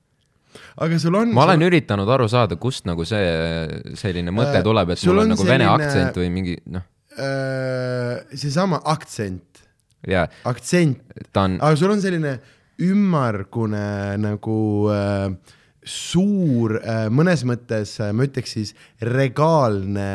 [0.81, 1.35] aga sul on.
[1.37, 5.27] ma olen üritanud aru saada, kust nagu see selline mõte Äh, tuleb, et sul on
[5.27, 6.87] on nagu vene selline- aktsent või mingi noh,
[7.19, 9.65] äh, seesama aktsent,
[10.09, 11.05] ja aktsent,
[11.37, 12.39] on, aga sul on selline
[12.81, 14.59] ümmargune nagu
[14.89, 15.57] äh,
[15.87, 18.75] suur äh,, mõnes mõttes äh, ma ütleks siis
[19.05, 20.09] regaalne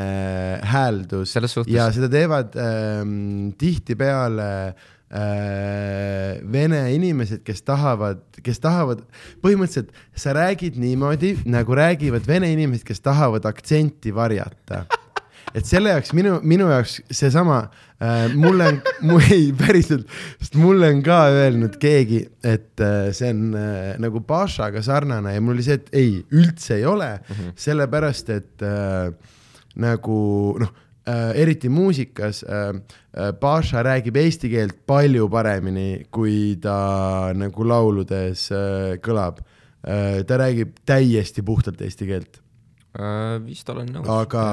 [0.66, 1.34] hääldus.
[1.34, 9.02] Selles suhtes- ja seda teevad ähm, tihtipeale äh, vene inimesed, kes tahavad, kes tahavad,
[9.42, 14.86] põhimõtteliselt sa räägid niimoodi, nagu räägivad vene inimesed, kes tahavad aktsenti varjata.
[15.56, 17.85] Et selle jaoks minu, minu jaoks seesama äh,,
[18.36, 20.10] mulle on, mu ei päriselt,
[20.42, 25.44] sest mulle on ka öelnud keegi, et äh, see on äh, nagu Pašaga sarnane ja
[25.44, 27.56] mul oli see, et ei, üldse ei ole mm, -hmm.
[27.56, 29.14] sellepärast et äh,
[29.76, 30.20] nagu
[30.60, 30.74] noh
[31.08, 32.70] äh,, eriti muusikas äh,,
[33.18, 39.40] äh, Paša räägib eesti keelt palju paremini, kui ta nagu lauludes äh, kõlab
[39.88, 40.24] äh,.
[40.28, 42.42] ta räägib täiesti puhtalt eesti keelt
[42.96, 44.10] äh, vist olen nõus.
[44.10, 44.46] aga,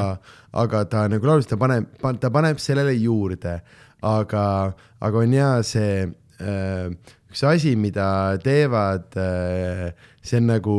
[0.52, 1.89] aga ta nagu laulis, ta paneb,
[2.20, 3.59] ta paneb sellele juurde,
[4.02, 4.44] aga,
[5.01, 10.78] aga on hea see äh, üks asi, mida teevad äh,, see on nagu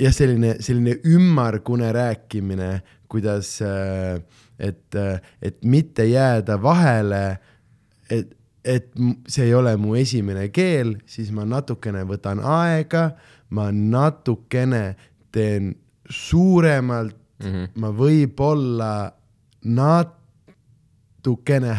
[0.00, 2.72] jah, selline, selline ümmargune rääkimine,
[3.12, 4.22] kuidas äh,,
[4.62, 4.98] et,
[5.42, 7.38] et mitte jääda vahele,
[8.10, 8.34] et,
[8.64, 8.90] et
[9.26, 13.10] see ei ole mu esimene keel, siis ma natukene võtan aega,
[13.52, 14.84] ma natukene
[15.34, 15.72] teen
[16.12, 17.48] suuremalt mm.
[17.50, 17.66] -hmm.
[17.80, 18.92] ma võib-olla
[19.64, 20.12] natukene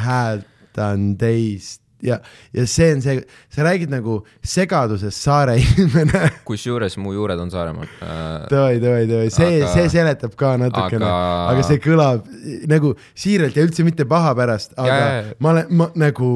[0.04, 2.18] hääldan teist ja,
[2.54, 3.22] ja see on see,
[3.54, 6.22] sa räägid nagu segaduses saare inimene.
[6.48, 8.48] kusjuures mu juured on Saaremaal äh,.
[8.52, 12.28] Davai, davai, davai, see Aga-, see seletab ka natukene, aga- aga see kõlab
[12.72, 15.36] nagu siiralt ja üldse mitte paha pärast, aga Ja, ja, ja.
[15.40, 16.32] ma olen, ma nagu,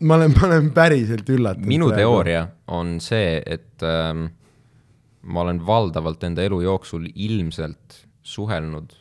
[0.00, 1.68] ma olen, ma olen päriselt üllatunud.
[1.72, 4.28] minu teooria on see, et ähm,
[5.22, 8.94] ma olen valdavalt enda elu jooksul ilmselt suhelnud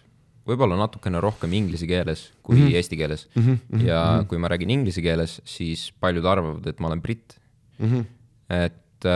[0.47, 2.63] võib-olla natukene rohkem inglise keeles kui mm.
[2.63, 2.75] -hmm.
[2.79, 3.43] eesti keeles mm.
[3.43, 3.85] -hmm.
[3.85, 4.27] ja mm -hmm.
[4.27, 7.39] kui ma räägin inglise keeles, siis paljud arvavad, et ma olen britt
[7.79, 7.87] mm.
[7.87, 8.05] -hmm.
[8.49, 9.09] et et,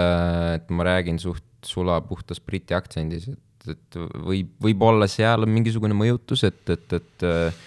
[0.62, 6.44] et ma räägin suht sulapuhtas briti aktsendis, et, et võib, võib-olla seal on mingisugune mõjutus,
[6.48, 7.62] et, et, et äh,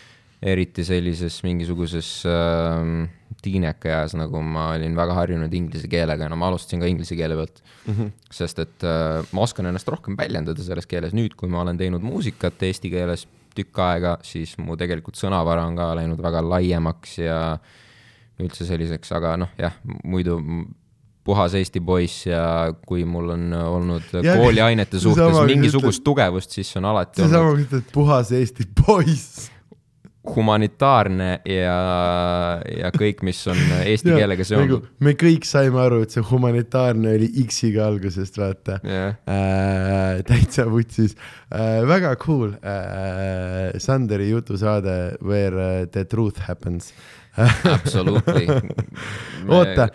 [0.44, 3.06] eriti sellises mingisuguses äh,
[3.44, 7.62] tiinekaeas, nagu ma olin väga harjunud inglise keelega, no ma alustasin ka inglise keele pealt
[7.62, 7.94] mm.
[7.94, 8.10] -hmm.
[8.32, 12.04] sest et äh, ma oskan ennast rohkem väljendada selles keeles, nüüd, kui ma olen teinud
[12.04, 17.58] muusikat eesti keeles tükk aega, siis mu tegelikult sõnavara on ka läinud väga laiemaks ja
[18.42, 20.40] üldse selliseks, aga noh, jah, muidu
[21.24, 26.82] puhas Eesti poiss ja kui mul on olnud Ja- kooliainete suhtes mingisugust tugevust, siis see
[26.82, 29.48] on alati olnud seesama, kui ütled puhas Eesti poiss.
[30.24, 31.78] Humanitaarne ja,
[32.64, 34.86] ja kõik, mis on eesti keelega seonduv.
[35.04, 40.22] me kõik saime aru, et see humanitaarne oli X-iga algusest, vaata jah, äh,.
[40.28, 43.74] täitsa vutsis äh,, väga cool äh,.
[43.82, 46.92] Sanderi jutusaade Where uh, the truth happens
[47.74, 48.46] absolutely.
[49.50, 49.88] oota,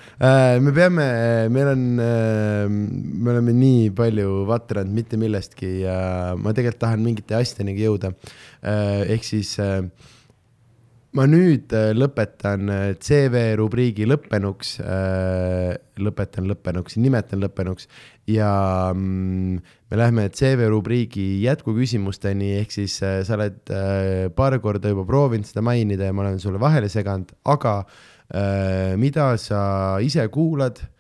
[0.60, 1.06] me peame,
[1.48, 5.96] meil on, me oleme nii palju vatranud mitte millestki ja
[6.36, 8.12] ma tegelikult tahan mingite asjadeni jõuda.
[9.08, 9.86] ehk siis äh,
[11.18, 14.78] ma nüüd äh, lõpetan äh, CV rubriigi lõppenuks,
[16.00, 17.90] lõpetan lõppenuks, nimetan lõppenuks
[18.30, 19.58] ja mm,
[19.90, 25.50] me läheme CV rubriigi jätkuküsimusteni, ehk siis äh, sa oled äh, paar korda juba proovinud
[25.50, 29.62] seda mainida ja ma olen sulle vahele seganud, aga äh, mida sa
[30.06, 30.99] ise kuulad äh,,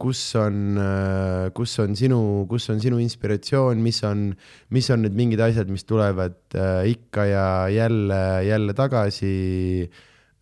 [0.00, 2.20] kus on äh,, kus on sinu,
[2.50, 4.30] kus on sinu inspiratsioon, mis on,
[4.74, 9.34] mis on need mingid asjad, mis tulevad äh, ikka ja jälle, jälle tagasi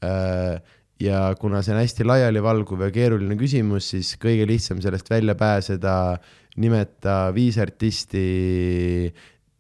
[0.05, 0.60] äh,.
[0.98, 6.19] ja kuna see on hästi laialivalguv ja keeruline küsimus, siis kõige lihtsam sellest välja pääseda,
[6.59, 8.24] nimeta viis artisti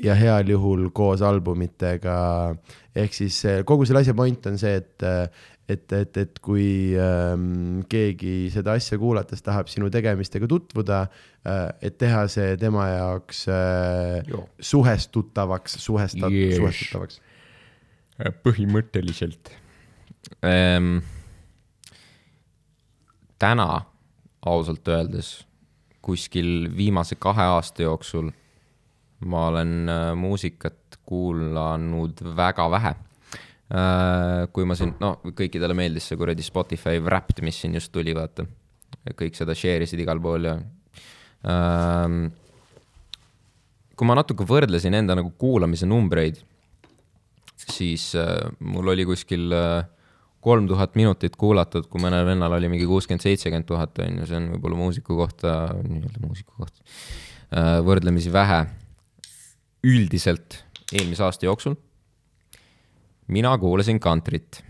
[0.02, 2.56] ja heal juhul koos albumitega.
[2.94, 5.06] ehk siis kogu selle asja point on see, et,
[5.68, 11.02] et, et, et kui ähm, keegi seda asja kuulates tahab sinu tegemistega tutvuda
[11.44, 14.24] äh,, et teha see tema jaoks äh,
[14.60, 16.56] suhestutavaks, suhestat- Yes.
[16.56, 17.20] suhestutavaks.
[18.46, 19.52] põhimõtteliselt
[20.42, 20.98] ähm,.
[23.38, 23.68] täna
[24.46, 25.44] ausalt öeldes
[26.02, 28.30] kuskil viimase kahe aasta jooksul
[29.26, 33.07] ma olen äh, muusikat kuulanud väga vähe äh,.
[33.68, 38.46] Kui ma siin, no kõikidele meeldis see kuradi Spotify Wrapped, mis siin just tuli, vaata.
[39.18, 40.54] kõik seda share isid igal pool ja
[41.44, 42.30] ähm,.
[43.98, 46.40] kui ma natuke võrdlesin enda nagu kuulamise numbreid,
[47.58, 49.52] siis äh, mul oli kuskil
[50.40, 54.38] kolm tuhat minutit kuulatud, kui mõnel vennal oli mingi kuuskümmend, seitsekümmend tuhat on ju, see
[54.38, 58.64] on võib-olla muusiku kohta, nii-öelda muusiku kohta äh, võrdlemisi vähe.
[59.84, 60.62] üldiselt
[60.92, 61.76] eelmise aasta jooksul
[63.28, 64.62] mina kuulasin kantrit,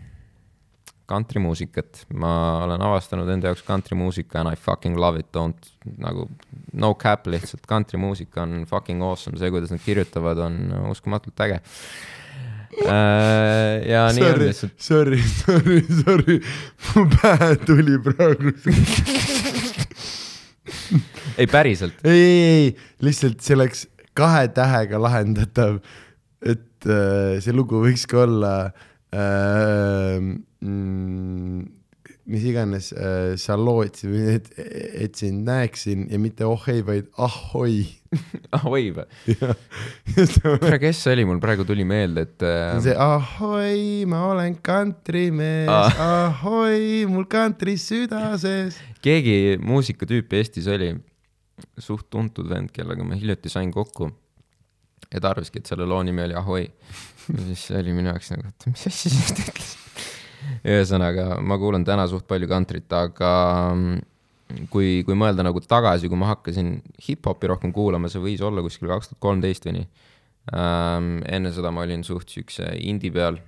[1.09, 2.31] kantrimuusikat, ma
[2.67, 6.27] olen avastanud enda jaoks kantrimuusika and I fucking love it, don't nagu
[6.73, 10.59] no cap lihtsalt, kantrimuusika on fucking awesome, see, kuidas nad kirjutavad, on
[10.91, 11.61] uskumatult äge.
[13.89, 16.41] ja nii on Sorry, lihtsalt, sorry, sorry, sorry,
[16.93, 18.53] mu pähe tuli praegu
[21.39, 22.69] ei päriselt, ei, ei, ei,
[23.09, 23.87] lihtsalt see oleks
[24.19, 25.79] kahe tähega lahendatav,
[26.89, 28.53] et äh, see lugu võiks ka olla
[29.13, 30.17] äh,,
[30.65, 31.67] mm,
[32.29, 34.49] mis iganes äh, sa lootsid või et,
[35.05, 37.87] et sind näeksin ja mitte oh ei, vaid ahoi.
[38.59, 39.07] ahoi või?
[40.43, 45.73] kuule, kes see oli, mul praegu tuli meelde, et äh, see ahoi, ma olen kantrimees
[45.73, 48.81] ah., ahoi, mul kantri süda sees.
[49.05, 50.95] keegi muusikatüüp Eestis oli,
[51.81, 54.13] suht tuntud vend, kellega ma hiljuti sain kokku.
[55.15, 56.67] Ja ta arvaski, et selle loo nimi oli Ahoi.
[57.33, 60.07] ja siis oli minu jaoks nagu, et mis asja sa just ütlesid.
[60.69, 63.33] ühesõnaga, ma kuulan täna suht palju kantrit, aga
[63.75, 66.77] mm, kui, kui mõelda nagu tagasi, kui ma hakkasin
[67.09, 69.89] hip-hopi rohkem kuulama, see võis olla kuskil kaks tuhat kolmteist või nii
[70.55, 71.19] ähm,.
[71.29, 73.41] enne seda ma olin suht siukse indie peal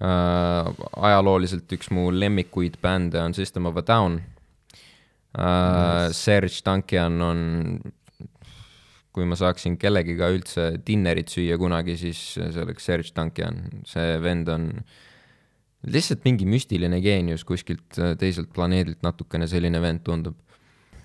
[0.00, 0.66] äh,.
[1.08, 4.20] ajalooliselt üks mu lemmikuid bände on System of a Down
[5.38, 6.10] äh,.
[6.12, 7.40] Serge Tankian on,
[9.14, 14.50] kui ma saaksin kellegiga üldse dinnerit süüa kunagi, siis see oleks Serge Tankian, see vend
[14.52, 14.68] on
[15.90, 20.36] lihtsalt mingi müstiline geenius kuskilt äh, teiselt planeedilt natukene selline vend tundub.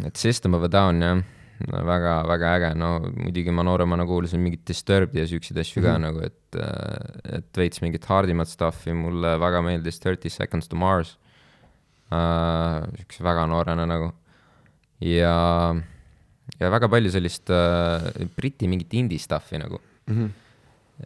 [0.04, 1.24] et System of a Down jah
[1.56, 6.02] väga-väga äge, no muidugi ma nooremana kuulasin mingit Disturbed'i ja siukseid asju ka mm -hmm.
[6.04, 11.18] nagu, et, et veits mingit hardimat stuff'i, mulle väga meeldis Thirty Seconds to Mars
[12.12, 12.84] uh,.
[12.98, 14.12] siukse väga noorena nagu
[15.00, 15.76] ja,
[16.60, 18.06] ja väga palju sellist uh,
[18.38, 20.30] Briti mingit indie stuff'i nagu Mhm.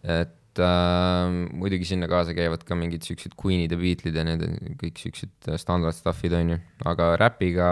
[0.03, 4.43] et et äh, muidugi sinna kaasa käivad ka mingid siuksed Queen'id ja Beatlesid ja need
[4.81, 6.57] kõik siuksed standard stuff'id on ju,
[6.89, 7.67] aga räpiga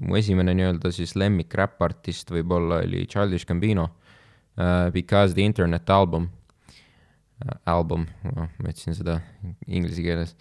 [0.00, 4.88] mu esimene nii-öelda siis lemmik räppartist võib-olla oli Childish Gambino uh,.
[4.94, 9.20] Because the internet album uh,, album, ma ütlesin seda
[9.66, 10.36] inglise keeles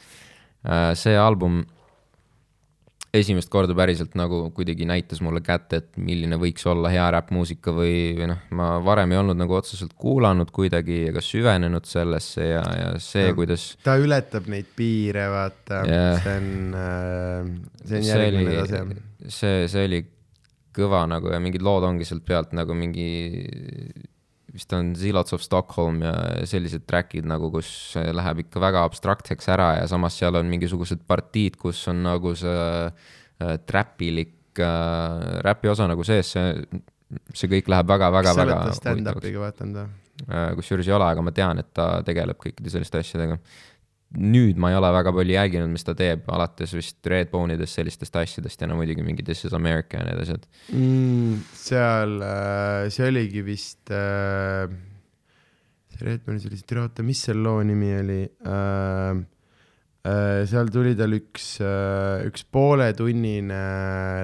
[0.64, 0.94] uh,.
[0.96, 1.64] see album
[3.16, 7.96] esimest korda päriselt nagu kuidagi näitas mulle kätte, et milline võiks olla hea räppmuusika või,
[8.20, 12.92] või noh, ma varem ei olnud nagu otseselt kuulanud kuidagi ega süvenenud sellesse ja, ja
[13.02, 13.72] see, kuidas.
[13.86, 17.52] ta ületab neid piire, vaata yeah., see on äh,,
[17.84, 18.86] see on järgmine tase.
[19.26, 20.04] see, see oli
[20.80, 23.10] kõva nagu ja mingid lood ongi sealt pealt nagu mingi
[24.60, 26.14] vist on Zealots of Stockholm ja
[26.50, 31.58] sellised track'id nagu, kus läheb ikka väga abstraktseks ära ja samas seal on mingisugused partiid,
[31.62, 36.84] kus on nagu see äh, trapilik äh, räpi osa nagu sees, see,
[37.32, 38.60] see kõik läheb väga-väga, väga.
[38.68, 40.06] oled stand-up'iga vaadanud või?
[40.28, 43.40] Äh, kusjuures ei ole, aga ma tean, et ta tegeleb kõikide selliste asjadega
[44.18, 48.62] nüüd ma ei ole väga palju jälginud, mis ta teeb, alates vist Redbone'idest, sellistest asjadest
[48.62, 51.36] ja no muidugi mingi This is America ja need asjad mm,.
[51.54, 54.66] seal, äh, see oligi vist äh,,
[56.00, 59.28] Redbone'is oli see, oota, mis selle loo nimi oli äh,?
[60.10, 63.64] Äh, seal tuli tal üks äh,, üks pooletunnine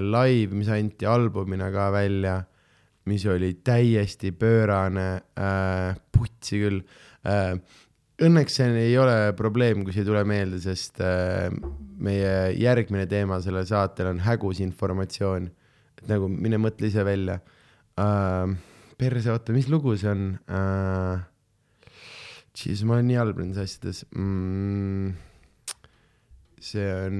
[0.01, 2.39] live, mis anti albumina ka välja,
[3.11, 6.79] mis oli täiesti pöörane äh,, putsi küll
[7.27, 7.59] äh,
[8.23, 11.49] õnneks see ei ole probleem, kui see ei tule meelde, sest äh,
[11.99, 15.49] meie järgmine teema sellel saatel on hägus informatsioon.
[15.99, 17.39] et nagu mine mõtle ise välja
[17.99, 18.55] uh,.
[18.95, 21.23] perse, oota, mis lugu see on uh,?
[22.55, 25.11] Jeez, ma olen nii halb nendes asjades mm,.
[26.63, 27.17] see on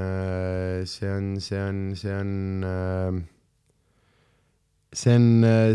[0.00, 3.26] uh,, see on, see on, see on
[4.90, 5.26] see on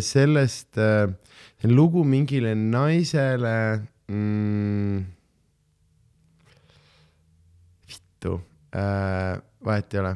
[0.04, 5.02] sellest see on lugu mingile naisele mm,?
[7.90, 8.38] vittu
[8.76, 10.14] äh,, vahet ei ole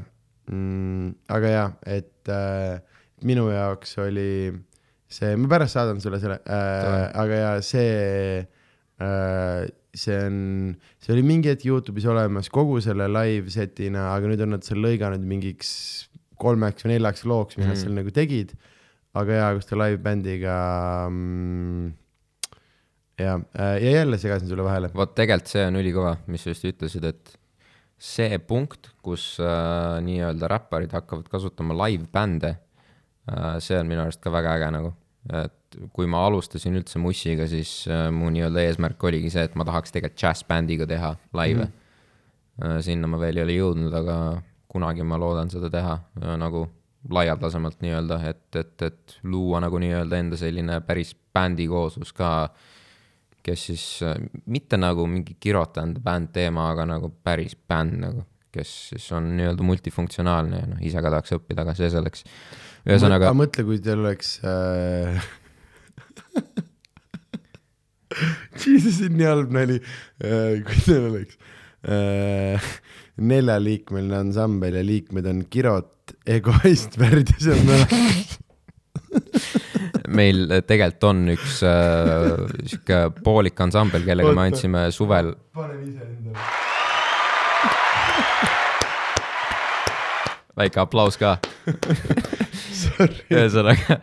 [0.51, 1.09] mm,.
[1.37, 1.67] aga jaa,
[1.97, 2.79] et äh,
[3.25, 4.53] minu jaoks oli
[5.09, 8.47] see, ma pärast saadan sulle selle äh,, aga jaa, see
[9.01, 10.37] äh, see on,
[11.01, 14.85] see oli mingi hetk Youtube'is olemas kogu selle live set'ina, aga nüüd on nad selle
[14.85, 15.71] lõiganud mingiks
[16.39, 17.71] kolmeks või neljaks looks, mis mm.
[17.73, 18.53] nad seal nagu tegid.
[19.17, 20.55] aga jaa, kus ta live bändiga
[21.09, 21.89] mm,
[23.19, 24.91] ja, äh, ja jälle segasin sulle vahele.
[24.95, 27.35] vot tegelikult see on ülikõva, mis sa just ütlesid, et
[27.99, 34.31] see punkt, kus äh, nii-öelda räpparid hakkavad kasutama live-bände äh,, see on minu arust ka
[34.31, 34.93] väga äge nagu.
[35.35, 35.55] et
[35.93, 39.93] kui ma alustasin üldse Mussiga, siis äh, mu nii-öelda eesmärk oligi see, et ma tahaks
[39.93, 41.71] tegelikult džässbändiga teha laive mm.
[41.71, 42.77] -hmm.
[42.77, 46.67] äh, sinna ma veel ei ole jõudnud, aga kunagi ma loodan seda teha äh, nagu
[47.09, 52.68] laialdasemalt nii-öelda, et, et, et luua nagu nii-öelda enda selline päris bändi kooslus ka äh,
[53.49, 54.15] kes siis äh,
[54.49, 59.65] mitte nagu mingi kirotanud bänd teema, aga nagu päris bänd nagu, kes siis on nii-öelda
[59.65, 62.25] multifunktsionaalne ja noh, ise ka tahaks õppida, aga see selleks.
[62.87, 63.33] ühesõnaga.
[63.37, 65.29] mõtle, kui teil oleks äh...
[68.59, 71.39] Jesus, see on nii halb nali äh,, kui teil oleks
[71.85, 72.71] äh,
[73.19, 78.28] neljaliikmeline ansambel ja liikmed on Kirot, Egoist, Värdjas ja Mäletus
[80.15, 82.33] meil tegelikult on üks äh,
[82.65, 85.33] sihuke poolik ansambel, kellega me andsime suvel.
[85.55, 86.47] panen ise endale.
[90.59, 91.37] väike aplaus ka
[93.31, 93.99] ühesõnaga,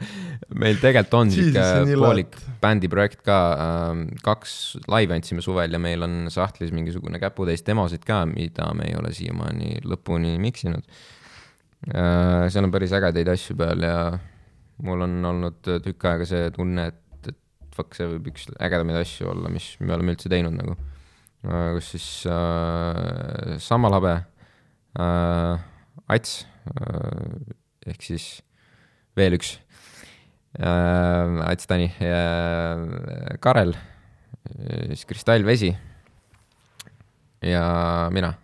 [0.56, 6.30] meil tegelikult on sihuke poolik bändiprojekt ka, ähm, kaks laivi andsime suvel ja meil on
[6.32, 10.86] sahtlis mingisugune käputäis demosid ka, mida me ei ole siiamaani lõpuni miksinud.
[11.92, 13.98] Äh, seal on päris ägedaid asju peal ja
[14.84, 17.38] mul on olnud tükk aega see tunne, et, et
[17.76, 20.76] fuck, see võib üks ägedamaid asju olla, mis me oleme üldse teinud nagu.
[21.46, 24.14] kus siis äh, Sammal Habe
[24.98, 25.66] äh,,
[26.08, 27.54] Ats äh,
[27.86, 28.40] ehk siis
[29.16, 29.56] veel üks
[30.58, 33.76] äh,, Ats Tani äh,, Karel,
[34.90, 35.70] siis Kristall Vesi
[37.42, 38.34] ja mina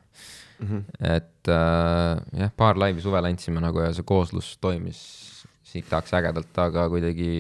[0.59, 0.67] mm.
[0.69, 0.83] -hmm.
[1.17, 5.32] et äh, jah, paar laivi suvel andsime nagu ja see kooslus toimis
[5.73, 7.33] sitaks ägedalt, aga kuidagi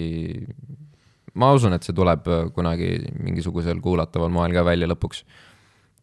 [1.38, 5.24] ma usun, et see tuleb kunagi mingisugusel kuulataval moel ka välja lõpuks.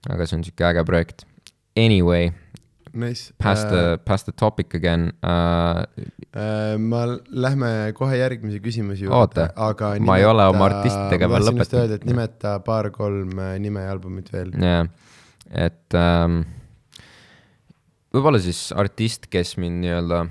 [0.10, 1.26] aga see on sihuke äge projekt.
[1.78, 2.32] Anyway
[2.94, 5.86] nice., past the uh,, past the topic again uh,.
[6.30, 11.48] Uh, ma, lähme kohe järgmise küsimuse juurde, aga nimeta, ma ei ole oma artistidega veel
[11.48, 11.80] lõpetanud.
[11.82, 13.34] öelda, et nimeta paar-kolm
[13.64, 14.52] nime ja albumit veel.
[14.54, 14.92] jah yeah.,
[15.50, 16.44] et um,
[18.14, 20.22] võib-olla siis artist, kes mind nii-öelda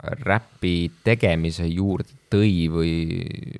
[0.00, 2.92] räpi tegemise juurde tõi või,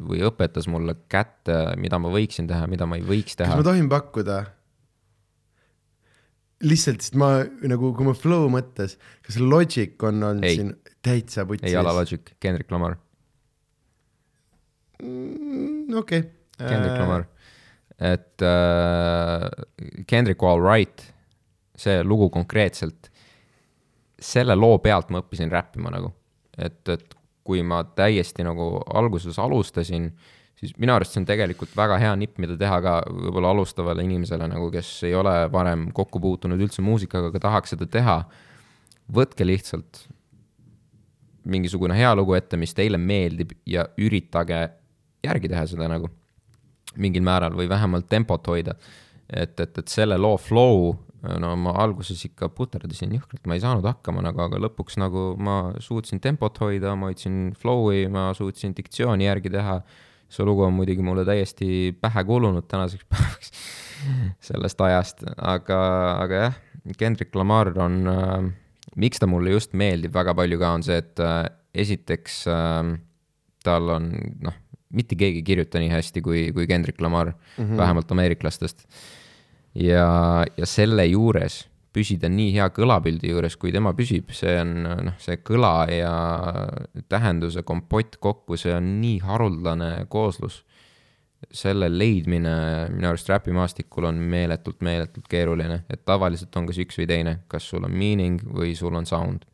[0.01, 3.67] või õpetas mulle kätte, mida ma võiksin teha, mida ma ei võiks kas teha ma.
[3.67, 4.39] tohin pakkuda?
[6.61, 7.31] lihtsalt, sest ma
[7.69, 10.59] nagu, kui ma flow mõttes, kas Logic on olnud Ei.
[10.59, 11.69] siin täitsa putsis?
[11.71, 12.99] ei ole Logic, Kendrick Lamar,
[15.01, 16.23] Mm, okei.
[16.59, 17.23] Kendrick Lamar.
[17.99, 19.49] et äh,
[20.07, 21.01] Kendrick All Right,
[21.77, 23.09] see lugu konkreetselt,
[24.21, 26.13] selle loo pealt ma õppisin räppima nagu,
[26.61, 27.17] et, et
[27.47, 30.11] kui ma täiesti nagu alguses alustasin,
[30.61, 34.49] siis minu arust see on tegelikult väga hea nipp, mida teha ka võib-olla alustavale inimesele
[34.51, 38.23] nagu, kes ei ole varem kokku puutunud üldse muusikaga, aga tahaks seda teha.
[39.11, 40.05] võtke lihtsalt
[41.51, 44.61] mingisugune hea lugu ette, mis teile meeldib ja üritage
[45.25, 46.11] järgi teha seda nagu
[47.01, 48.75] mingil määral või vähemalt tempot hoida.
[49.31, 50.95] et, et, et selle loo flow,
[51.43, 55.59] no ma alguses ikka puterdasin jõhkralt, ma ei saanud hakkama nagu, aga lõpuks nagu ma
[55.83, 59.81] suutsin tempot hoida, ma hoidsin flow'i, ma suutsin diktsiooni järgi teha.
[60.31, 63.51] see lugu on muidugi mulle täiesti pähe kulunud tänaseks päevaks
[64.49, 65.79] sellest ajast, aga,
[66.23, 66.59] aga jah,
[66.99, 68.51] Kendrick Lamar on äh,,
[68.97, 71.45] miks ta mulle just meeldib väga palju ka, on see, et äh,
[71.75, 72.95] esiteks äh,
[73.67, 74.11] tal on
[74.47, 74.57] noh,
[74.97, 77.77] mitte keegi ei kirjuta nii hästi kui, kui Kendrick Lamar mm, -hmm.
[77.77, 78.87] vähemalt ameeriklastest.
[79.75, 81.65] ja, ja selle juures
[81.95, 84.75] püsida nii hea kõlapildi juures, kui tema püsib, see on
[85.09, 86.13] noh, see kõla ja
[87.11, 90.65] tähenduse kompott kokku, see on nii haruldane kooslus.
[91.57, 92.51] selle leidmine
[92.93, 97.65] minu arust räpimaastikul on meeletult, meeletult keeruline, et tavaliselt on kas üks või teine, kas
[97.65, 99.47] sul on meaning või sul on sound.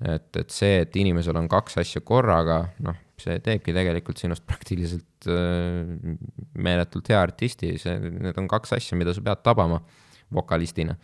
[0.00, 5.28] et, et see, et inimesel on kaks asja korraga, noh, see teebki tegelikult sinust praktiliselt
[5.30, 6.16] äh,
[6.54, 9.80] meeletult hea artisti, see, need on kaks asja, mida sa pead tabama
[10.32, 10.96] vokalistina.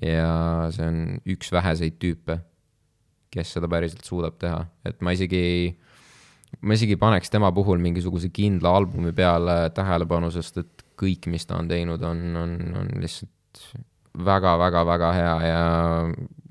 [0.00, 2.38] ja see on üks väheseid tüüpe,
[3.32, 5.72] kes seda päriselt suudab teha, et ma isegi ei
[6.60, 11.56] ma isegi paneks tema puhul mingisuguse kindla albumi peale tähelepanu, sest et kõik, mis ta
[11.60, 12.52] on teinud, on, on,
[12.82, 13.64] on lihtsalt
[14.12, 15.62] väga-väga-väga hea ja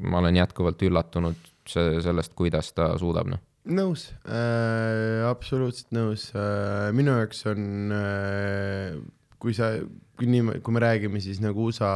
[0.09, 3.41] ma olen jätkuvalt üllatunud sellest, kuidas ta suudab, noh.
[3.69, 8.95] Nõus äh,, absoluutselt nõus äh,, minu jaoks on äh,,
[9.41, 9.73] kui sa,
[10.17, 11.91] kui nii, kui me räägime siis nagu USA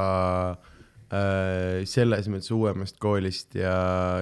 [1.09, 3.75] äh, selles mõttes uuemast koolist ja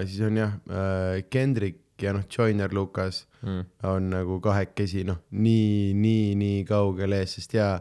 [0.07, 3.65] siis on jah äh,, Kendrick ja noh, Joyner Lucas Mm.
[3.83, 7.73] on nagu kahekesi noh, nii, nii, nii kaugel ees, sest jaa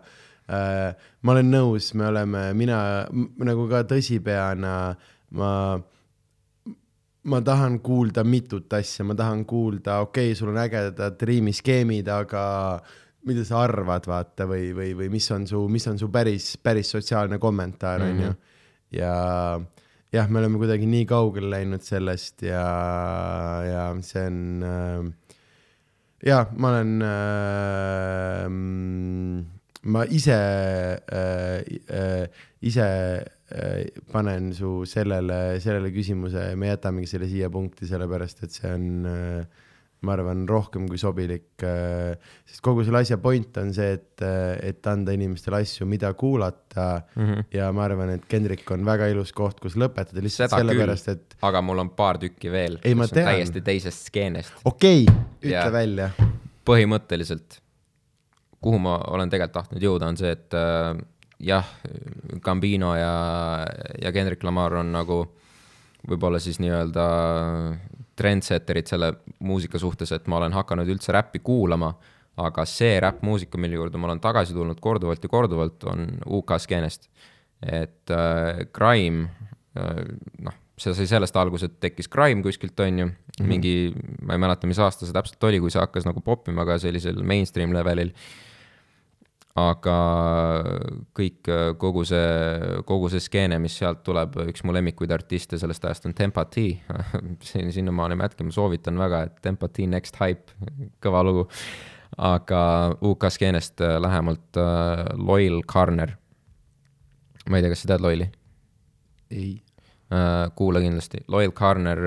[0.51, 0.89] äh,,
[1.23, 2.79] ma olen nõus, me oleme, mina
[3.47, 4.73] nagu ka tõsipeana,
[5.39, 5.51] ma
[7.25, 12.43] ma tahan kuulda mitut asja, ma tahan kuulda, okei okay,, sul on ägedad riimiskeemid, aga
[13.29, 16.91] mida sa arvad, vaata, või, või, või mis on su, mis on su päris, päris
[16.91, 18.33] sotsiaalne kommentaar, on ju.
[18.99, 19.15] ja
[20.13, 22.65] jah, me oleme kuidagi nii kaugele läinud sellest ja,
[23.65, 25.37] ja see on äh,
[26.27, 28.47] ja ma olen äh,,
[29.83, 30.39] ma ise
[31.01, 32.27] äh,, äh,
[32.63, 32.87] ise
[33.23, 38.89] äh, panen su sellele, sellele küsimuse, me jätamegi selle siia punkti, sellepärast et see on
[39.11, 39.69] äh,
[40.03, 42.19] ma arvan, rohkem kui sobilik äh,,
[42.49, 44.25] sest kogu selle asja point on see, et,
[44.67, 47.23] et anda inimestele asju, mida kuulata mm.
[47.29, 47.45] -hmm.
[47.55, 51.37] ja ma arvan, et Kendrick on väga ilus koht, kus lõpetada lihtsalt Seda sellepärast, et
[51.49, 53.31] aga mul on paar tükki veel, Ei, ma mis on tean.
[53.31, 54.55] täiesti teisest skeenest.
[54.65, 55.73] okei okay,, ütle Jaa.
[55.73, 56.11] välja.
[56.67, 57.61] põhimõtteliselt,
[58.63, 60.59] kuhu ma olen tegelikult tahtnud jõuda, on see, et
[61.43, 61.67] jah,
[62.43, 63.15] Gambino ja,
[64.03, 65.23] ja Kendrick Lamar on nagu
[66.09, 67.07] võib-olla siis nii-öelda
[68.19, 69.13] trendsetterid selle
[69.47, 71.93] muusika suhtes, et ma olen hakanud üldse räppi kuulama,
[72.43, 77.09] aga see räppmuusika, mille juurde ma olen tagasi tulnud korduvalt ja korduvalt, on UK skeenest.
[77.63, 79.29] et äh, Crime
[79.79, 80.03] äh,,
[80.43, 83.47] noh, see sai sellest alguse, et tekkis Crime kuskilt, on ju mm, -hmm.
[83.47, 86.79] mingi, ma ei mäleta, mis aasta see täpselt oli, kui see hakkas nagu poppima ka
[86.79, 88.13] sellisel mainstream levelil.
[89.59, 89.97] Aga
[91.13, 91.49] kõik,
[91.81, 96.15] kogu see, kogu see skeene, mis sealt tuleb, üks mu lemmikuid artiste sellest ajast on
[96.17, 96.65] Tempa T.
[97.49, 100.57] siin, sinnamaani ma jätkan, ma soovitan väga, et Tempa T Next Hype,
[101.05, 101.49] kõva lugu.
[102.13, 102.63] aga
[103.01, 106.17] UK skeenest äh, lähemalt äh, Loyal Carner.
[107.49, 108.31] ma ei tea, kas sa tead Loyali?
[109.31, 109.53] ei.
[110.13, 112.01] Äh, kuula kindlasti, Loyal Carner,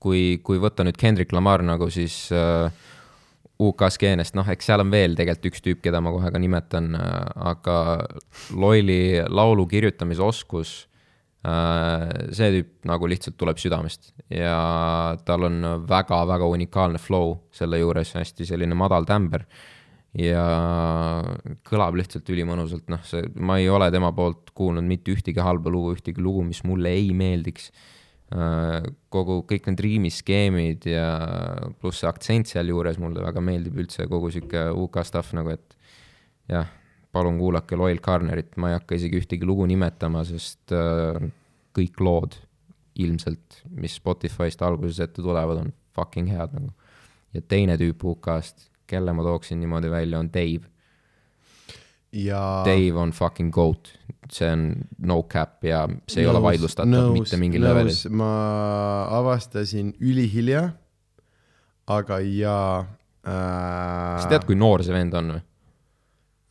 [0.00, 2.72] kui, kui võtta nüüd Kendrick Lamar nagu siis äh,
[3.58, 6.92] UK skeenest, noh, eks seal on veel tegelikult üks tüüp, keda ma kohe ka nimetan
[6.94, 7.16] äh,,
[7.52, 7.78] aga
[8.54, 10.74] Loyali laulu kirjutamise oskus
[11.42, 15.58] äh,, see tüüp nagu lihtsalt tuleb südamest ja tal on
[15.90, 19.48] väga-väga unikaalne flow selle juures, hästi selline madal tämber
[20.16, 20.44] ja
[21.68, 25.94] kõlab lihtsalt ülimõnusalt, noh, see, ma ei ole tema poolt kuulnud mitte ühtegi halba lugu,
[25.98, 27.70] ühtegi lugu, mis mulle ei meeldiks.
[28.28, 31.06] Kogu, kõik need riimiskeemid ja
[31.80, 35.78] pluss see aktsent sealjuures mulle väga meeldib üldse kogu sihuke UK stuff nagu, et
[36.52, 36.68] jah,
[37.12, 41.16] palun kuulake Loyal Carnerit, ma ei hakka isegi ühtegi lugu nimetama, sest äh,
[41.76, 42.36] kõik lood
[43.00, 46.74] ilmselt, mis Spotify'st alguses ette tulevad, on fucking head nagu.
[47.32, 50.68] ja teine tüüp UK-st, kelle ma tooksin niimoodi välja, on Dave
[52.12, 52.42] ja.
[52.66, 53.90] Dave on fucking goat,
[54.32, 54.70] see on
[55.08, 57.98] no cap ja see nõus, ei ole vaidlustatav mitte mingil levelil.
[58.16, 58.30] ma
[59.18, 60.64] avastasin ülihilja,
[61.88, 62.72] aga jaa
[63.24, 64.16] äh,.
[64.22, 65.44] sa tead, kui noor see vend on või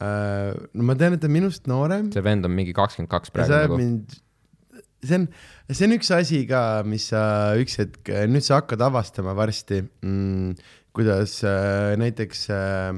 [0.05, 0.53] äh,?
[0.73, 2.11] no ma tean, et ta on minust noorem.
[2.13, 3.81] see vend on mingi kakskümmend kaks praegu nagu.
[3.81, 4.17] mind,
[5.03, 5.27] see on,
[5.69, 7.21] see on üks asi ka, mis sa
[7.61, 10.57] üks hetk, nüüd sa hakkad avastama varsti mm,,
[10.97, 12.97] kuidas äh, näiteks äh,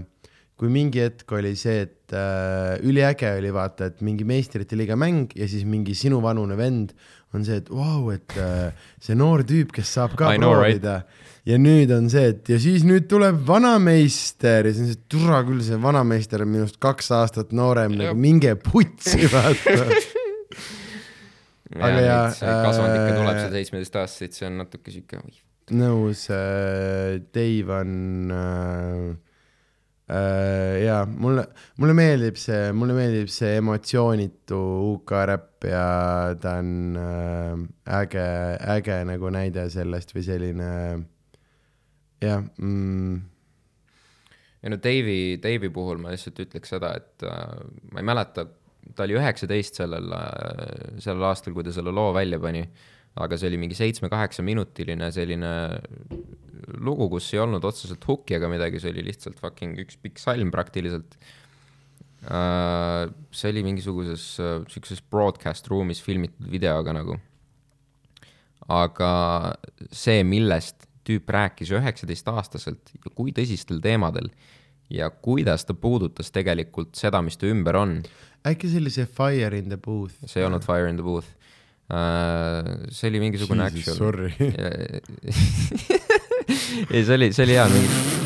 [0.59, 5.31] kui mingi hetk oli see, et äh, üliäge oli vaata, et mingi meistrite liiga mäng
[5.37, 6.91] ja siis mingi sinuvanune vend
[7.35, 10.97] on see, et vau wow,, et äh, see noor tüüp, kes saab ka I proovida
[10.99, 11.45] know, right?
[11.47, 15.39] ja nüüd on see, et ja siis nüüd tuleb vanameister ja siis on see, türa
[15.47, 19.77] küll, see vanameister on minust kaks aastat noorem, nagu minge putsi, vaata
[21.87, 22.19] aga ja.
[22.35, 25.23] kasvanud ikka tuleb see seitsmeteistaastaseid, see on natuke sihuke.
[25.77, 27.97] nõus äh,, Dave on
[28.33, 28.43] äh,
[29.13, 29.28] äh,.
[30.09, 31.45] Ja mulle,
[31.77, 34.59] mulle meeldib see, mulle meeldib see emotsioonitu
[34.95, 35.83] UK räpp ja
[36.41, 37.51] ta on äh,
[37.99, 38.27] äge,
[38.77, 40.69] äge nagu näide sellest või selline
[42.25, 43.17] jah mm..
[44.63, 47.59] ja no Dave'i, Dave'i puhul ma lihtsalt ütleks seda, et äh,
[47.93, 48.47] ma ei mäleta,
[48.95, 52.65] ta oli üheksateist sellel äh,, sellel aastal, kui ta selle loo välja pani
[53.19, 55.53] aga see oli mingi seitsme-kaheksa minutiline selline
[56.77, 60.51] lugu, kus ei olnud otseselt hooki ega midagi, see oli lihtsalt fucking üks pikk salm
[60.53, 61.17] praktiliselt.
[62.27, 67.17] Äh, see oli mingisuguses äh, sihukeses broadcast ruumis filmitud videoga nagu.
[68.69, 69.11] aga
[69.89, 74.27] see, millest tüüp rääkis üheksateistaastaselt ja kui tõsistel teemadel
[74.93, 77.99] ja kuidas ta puudutas tegelikult seda, mis ta ümber on.
[78.45, 80.15] äkki see oli see Fire in the booth?
[80.25, 81.29] see ei olnud Fire in the booth
[81.89, 82.89] uh,.
[82.89, 84.29] see oli mingisugune Jesus, actual.
[86.93, 87.67] ei, see oli, see oli hea,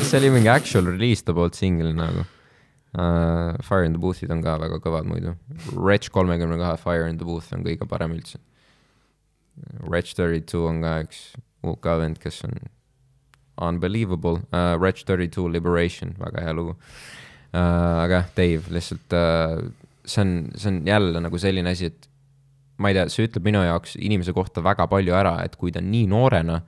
[0.03, 3.57] see oli mingi actual release ta poolt singel nagu uh,.
[3.65, 5.35] Fire in the Booth'id on ka väga kõvad muidu.
[5.73, 8.39] Wretch kolmekümne kahe Fire in the Booth on kõige parem üldse.
[9.81, 11.25] Wretch thirty two on ka üks
[11.63, 12.57] UK vend, kes on
[13.57, 14.75] unbelievable uh,.
[14.77, 18.03] Wretch thirty two Liberation, väga hea lugu uh,.
[18.03, 19.61] aga jah, Dave lihtsalt uh,
[20.05, 22.09] see on, see on jälle nagu selline asi, et
[22.77, 25.81] ma ei tea, see ütleb minu jaoks inimese kohta väga palju ära, et kui ta
[25.83, 26.61] nii noorena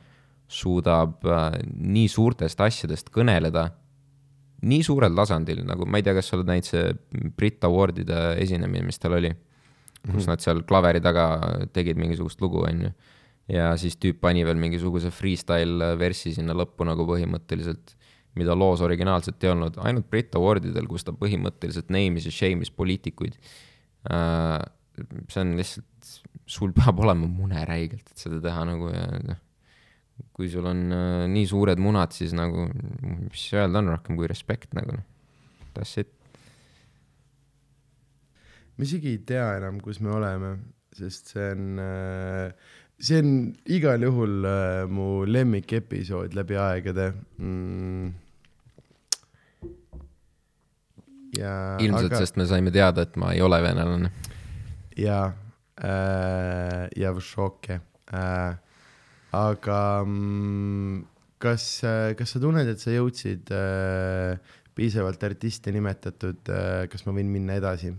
[0.52, 3.70] suudab äh, nii suurtest asjadest kõneleda
[4.66, 6.94] nii suurel tasandil, nagu ma ei tea, kas sa oled näinud see
[7.38, 9.30] Brit Awardide esinemine, mis tal oli,
[10.06, 10.30] kus mm -hmm.
[10.32, 11.26] nad seal klaveri taga
[11.74, 12.92] tegid mingisugust lugu, onju.
[13.48, 17.94] ja siis tüüp pani veel mingisuguse freestyle versi sinna lõppu nagu põhimõtteliselt,
[18.36, 23.38] mida loos originaalselt ei olnud, ainult Brit Awardidel, kus ta põhimõtteliselt name'is ja shame'is poliitikuid
[24.10, 24.62] äh,
[25.30, 26.12] see on lihtsalt,
[26.46, 29.42] sul peab olema mune räigelt, et seda teha nagu ja noh,
[30.36, 32.68] kui sul on äh, nii suured munad, siis nagu,
[33.26, 35.06] mis öelda on rohkem kui respekt nagu noh,
[35.76, 36.12] that's it.
[38.76, 40.56] ma isegi ei tea enam, kus me oleme,
[40.96, 43.32] sest see on äh, see on
[43.78, 48.12] igal juhul äh, mu lemmikepisood läbi aegade mm..
[51.40, 54.12] ja ilmselt aga..., sest me saime teada, et ma ei ole venelane
[55.00, 55.26] ja
[55.80, 57.82] äh,, ja šoke
[58.12, 58.65] äh,.
[59.36, 61.04] Aga mm,
[61.42, 61.66] kas,
[62.18, 64.38] kas sa tunned, et sa jõudsid äh,
[64.76, 67.94] piisavalt artiste nimetatud äh,, kas ma võin minna edasi?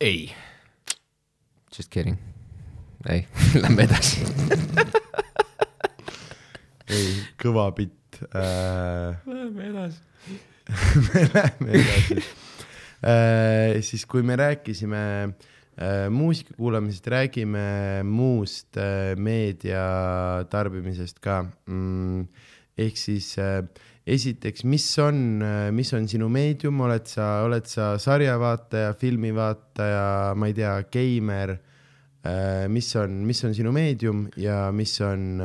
[0.00, 0.28] ei.
[1.74, 2.18] Just kidding.
[3.08, 3.26] ei
[3.62, 4.24] lähme edasi
[6.94, 7.08] ei,
[7.40, 9.16] kõva bitt äh....
[9.28, 10.04] Lähme edasi
[11.08, 12.22] me läheme edasi
[12.98, 15.48] Äh, siis kui me rääkisime äh,
[16.10, 22.24] muusika kuulamisest, räägime muust äh, meedia tarbimisest ka mm,.
[22.78, 23.32] ehk siis
[24.08, 25.42] esiteks, mis on,
[25.74, 30.04] mis on sinu meedium, oled sa, oled sa sarjavaataja, filmivaataja,
[30.38, 31.56] ma ei tea, geimer,
[32.70, 35.42] mis on, mis on sinu meedium ja mis on,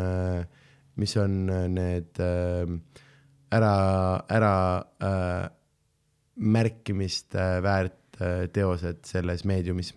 [1.01, 1.39] mis on
[1.73, 2.21] need
[3.53, 4.55] ära, ära
[5.01, 5.49] äh,
[6.35, 9.93] märkimist äh, väärt äh, teosed selles meediumis?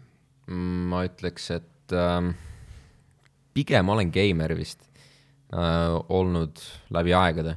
[0.46, 2.32] Ma ütleks, et äh,
[3.56, 4.84] pigem olen geimer vist
[5.52, 6.60] äh, olnud
[6.94, 7.56] läbi aegade,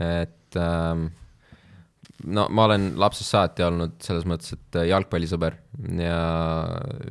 [0.00, 1.08] et äh,
[2.28, 5.56] no ma olen lapsest saati olnud selles mõttes, et äh, jalgpallisõber
[6.00, 6.18] ja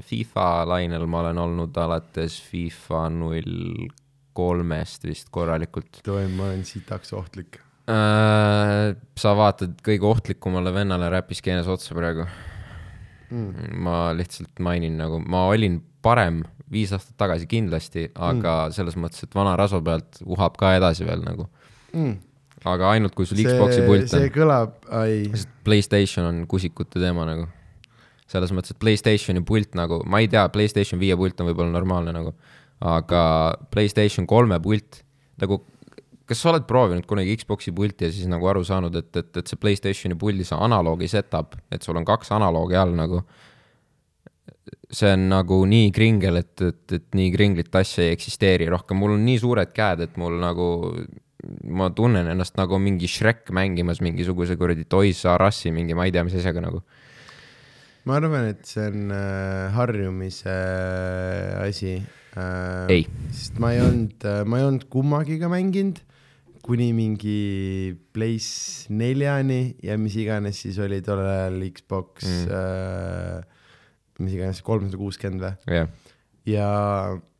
[0.09, 3.89] FIFA lainel ma olen olnud alates FIFA null
[4.37, 7.59] kolmest vist korralikult oi, ma olen sitaks ohtlik.
[7.89, 8.93] äh,.
[9.17, 12.27] sa vaatad kõige ohtlikumale vennale räpiskeenes otsa praegu
[13.29, 13.75] mm..
[13.83, 16.41] ma lihtsalt mainin nagu, ma olin parem
[16.71, 18.73] viis aastat tagasi kindlasti, aga mm.
[18.77, 21.47] selles mõttes, et vana rasva pealt uhab ka edasi veel nagu.
[21.95, 22.19] Mm.
[22.69, 24.31] aga ainult, kui sul Xbox'i pult on see.
[24.35, 25.23] kõlab, ai,
[25.65, 27.47] Playstation on kusikute teema nagu.
[28.29, 32.13] selles mõttes, et Playstationi pult nagu, ma ei tea, Playstation viie pult on võib-olla normaalne
[32.13, 32.35] nagu,
[32.85, 33.21] aga
[33.73, 35.01] Playstation kolme pult
[35.41, 35.63] nagu,
[36.29, 39.49] kas sa oled proovinud kunagi Xbox'i pulti ja siis nagu aru saanud, et, et, et
[39.49, 43.23] see Playstationi puldi see analoogi setup, et sul on kaks analoogi all nagu.
[44.89, 49.15] see on nagu nii kringel, et, et, et nii kringlit asja ei eksisteeri rohkem, mul
[49.15, 50.69] on nii suured käed, et mul nagu
[51.69, 56.13] ma tunnen ennast nagu mingi Shrek mängimas mingisuguse kuradi Toys R Us'i mingi, ma ei
[56.13, 56.83] tea, mis asjaga nagu.
[58.05, 61.95] ma arvan, et see on äh, harjumise äh, asi
[62.37, 62.85] äh,.
[62.89, 66.01] ei, sest ma ei olnud, ma ei olnud kummagiga mänginud
[66.65, 72.53] kuni mingi Place neljani ja mis iganes siis oli tollel ajal Xbox mm.
[72.59, 73.41] Äh,,
[74.19, 75.91] mis iganes kolmsada kuuskümmend või jah,
[76.49, 76.69] ja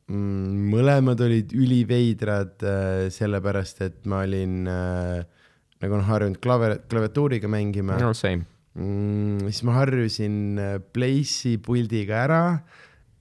[0.10, 5.20] mm, mõlemad olid üliveidrad äh, sellepärast, et ma olin äh,
[5.84, 8.48] nagu on harjunud klaver, klaviatuuriga mängima no same.
[8.76, 12.44] mm,, siis ma harjusin äh, Place'i puldiga ära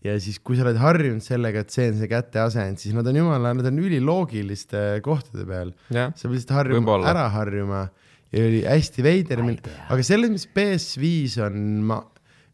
[0.05, 3.19] ja siis, kui sa oled harjunud sellega, et see on see käteasend, siis nad on
[3.19, 5.73] jumala, nad on üliloogiliste kohtade peal.
[5.91, 7.89] sa pead lihtsalt harjuma ära harjuma
[8.33, 9.43] ja oli hästi veider,
[9.89, 11.99] aga selles mõttes PS5 on ma,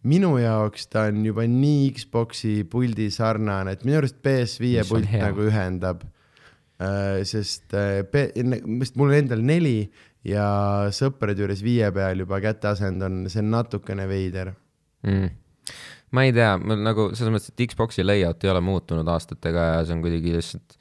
[0.08, 4.90] minu jaoks ta on juba nii Xbox'i puldi sarnane, et minu arust PS5 Mis on
[4.92, 6.04] pult nagu ühendab
[6.78, 7.22] äh,.
[7.28, 8.30] sest äh, P-,
[8.84, 9.78] sest mul on endal neli
[10.24, 10.46] ja
[10.94, 14.54] sõprade juures viie peal juba käteasend on, see on natukene veider.
[15.04, 15.32] mm..
[16.14, 19.84] Ma ei tea, mul nagu selles mõttes, et Xbox'i layout ei ole muutunud aastatega ja
[19.86, 20.76] see on kuidagi lihtsalt,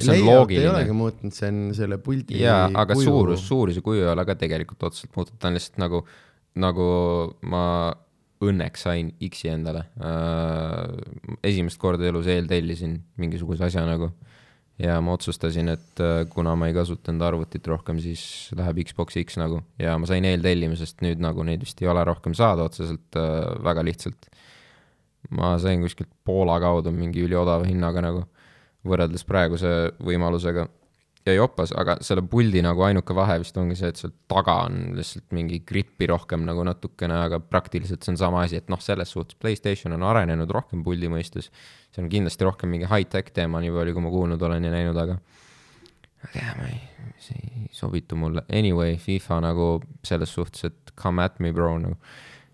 [0.00, 3.08] see on Layout ei loogiline olegi muutunud, see on selle puldi jaa, aga kuju.
[3.08, 6.04] suurus, suurus ja kuju ei ole ka tegelikult otseselt muutunud, ta on lihtsalt nagu,
[6.66, 6.88] nagu
[7.52, 7.64] ma
[8.40, 11.36] õnneks sain X-i endale äh,.
[11.44, 14.14] esimest korda elus eeltellisin mingisuguse asja nagu
[14.80, 18.22] ja ma otsustasin, et äh, kuna ma ei kasutanud arvutit rohkem, siis
[18.56, 22.36] läheb Xbox X nagu ja ma sain eeltellimisest nüüd nagu neid vist ei ole rohkem
[22.38, 24.30] saada otseselt äh, väga lihtsalt.
[25.36, 28.24] ma sain kuskilt Poola kaudu mingi üliodava hinnaga nagu
[28.88, 30.66] võrreldes praeguse võimalusega
[31.26, 34.78] ja jopas, aga selle puldi nagu ainuke vahe vist ongi see, et seal taga on
[34.96, 39.12] lihtsalt mingi grippi rohkem nagu natukene, aga praktiliselt see on sama asi, et noh, selles
[39.12, 41.50] suhtes Playstation on arenenud rohkem puldi mõistes.
[41.90, 44.96] see on kindlasti rohkem mingi high-tech teema, nii palju kui ma kuulnud olen ja näinud,
[44.96, 46.80] aga ma ei tea, ma ei,
[47.20, 48.44] see ei sobitu mulle.
[48.52, 49.70] Anyway, FIFA nagu
[50.06, 51.98] selles suhtes, et come at me bro nagu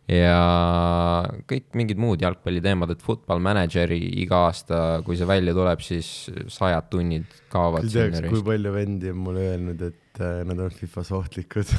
[0.07, 6.11] ja kõik mingid muud jalgpalliteemad, et Football Manageri iga aasta, kui see välja tuleb, siis
[6.53, 10.71] sajad tunnid kaovad sinna teaks, kui palju vendi on mulle öelnud, et äh, nad on
[10.75, 11.73] Fifas ohtlikud.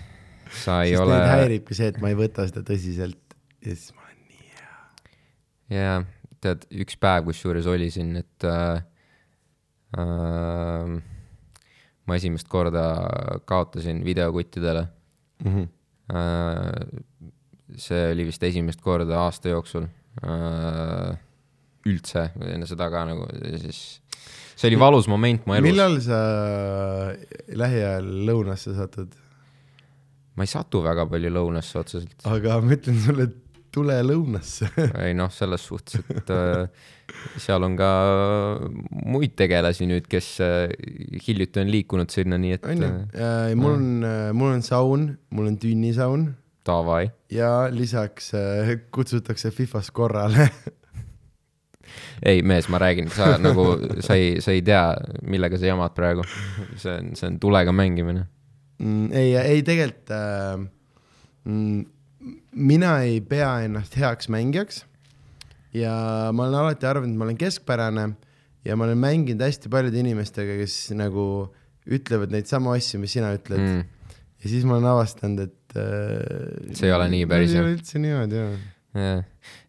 [0.64, 4.20] sa ei ole häiribki see, et ma ei võta seda tõsiselt ja siis ma olen
[4.30, 4.76] nii hea.
[5.76, 5.98] jaa,
[6.44, 8.80] tead, üks päev kusjuures oli siin, et äh,
[10.00, 10.96] äh,
[12.06, 12.86] ma esimest korda
[13.44, 14.86] kaotasin videokuttidele
[15.44, 15.66] Mhm.
[16.14, 17.02] äh,.
[17.74, 19.86] See oli vist esimest korda aasta jooksul
[20.22, 21.16] äh,
[21.86, 23.26] üldse, enne seda ka nagu,
[23.62, 23.80] siis
[24.56, 25.68] see oli valus moment mu elus.
[25.68, 26.20] millal sa
[27.62, 29.16] lähiajal lõunasse satud?
[30.36, 32.16] ma ei satu väga palju lõunasse otseselt.
[32.28, 33.28] aga ma ütlen sulle,
[33.76, 34.70] tule lõunasse.
[35.04, 36.64] ei noh, selles suhtes, et äh,
[37.42, 37.90] seal on ka
[39.04, 40.72] muid tegelasi nüüd, kes äh,
[41.26, 45.60] hiljuti on liikunud sinna, nii et onju äh,, mul on, mul on saun, mul on
[45.60, 46.30] tünnisaun
[46.66, 47.10] davai.
[47.30, 50.48] ja lisaks äh, kutsutakse Fifas korrale.
[52.30, 53.68] ei, mees, ma räägin, sa nagu,
[54.00, 54.84] sa ei, sa ei tea,
[55.22, 56.24] millega sa jamad praegu.
[56.76, 58.26] see on, see on tulega mängimine.
[58.78, 60.66] Mm, ei, ei tegelikult äh,
[61.44, 61.86] mm,
[62.52, 64.84] mina ei pea ennast heaks mängijaks
[65.76, 65.92] ja
[66.32, 68.06] ma olen alati arvanud, et ma olen keskpärane
[68.66, 71.26] ja ma olen mänginud hästi paljude inimestega, kes nagu
[71.86, 73.76] ütlevad neid samu asju, mis sina ütled mm.
[73.76, 74.16] Mm.
[74.42, 77.66] ja siis ma olen avastanud, et äh, See ei ole nii päris, ei jah.
[77.66, 78.56] ole üldse niimoodi jah
[78.96, 79.22] jah,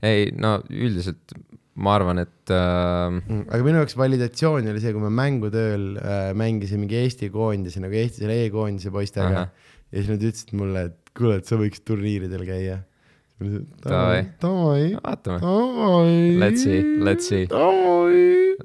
[0.06, 1.36] ei no üldiselt
[1.78, 3.18] ma arvan, et äh,
[3.54, 7.98] aga minu jaoks validatsioon oli see, kui ma mängutööl äh, mängisin mingi Eesti koondise nagu
[7.98, 9.74] Eesti selle E-koondise poistega Ahah.
[9.92, 12.82] ja siis nad ütlesid mulle, et kuule, et sa võiks turniiridel käia.
[13.38, 14.24] Davai.
[14.42, 14.88] davai.
[16.42, 17.46] Let's see, let's see.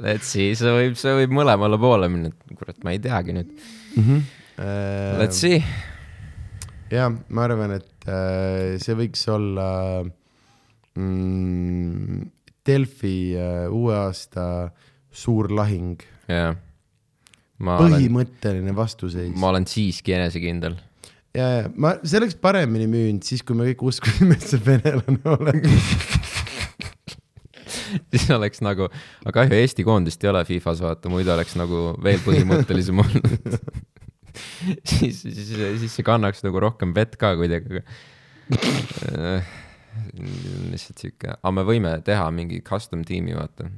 [0.01, 3.53] let's see, see võib, see võib mõlemale poole minna, kurat, ma ei teagi nüüd.
[3.53, 4.07] mm.
[4.07, 4.31] -hmm.
[5.21, 5.61] Let's see,
[6.93, 9.69] jah, ma arvan, et äh, see võiks olla
[10.99, 12.29] mm,
[12.67, 14.45] Delfi äh, uue aasta
[15.13, 16.01] suur lahing,
[16.31, 16.57] jah.
[17.63, 19.35] põhimõtteline vastuseis.
[19.39, 20.77] ma olen siiski enesekindel.
[21.37, 25.37] ja, ja ma, see oleks paremini müünud siis, kui me kõik uskusime, et see venelane
[25.37, 25.67] olen.
[28.13, 28.89] siis oleks nagu,
[29.25, 33.59] aga kahju Eesti koondist ei ole Fifas, vaata, muidu oleks nagu veel põhimõttelisem olnud.
[34.93, 35.53] siis, siis,
[35.83, 37.83] siis see kannaks nagu rohkem vett ka kuidagi,
[40.73, 43.69] lihtsalt sihuke, aga me võime teha mingi custom tiimi, vaata.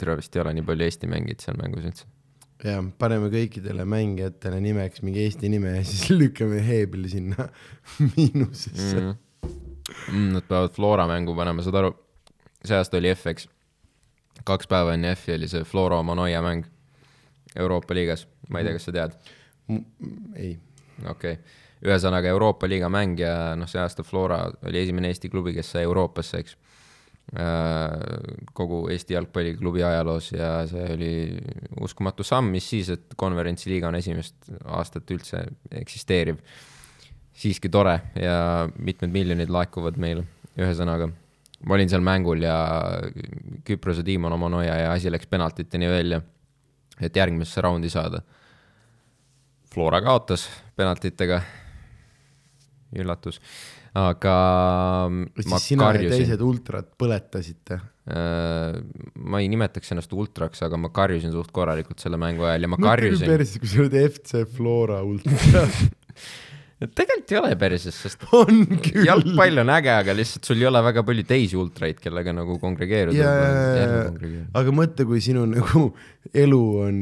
[0.00, 2.06] tere vist ei ole nii palju Eesti mängijaid seal mängus üldse.
[2.64, 7.48] ja paneme kõikidele mängijatele nimeks mingi Eesti nime ja siis lükkame heebli sinna
[8.02, 9.16] miinusesse mm..
[10.12, 11.94] Mm, Nad peavad Flora mängu panema, saad aru,
[12.60, 13.46] see aasta oli FX,
[14.44, 16.66] kaks päeva enne F-i oli see Flora Manoia mäng
[17.58, 19.18] Euroopa liigas, ma ei tea, kas sa tead,
[20.36, 20.54] ei,
[21.04, 21.36] okei okay..
[21.84, 25.84] ühesõnaga Euroopa liiga mäng ja noh, see aasta Flora oli esimene Eesti klubi, kes sai
[25.88, 26.56] Euroopasse, eks.
[28.56, 31.12] kogu Eesti jalgpalliklubi ajaloos ja see oli
[31.84, 35.44] uskumatu samm, mis siis, et konverentsiliiga on esimest aastat üldse
[35.82, 36.40] eksisteeriv
[37.38, 40.24] siiski tore ja mitmed miljonid laekuvad meile,
[40.58, 41.08] ühesõnaga.
[41.66, 42.56] ma olin seal mängul ja
[43.66, 46.20] Küprose tiim on oma noja ja asi läks penaltiteni välja,
[47.00, 48.22] et järgmisse raundi saada.
[49.68, 50.46] Flora kaotas
[50.78, 51.42] penaltitega,
[52.96, 53.40] üllatus,
[53.98, 54.34] aga
[55.36, 57.80] siis sina ja karjusin teised ultrad põletasite.
[58.08, 58.78] äh,
[59.28, 62.80] ma ei nimetaks ennast ultraks, aga ma karjusin suht korralikult selle mängu ajal ja ma
[62.80, 63.28] karjusin.
[63.28, 65.66] perses, kui sa oled FC Flora ultra.
[66.86, 69.06] tegelikult ei ole päriselt, sest on küll.
[69.08, 73.18] jalgpall on äge, aga lihtsalt sul ei ole väga palju teisi ultraid, kellega nagu kongregeeruda
[73.18, 74.04] ja,
[74.58, 75.88] aga mõtle, kui sinu nagu
[76.46, 77.00] elu on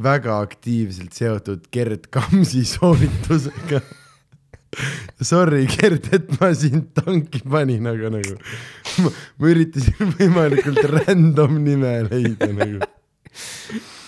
[0.00, 3.80] väga aktiivselt seotud Gerd Kamsi sooritusega.
[5.26, 8.36] Sorry, Gerd, et ma sind tanki panin, aga nagu
[9.02, 12.84] ma, ma üritasin võimalikult random nime leida nagu.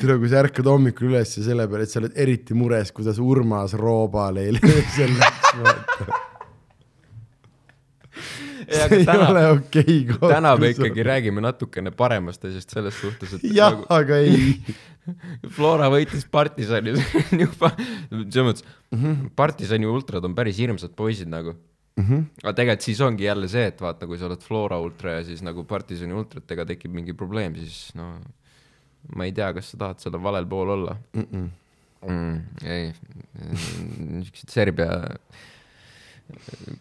[0.00, 3.20] tere, kui sa ärkad hommikul üles ja selle peale, et sa oled eriti mures, kuidas
[3.22, 6.18] Urmas Roobal ei löö läks, vaata.
[8.70, 10.28] see ei täna, ole okei koht.
[10.30, 14.54] täna me ikkagi räägime natukene paremast asjast selles suhtes, et jah, nagu aga ei.
[15.56, 17.72] Flora võitis partisani, see on juba,
[18.12, 19.34] selles mõttes mm -hmm.
[19.36, 22.04] partisani ultrad on päris hirmsad poisid nagu mm.
[22.04, 22.26] -hmm.
[22.44, 25.42] aga tegelikult siis ongi jälle see, et vaata, kui sa oled Flora ultra ja siis
[25.42, 28.14] nagu partisani ultratega tekib mingi probleem, siis no
[29.16, 30.96] ma ei tea, kas sa tahad seal valel pool olla.
[31.16, 31.48] Mm -mm.
[32.08, 32.36] mm,.
[32.64, 32.92] ei,
[33.98, 34.90] niisugused Serbia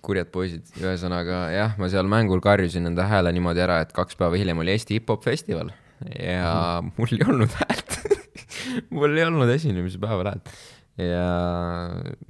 [0.05, 4.37] kurjad poisid, ühesõnaga jah, ma seal mängul karjusin enda hääle niimoodi ära, et kaks päeva
[4.39, 5.71] hiljem oli Eesti hip-hop festival.
[6.15, 7.99] Ja mul ei olnud häält.
[8.95, 10.51] Mul ei olnud esinemise päeval häält.
[10.99, 11.25] Ja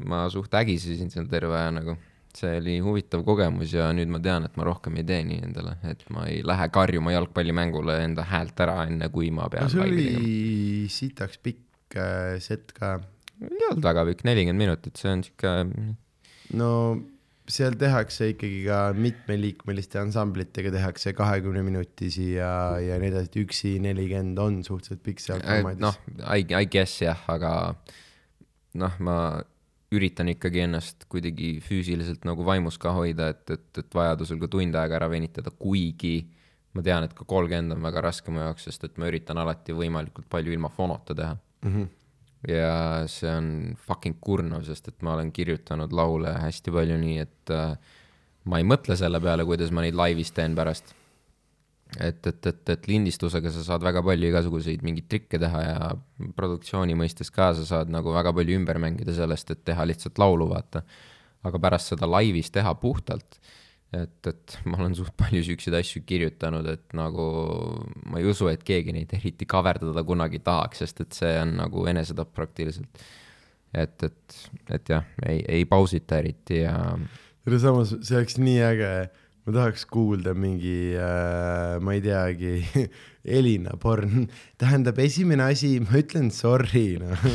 [0.06, 1.96] ma suht ägisesin seal terve aja nagu,
[2.38, 5.76] see oli huvitav kogemus ja nüüd ma tean, et ma rohkem ei tee nii endale,
[5.90, 9.86] et ma ei lähe karjuma jalgpallimängule enda häält ära, enne kui ma pean no see
[9.86, 10.10] oli
[10.94, 12.98] sitaks pikk äh, set ka.
[13.42, 15.56] ei olnud väga pikk, nelikümmend minutit, see on sihuke
[16.60, 16.72] no
[17.50, 22.52] seal tehakse ikkagi ka mitmeliikmeliste ansamblitega tehakse kahekümne minutisi ja,
[22.84, 25.98] ja nii edasi, et üksi nelikümmend on suhteliselt pikk seal formaadis noh,
[26.30, 27.54] I, I guess jah, aga
[28.78, 29.18] noh, ma
[29.96, 34.76] üritan ikkagi ennast kuidagi füüsiliselt nagu vaimus ka hoida, et, et, et vajadusel ka tund
[34.78, 36.18] aega ära venitada, kuigi
[36.78, 39.74] ma tean, et ka kolmkümmend on väga raske mu jaoks, sest et ma üritan alati
[39.74, 41.72] võimalikult palju ilma fonota teha mm.
[41.72, 41.88] -hmm.
[42.52, 43.50] ja see on
[43.88, 47.74] fucking kurnav, sest et ma olen kirjutanud laule hästi palju nii, et äh,
[48.46, 50.94] ma ei mõtle selle peale, kuidas ma neid laivis teen pärast.
[51.98, 55.94] et, et, et, et lindistusega sa saad väga palju igasuguseid mingeid trikke teha ja
[56.38, 60.50] produktsiooni mõistes ka sa saad nagu väga palju ümber mängida sellest, et teha lihtsalt laulu,
[60.52, 60.84] vaata.
[61.44, 63.40] aga pärast seda laivis teha puhtalt,
[63.96, 67.30] et, et ma olen suht palju siukseid asju kirjutanud, et nagu
[68.12, 71.88] ma ei usu, et keegi neid eriti kaverdada kunagi tahaks, sest et see on nagu
[71.90, 73.02] enesetapp praktiliselt.
[73.74, 74.38] et, et,
[74.70, 76.76] et jah, ei, ei pausita eriti ja
[77.50, 78.92] aga samas see oleks nii äge,
[79.50, 82.62] ma tahaks kuulda mingi äh,, ma ei teagi,
[83.40, 84.28] Elina porn,
[84.62, 87.18] tähendab esimene asi, ma ütlen sorry, noh.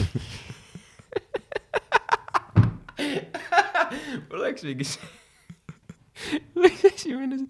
[4.30, 4.86] mul oleks mingi
[6.54, 7.42] mul oleks esimene,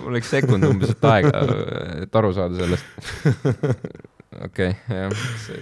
[0.00, 1.44] mul läks sekund umbes, et aega,
[2.08, 2.88] et aru saada sellest.
[4.48, 5.12] okei, jah,
[5.44, 5.60] see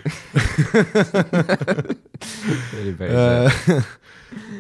[2.23, 3.83] see oli päris hea.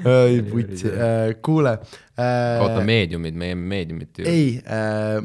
[0.06, 0.92] Ei putsi,
[1.42, 1.76] kuule
[2.16, 2.62] äh,.
[2.62, 4.28] oota, meediumid, meie meediumit ju.
[4.30, 5.20] ei äh,,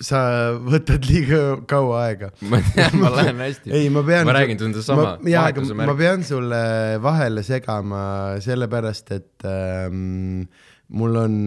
[0.00, 0.20] sa
[0.62, 2.30] võtad liiga kaua aega.
[2.50, 3.72] ma tean, ma lähen hästi.
[3.74, 4.26] ei, ma pean.
[4.28, 6.00] ma räägin sulle sama jaa, aga vahetuse ma märk.
[6.00, 6.62] pean sulle
[7.02, 8.02] vahele segama
[8.42, 10.44] sellepärast, et ähm,
[10.98, 11.38] mul on,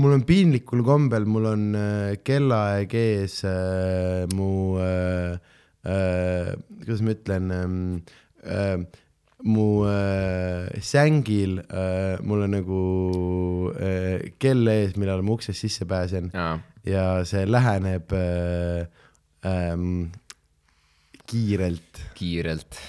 [0.00, 4.50] mul on piinlikul kombel, mul on äh, kellaaeg ees äh, mu
[4.82, 5.38] äh,,
[5.86, 6.52] äh,
[6.82, 7.80] kuidas ma ütlen ähm,,
[8.44, 8.78] äh,
[9.44, 12.82] mu äh, sängil äh, mul on nagu
[13.76, 16.58] äh, kell ees, millal ma uksest sisse pääsen jaa,
[16.88, 18.86] ja see läheneb äh,
[19.44, 20.12] ähm,
[21.28, 22.80] kiirelt kiirelt.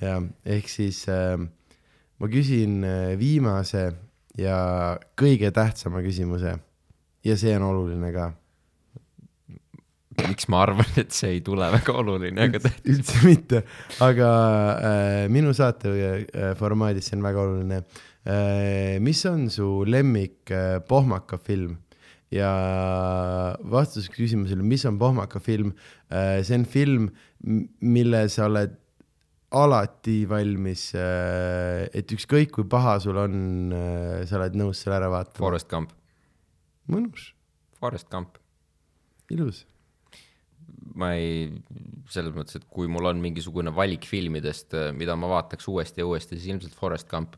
[0.00, 1.38] ja ehk siis äh,
[2.18, 3.88] ma küsin äh, viimase
[4.38, 4.58] ja
[5.18, 6.54] kõige tähtsama küsimuse
[7.26, 8.30] ja see on oluline ka.
[10.24, 13.62] Miks ma arvan, et see ei tule väga oluline, aga ta- üldse mitte,
[14.04, 14.28] aga
[14.90, 18.96] äh, minu saate äh, formaadis see on väga oluline äh,.
[19.02, 21.76] mis on su lemmik äh, pohmaka film
[22.34, 22.48] ja
[23.70, 25.70] vastus küsimusele, mis on pohmaka film
[26.10, 27.10] äh,, see on film,
[27.80, 28.74] mille sa oled
[29.56, 33.38] alati valmis äh,, et ükskõik kui paha sul on
[33.76, 35.38] äh,, sa oled nõus selle ära vaatama.
[35.44, 35.94] Forest Gump,
[36.90, 37.30] mõnus,
[37.78, 38.40] Forest Gump.
[39.30, 39.64] ilus.
[40.96, 41.50] Ma ei,
[42.10, 46.38] selles mõttes, et kui mul on mingisugune valik filmidest, mida ma vaataks uuesti ja uuesti,
[46.38, 47.36] siis ilmselt Forest Gump.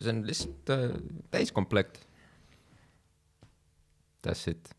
[0.00, 0.86] see on lihtsalt äh,
[1.30, 2.00] täiskomplekt.
[4.24, 4.72] That's it,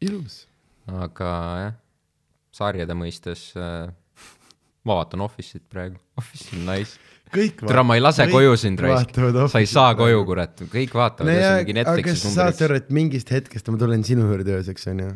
[0.00, 0.46] ilus.
[0.86, 1.30] aga
[1.62, 1.74] jah,
[2.54, 3.90] sarjade mõistes äh,
[4.88, 6.98] ma vaatan Office'it praegu, Office on nice.
[7.34, 10.94] kõik tere, ma ei lase koju sind raisk, vaatavad sa ei saa koju, kurat, kõik
[10.96, 15.10] vaatavad no aga sa saad aru, et mingist hetkest ma tulen sinu juurde ööseks, onju?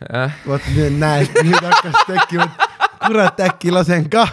[0.00, 4.32] Vaata nüüd näed, nüüd hakkas tekkima, et kurat, äkki lasen kah.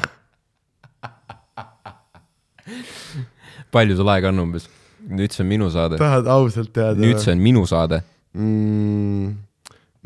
[3.74, 4.68] palju sul aega on umbes?
[5.04, 7.00] nüüd see on minu saade, tahad ausalt teada?
[7.00, 8.04] nüüd see on minu saade.
[8.34, 9.34] mm,.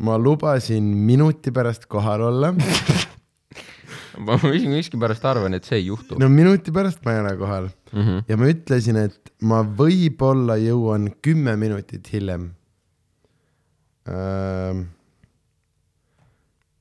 [0.06, 2.52] ma lubasin minuti pärast kohal olla.
[4.26, 7.66] ma mis- miskipärast arvan, et see ei juhtu no minuti pärast ma ei ole kohal
[7.68, 8.02] mm.
[8.02, 8.22] -hmm.
[8.28, 12.52] ja ma ütlesin, et ma võib-olla jõuan kümme minutit hiljem
[14.08, 14.86] ähm,.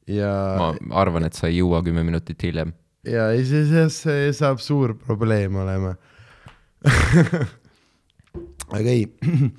[0.07, 2.73] Ja ma arvan, et sa ei jõua kümme minutit hiljem.
[3.07, 5.95] ja see, see, see saab suur probleem olema.
[8.77, 9.05] aga ei,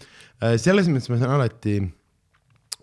[0.64, 1.78] selles mõttes ma saan alati,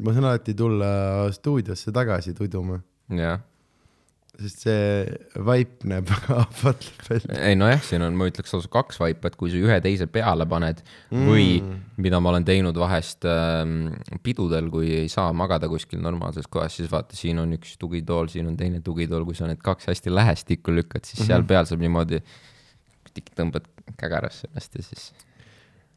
[0.04, 0.92] ma saan alati tulla
[1.36, 2.82] stuudiosse tagasi tuduma,
[3.14, 3.42] jah,
[4.42, 7.38] sest see vaip näeb väga ahvatlev välja.
[7.50, 10.48] ei nojah, siin on, ma ütleks lausa kaks vaipa, et kui sa ühe teise peale
[10.50, 11.28] paned mm.
[11.30, 11.48] või
[12.02, 13.94] mida ma olen teinud vahest ähm,
[14.26, 18.50] pidudel, kui ei saa magada kuskil normaalses kohas, siis vaata, siin on üks tugitool, siin
[18.52, 21.34] on teine tugitool, kui sa need kaks hästi lähestikku lükkad, siis mm -hmm.
[21.34, 22.22] seal peal saab niimoodi,
[23.36, 23.68] tõmbad
[24.00, 25.10] kägarasse ennast ja siis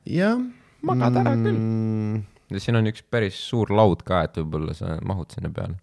[0.06, 0.39] jah.
[0.82, 1.59] Magad ära küll.
[1.59, 2.23] mm,.
[2.55, 5.78] ja siin on üks päris suur laud ka, et võib-olla sa mahud sinna peale.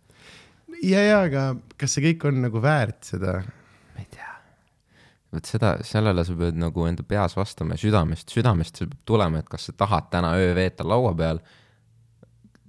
[0.85, 1.43] ja, ja, aga
[1.79, 3.39] kas see kõik on nagu väärt seda?
[3.95, 4.31] ma ei tea.
[5.33, 9.41] vot seda, sellele sa pead nagu enda peas vastama ja südamest, südamest see peab tulema,
[9.41, 11.41] et kas sa tahad täna öö veeta laua peal.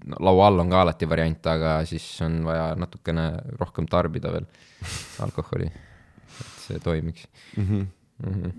[0.07, 3.27] no laua all on ka alati variant, aga siis on vaja natukene
[3.61, 4.47] rohkem tarbida veel
[5.27, 7.67] alkoholi, et see toimiks mm.
[7.67, 7.87] -hmm.
[8.27, 8.35] mm.
[8.41, 8.53] -hmm.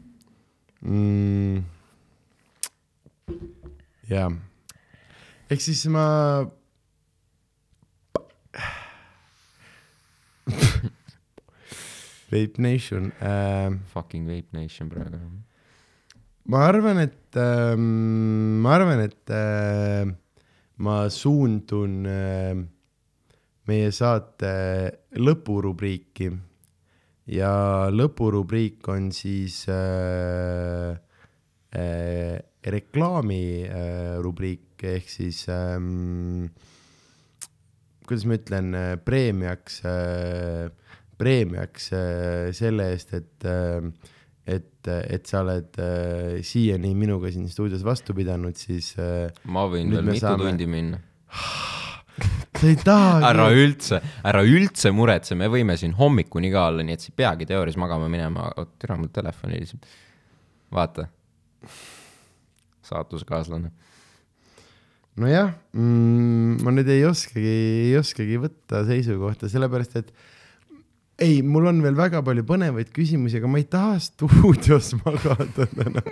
[0.92, 1.64] mm..
[4.10, 4.32] jah,
[5.50, 6.06] ehk siis ma.
[12.32, 15.20] Vape Nation äh,, Fucking Vape Nation praegu.
[16.46, 20.06] ma arvan, et äh,, ma arvan, et äh,
[20.78, 22.56] ma suundun äh,
[23.68, 24.52] meie saate
[25.20, 26.30] lõpurubriiki
[27.36, 30.96] ja lõpurubriik on siis äh,
[31.76, 32.38] äh,
[32.68, 34.16] reklaami äh,
[34.88, 36.48] ehk siis ähm,
[38.08, 38.74] kuidas ma ütlen,
[39.06, 40.68] preemiaks äh,,
[41.18, 43.82] preemiaks äh, selle eest, et äh,
[44.48, 49.92] et, et sa oled äh, siiani minuga siin stuudios vastu pidanud, siis äh, ma võin
[49.92, 51.02] veel mitu saame- tundi minna.
[52.60, 56.96] sa ei taha ära üldse, ära üldse muretse, me võime siin hommikuni ka olla, nii
[56.96, 59.84] et sa ei peagi teoorias magama minema, oot, tere, mul telefon heliseb.
[60.74, 61.10] vaata.
[62.88, 63.74] saatuskaaslane.
[65.18, 67.54] Nojah mm,, ma nüüd ei oskagi,
[67.90, 70.12] ei oskagi võtta seisukohta, sellepärast et
[71.18, 76.04] ei, mul on veel väga palju põnevaid küsimusi, aga ma ei taha stuudios magada täna.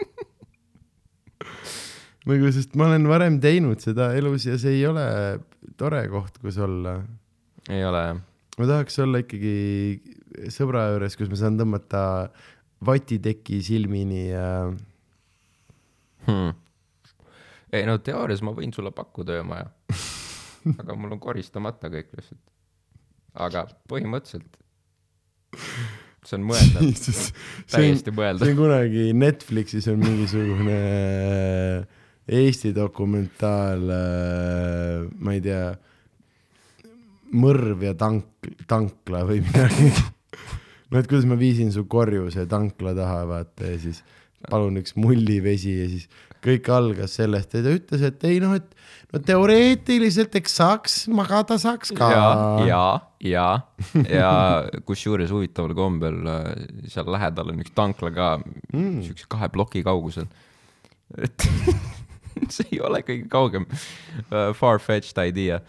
[2.25, 5.05] nagu, sest ma olen varem teinud seda elus ja see ei ole
[5.77, 6.97] tore koht, kus olla.
[7.69, 8.19] ei ole jah?
[8.57, 12.03] ma tahaks olla ikkagi sõbra juures, kus ma saan tõmmata
[12.85, 14.47] vatiteki silmini ja
[16.25, 16.64] hmm..
[17.75, 19.69] Ei no teoorias ma võin sulle pakkuda öömaja.
[20.81, 22.41] aga mul on koristamata kõik lihtsalt.
[23.45, 24.61] aga põhimõtteliselt
[26.25, 27.13] see on mõeldav, see
[27.69, 28.49] täiesti see mõeldav.
[28.49, 30.79] on kunagi Netflixis on mingisugune
[32.25, 33.83] Eesti dokumentaal,
[35.21, 35.67] ma ei tea,
[37.37, 39.91] mõrv ja tank, tankla või midagi.
[40.89, 44.01] no et kuidas ma viisin su korjuse tankla taha, vaata ja siis
[44.49, 46.09] palun üks mullivesi ja siis
[46.45, 48.75] kõik algas sellest ja ta ütles, et ei noh, et
[49.13, 52.09] no teoreetiliselt eks saaks magada saaks ka.
[52.11, 52.27] ja,
[52.67, 52.85] ja,
[53.23, 53.47] ja,
[54.09, 54.31] ja
[54.87, 56.47] kusjuures huvitaval kombel äh,
[56.91, 60.29] seal lähedal on üks tankla ka mm., siukse kahe ploki kaugusel.
[61.17, 61.47] et
[62.53, 65.61] see ei ole kõige kaugem uh, far-fetched idea,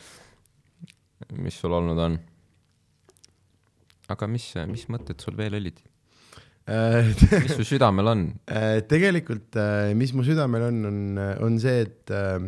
[1.39, 2.19] mis sul olnud on.
[4.12, 5.78] aga mis, mis mõtted sul veel olid,
[6.66, 8.28] mis su südamel on?
[8.51, 9.55] Äh, tegelikult,
[9.94, 11.02] mis mu südamel on, on,
[11.47, 12.40] on see, et äh,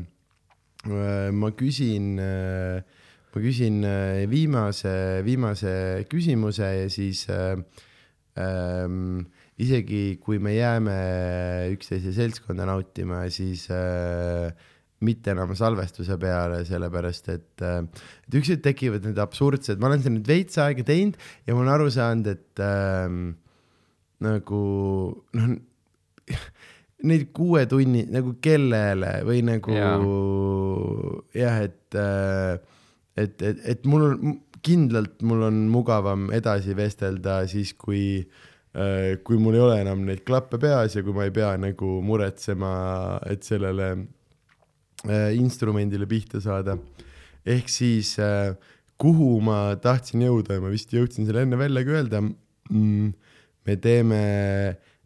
[1.34, 7.58] ma küsin, ma küsin äh, viimase, viimase küsimuse ja siis äh,
[8.38, 9.26] ähm,
[9.58, 10.96] isegi kui me jääme
[11.74, 14.52] üksteise seltskonda nautima, siis äh,
[15.04, 20.30] mitte enam salvestuse peale, sellepärast et, et ükskord tekivad need absurdsed, ma olen seda nüüd
[20.30, 23.36] veits aega teinud ja ma olen aru saanud, et ähm,
[24.24, 24.62] nagu
[25.38, 25.54] noh,
[27.08, 29.98] neid kuue tunni nagu kellele või nagu Jaa.
[31.38, 31.98] jah, et,
[33.22, 38.26] et, et, et mul on kindlalt, mul on mugavam edasi vestelda siis, kui,
[39.24, 42.72] kui mul ei ole enam neid klappe peas ja kui ma ei pea nagu muretsema,
[43.30, 43.92] et sellele
[45.06, 46.78] äh, instrumendile pihta saada.
[47.46, 48.56] ehk siis äh,
[48.98, 53.12] kuhu ma tahtsin jõuda ja ma vist jõudsin selle enne välja ka öelda mm,.
[53.68, 54.22] Me teeme,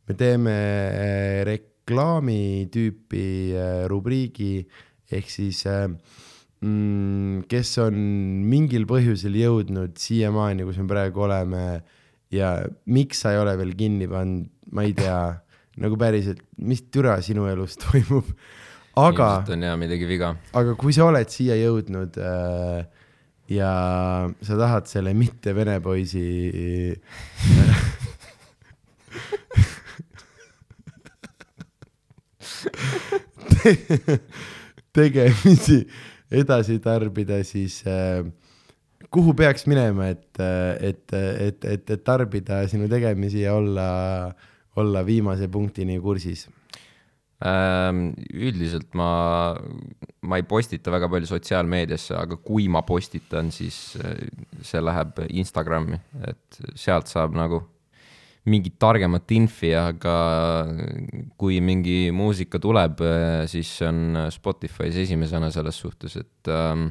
[0.07, 3.27] me teeme äh, reklaami tüüpi
[3.59, 4.63] äh, rubriigi
[5.13, 5.89] ehk siis äh,
[6.63, 7.99] mm, kes on
[8.49, 11.65] mingil põhjusel jõudnud siiamaani, kus me praegu oleme
[12.33, 12.55] ja
[12.87, 15.19] miks sa ei ole veel kinni pannud, ma ei tea,
[15.83, 18.31] nagu päriselt, mis türa sinu elus toimub.
[18.97, 20.35] aga, on ja midagi viga.
[20.55, 22.87] aga kui sa oled siia jõudnud äh,
[23.53, 23.73] ja
[24.45, 26.23] sa tahad selle mitte vene poisi
[34.97, 35.87] tegemisi
[36.33, 38.25] edasi tarbida, siis äh,
[39.13, 40.41] kuhu peaks minema, et,
[40.81, 44.33] et, et, et, et tarbida sinu tegemisi ja olla,
[44.81, 46.49] olla viimase punktini kursis?
[47.43, 49.57] Ähm, üldiselt ma,
[50.23, 54.29] ma ei postita väga palju sotsiaalmeediasse, aga kui ma postitan, siis äh,
[54.63, 55.99] see läheb Instagrami,
[56.29, 57.65] et sealt saab nagu
[58.51, 60.15] mingit targemat infi, aga
[61.39, 63.03] kui mingi muusika tuleb,
[63.51, 66.89] siis see on Spotify's esimesena selles suhtes, et ähm,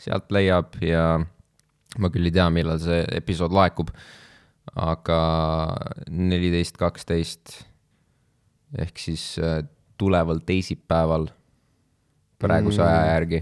[0.00, 1.18] sealt leiab ja
[1.98, 3.92] ma küll ei tea, millal see episood laekub,
[4.78, 5.20] aga
[6.08, 7.58] neliteist, kaksteist
[8.76, 9.62] ehk siis äh,
[9.98, 11.28] tuleval teisipäeval
[12.38, 12.86] praeguse Mm.
[12.86, 13.40] aja järgi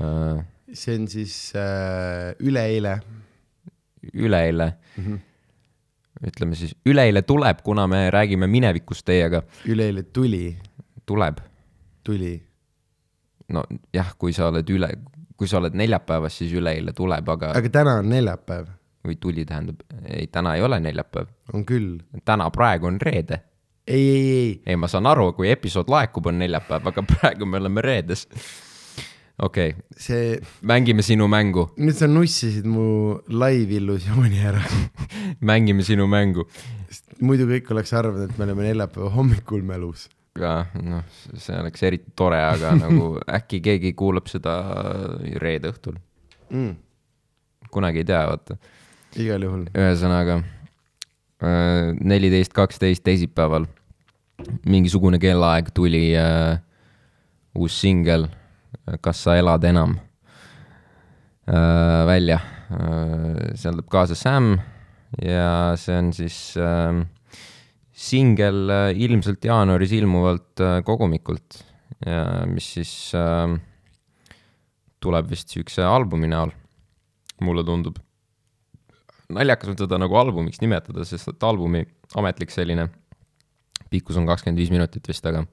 [0.00, 3.00] äh,, see on siis äh, üleeile
[4.14, 5.04] üleeile mm.
[5.04, 5.18] -hmm.
[6.26, 10.56] Ütleme siis, üleeile tuleb, kuna me räägime minevikust teiega, üleeile tuli,
[11.06, 11.40] tuleb.
[12.04, 12.34] tuli.
[13.48, 13.64] no
[13.94, 14.90] jah, kui sa oled üle,
[15.36, 18.68] kui sa oled neljapäevas, siis üleeile tuleb, aga, aga..., aga täna on neljapäev,
[19.06, 22.00] või tuli tähendab, ei, täna ei ole neljapäev, on küll.
[22.24, 23.42] täna praegu on reede.
[23.86, 27.62] ei, ei, ei, ei, ma saan aru, kui episood laekub, on neljapäev, aga praegu me
[27.62, 28.28] oleme reedes.
[29.42, 30.36] Okei okay,, see,
[30.66, 34.62] mängime sinu mängu, nüüd sa nussisid mu live illusiooni ära.
[35.50, 36.46] mängime sinu mängu.
[37.20, 40.08] muidu kõik oleks arvanud, et me oleme neljapäeva hommikul mälus.
[40.38, 41.04] aga noh,
[41.34, 44.60] see oleks eriti tore, aga nagu äkki keegi kuulab seda
[45.42, 45.98] reede õhtul,
[46.50, 46.72] Mm,
[47.70, 48.56] kunagi ei tea, vaata.
[49.14, 49.68] igal juhul.
[49.70, 50.40] ühesõnaga
[51.40, 53.68] neliteist, kaksteist teisipäeval
[54.66, 56.58] mingisugune kellaaeg tuli äh,
[57.54, 58.26] uus singel
[59.02, 59.98] Kas sa elad enam?
[61.50, 62.40] Äh, välja.
[62.70, 63.56] Äh,.
[63.58, 64.54] seal tuleb kaasa Sam
[65.18, 67.00] ja see on siis äh,
[68.00, 71.64] singel äh, ilmselt jaanuaris ilmuvalt äh, kogumikult.
[72.06, 73.56] Ja mis siis äh,
[75.02, 76.52] tuleb vist siukse albumi näol,
[77.44, 77.98] mulle tundub.
[79.30, 81.84] Naljakas on seda nagu albumiks nimetada, sest et albumi
[82.18, 82.88] ametlik selline
[83.90, 85.44] pikkus on kakskümmend viis minutit vist, aga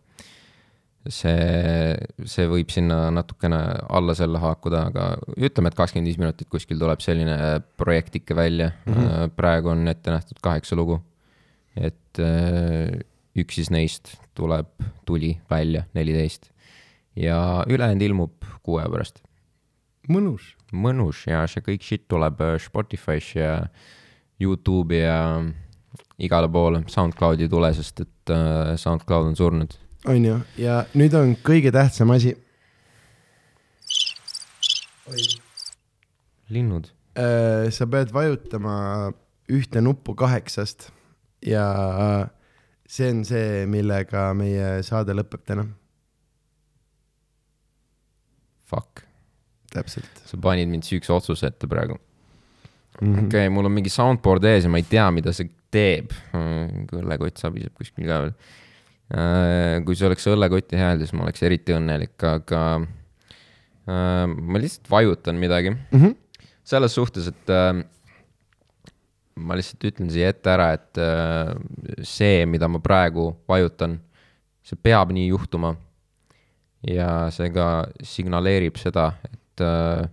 [1.13, 1.95] see,
[2.27, 3.59] see võib sinna natukene
[3.93, 7.37] alla selle haakuda, aga ütleme, et kakskümmend viis minutit kuskil tuleb selline
[7.79, 8.93] projekt ikka välja mm.
[8.93, 9.35] -hmm.
[9.35, 11.01] praegu on ette nähtud kaheksa lugu.
[11.75, 12.99] et äh,
[13.37, 14.67] üks siis neist tuleb,
[15.05, 16.51] tuli välja neliteist
[17.15, 19.21] ja ülejäänud ilmub kuu aja pärast.
[20.09, 20.55] mõnus.
[20.73, 23.67] mõnus ja see kõik shit tuleb äh, Spotify's ja
[24.39, 25.43] Youtube'i ja
[26.19, 26.83] igale poole.
[26.87, 28.31] SoundCloudi ei tule, sest et
[28.77, 29.73] SoundCloud on surnud.
[30.07, 32.35] On ju, ja nüüd on kõige tähtsam asi.
[36.51, 36.89] linnud.
[37.17, 39.11] Äh, sa pead vajutama
[39.51, 40.89] ühte nuppu kaheksast
[41.43, 41.65] ja
[42.87, 45.65] see on see, millega meie saade lõpeb täna.
[48.67, 49.05] Fuck,
[49.71, 51.95] täpselt sa panid mind sihukese otsuse ette praegu.
[53.01, 53.07] mm.
[53.07, 53.25] -hmm.
[53.25, 56.11] okei okay,, mul on mingi soundboard ees ja ma ei tea, mida see teeb.
[56.95, 58.33] õllekott sabiseb kuskil ka veel.
[59.07, 65.39] Kui see oleks õllekoti hääl, siis ma oleks eriti õnnelik, aga äh, ma lihtsalt vajutan
[65.39, 66.15] midagi Mm -hmm.
[66.63, 67.85] selles suhtes, et äh,
[69.35, 71.55] ma lihtsalt ütlen siia ette ära, et äh,
[72.03, 73.99] see, mida ma praegu vajutan,
[74.63, 75.75] see peab nii juhtuma.
[76.87, 80.07] ja see ka signaleerib seda, et äh,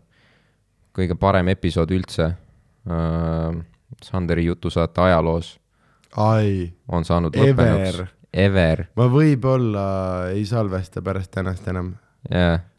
[0.97, 3.65] kõige parem episood üldse äh,
[4.03, 5.59] Sanderi jutusaate ajaloos
[6.17, 8.05] ai, on saanud lõppenuks.
[8.35, 9.85] Ever, ma võib-olla
[10.35, 11.93] ei salvesta pärast tänast enam,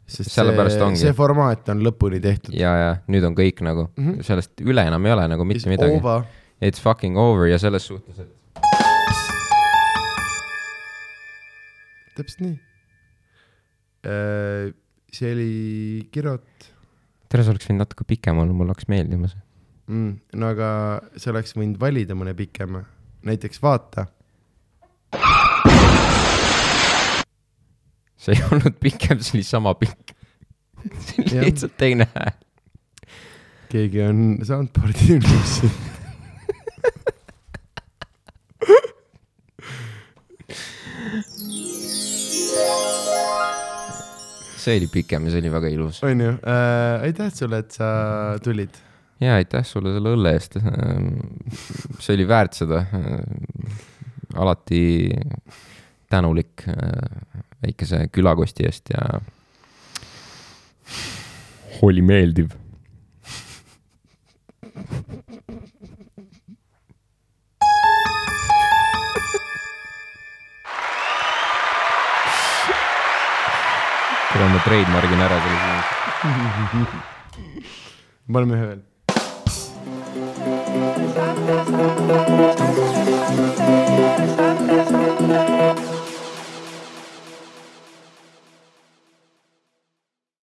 [0.04, 1.00] sest Sellepärast see, ongi.
[1.00, 2.52] see formaat on lõpuni tehtud.
[2.56, 4.02] ja, ja nüüd on kõik nagu mm.
[4.04, 4.26] -hmm.
[4.26, 6.00] sellest üle enam ei ole nagu mitte midagi.
[6.60, 8.36] It's fucking over ja selles suhtes, et
[12.16, 12.56] täpselt nii.
[15.12, 15.52] see oli
[16.12, 16.68] Kirot
[17.30, 19.40] tere, see oleks võinud natuke pikem olla, mulle hakkas meeldima see.
[19.88, 20.12] mm,.
[20.40, 20.68] no aga
[21.16, 22.84] sa oleks võinud valida mõne pikema,
[23.26, 24.06] näiteks Vaata.
[28.26, 30.14] See ei olnud pikem, see oli sama pikk.
[30.86, 32.32] see oli lihtsalt teine hääl.
[33.70, 35.92] keegi on soundboard'i teinud.
[44.66, 46.02] see oli pikem ja see oli väga ilus.
[46.06, 47.92] onju äh,, aitäh sulle, et sa
[48.42, 48.74] tulid.
[49.22, 50.58] ja aitäh sulle selle õlle eest.
[52.00, 52.82] see oli väärt seda.
[54.34, 54.82] alati
[56.10, 56.74] tänulik äh,
[57.62, 59.20] väikese külakosti eest ja
[61.82, 62.50] oli meeldiv.
[74.32, 75.58] kuule, ma trademargin ära selle
[76.72, 76.86] siin.
[78.26, 78.84] me oleme ühel.
[81.76, 82.95] Thank you.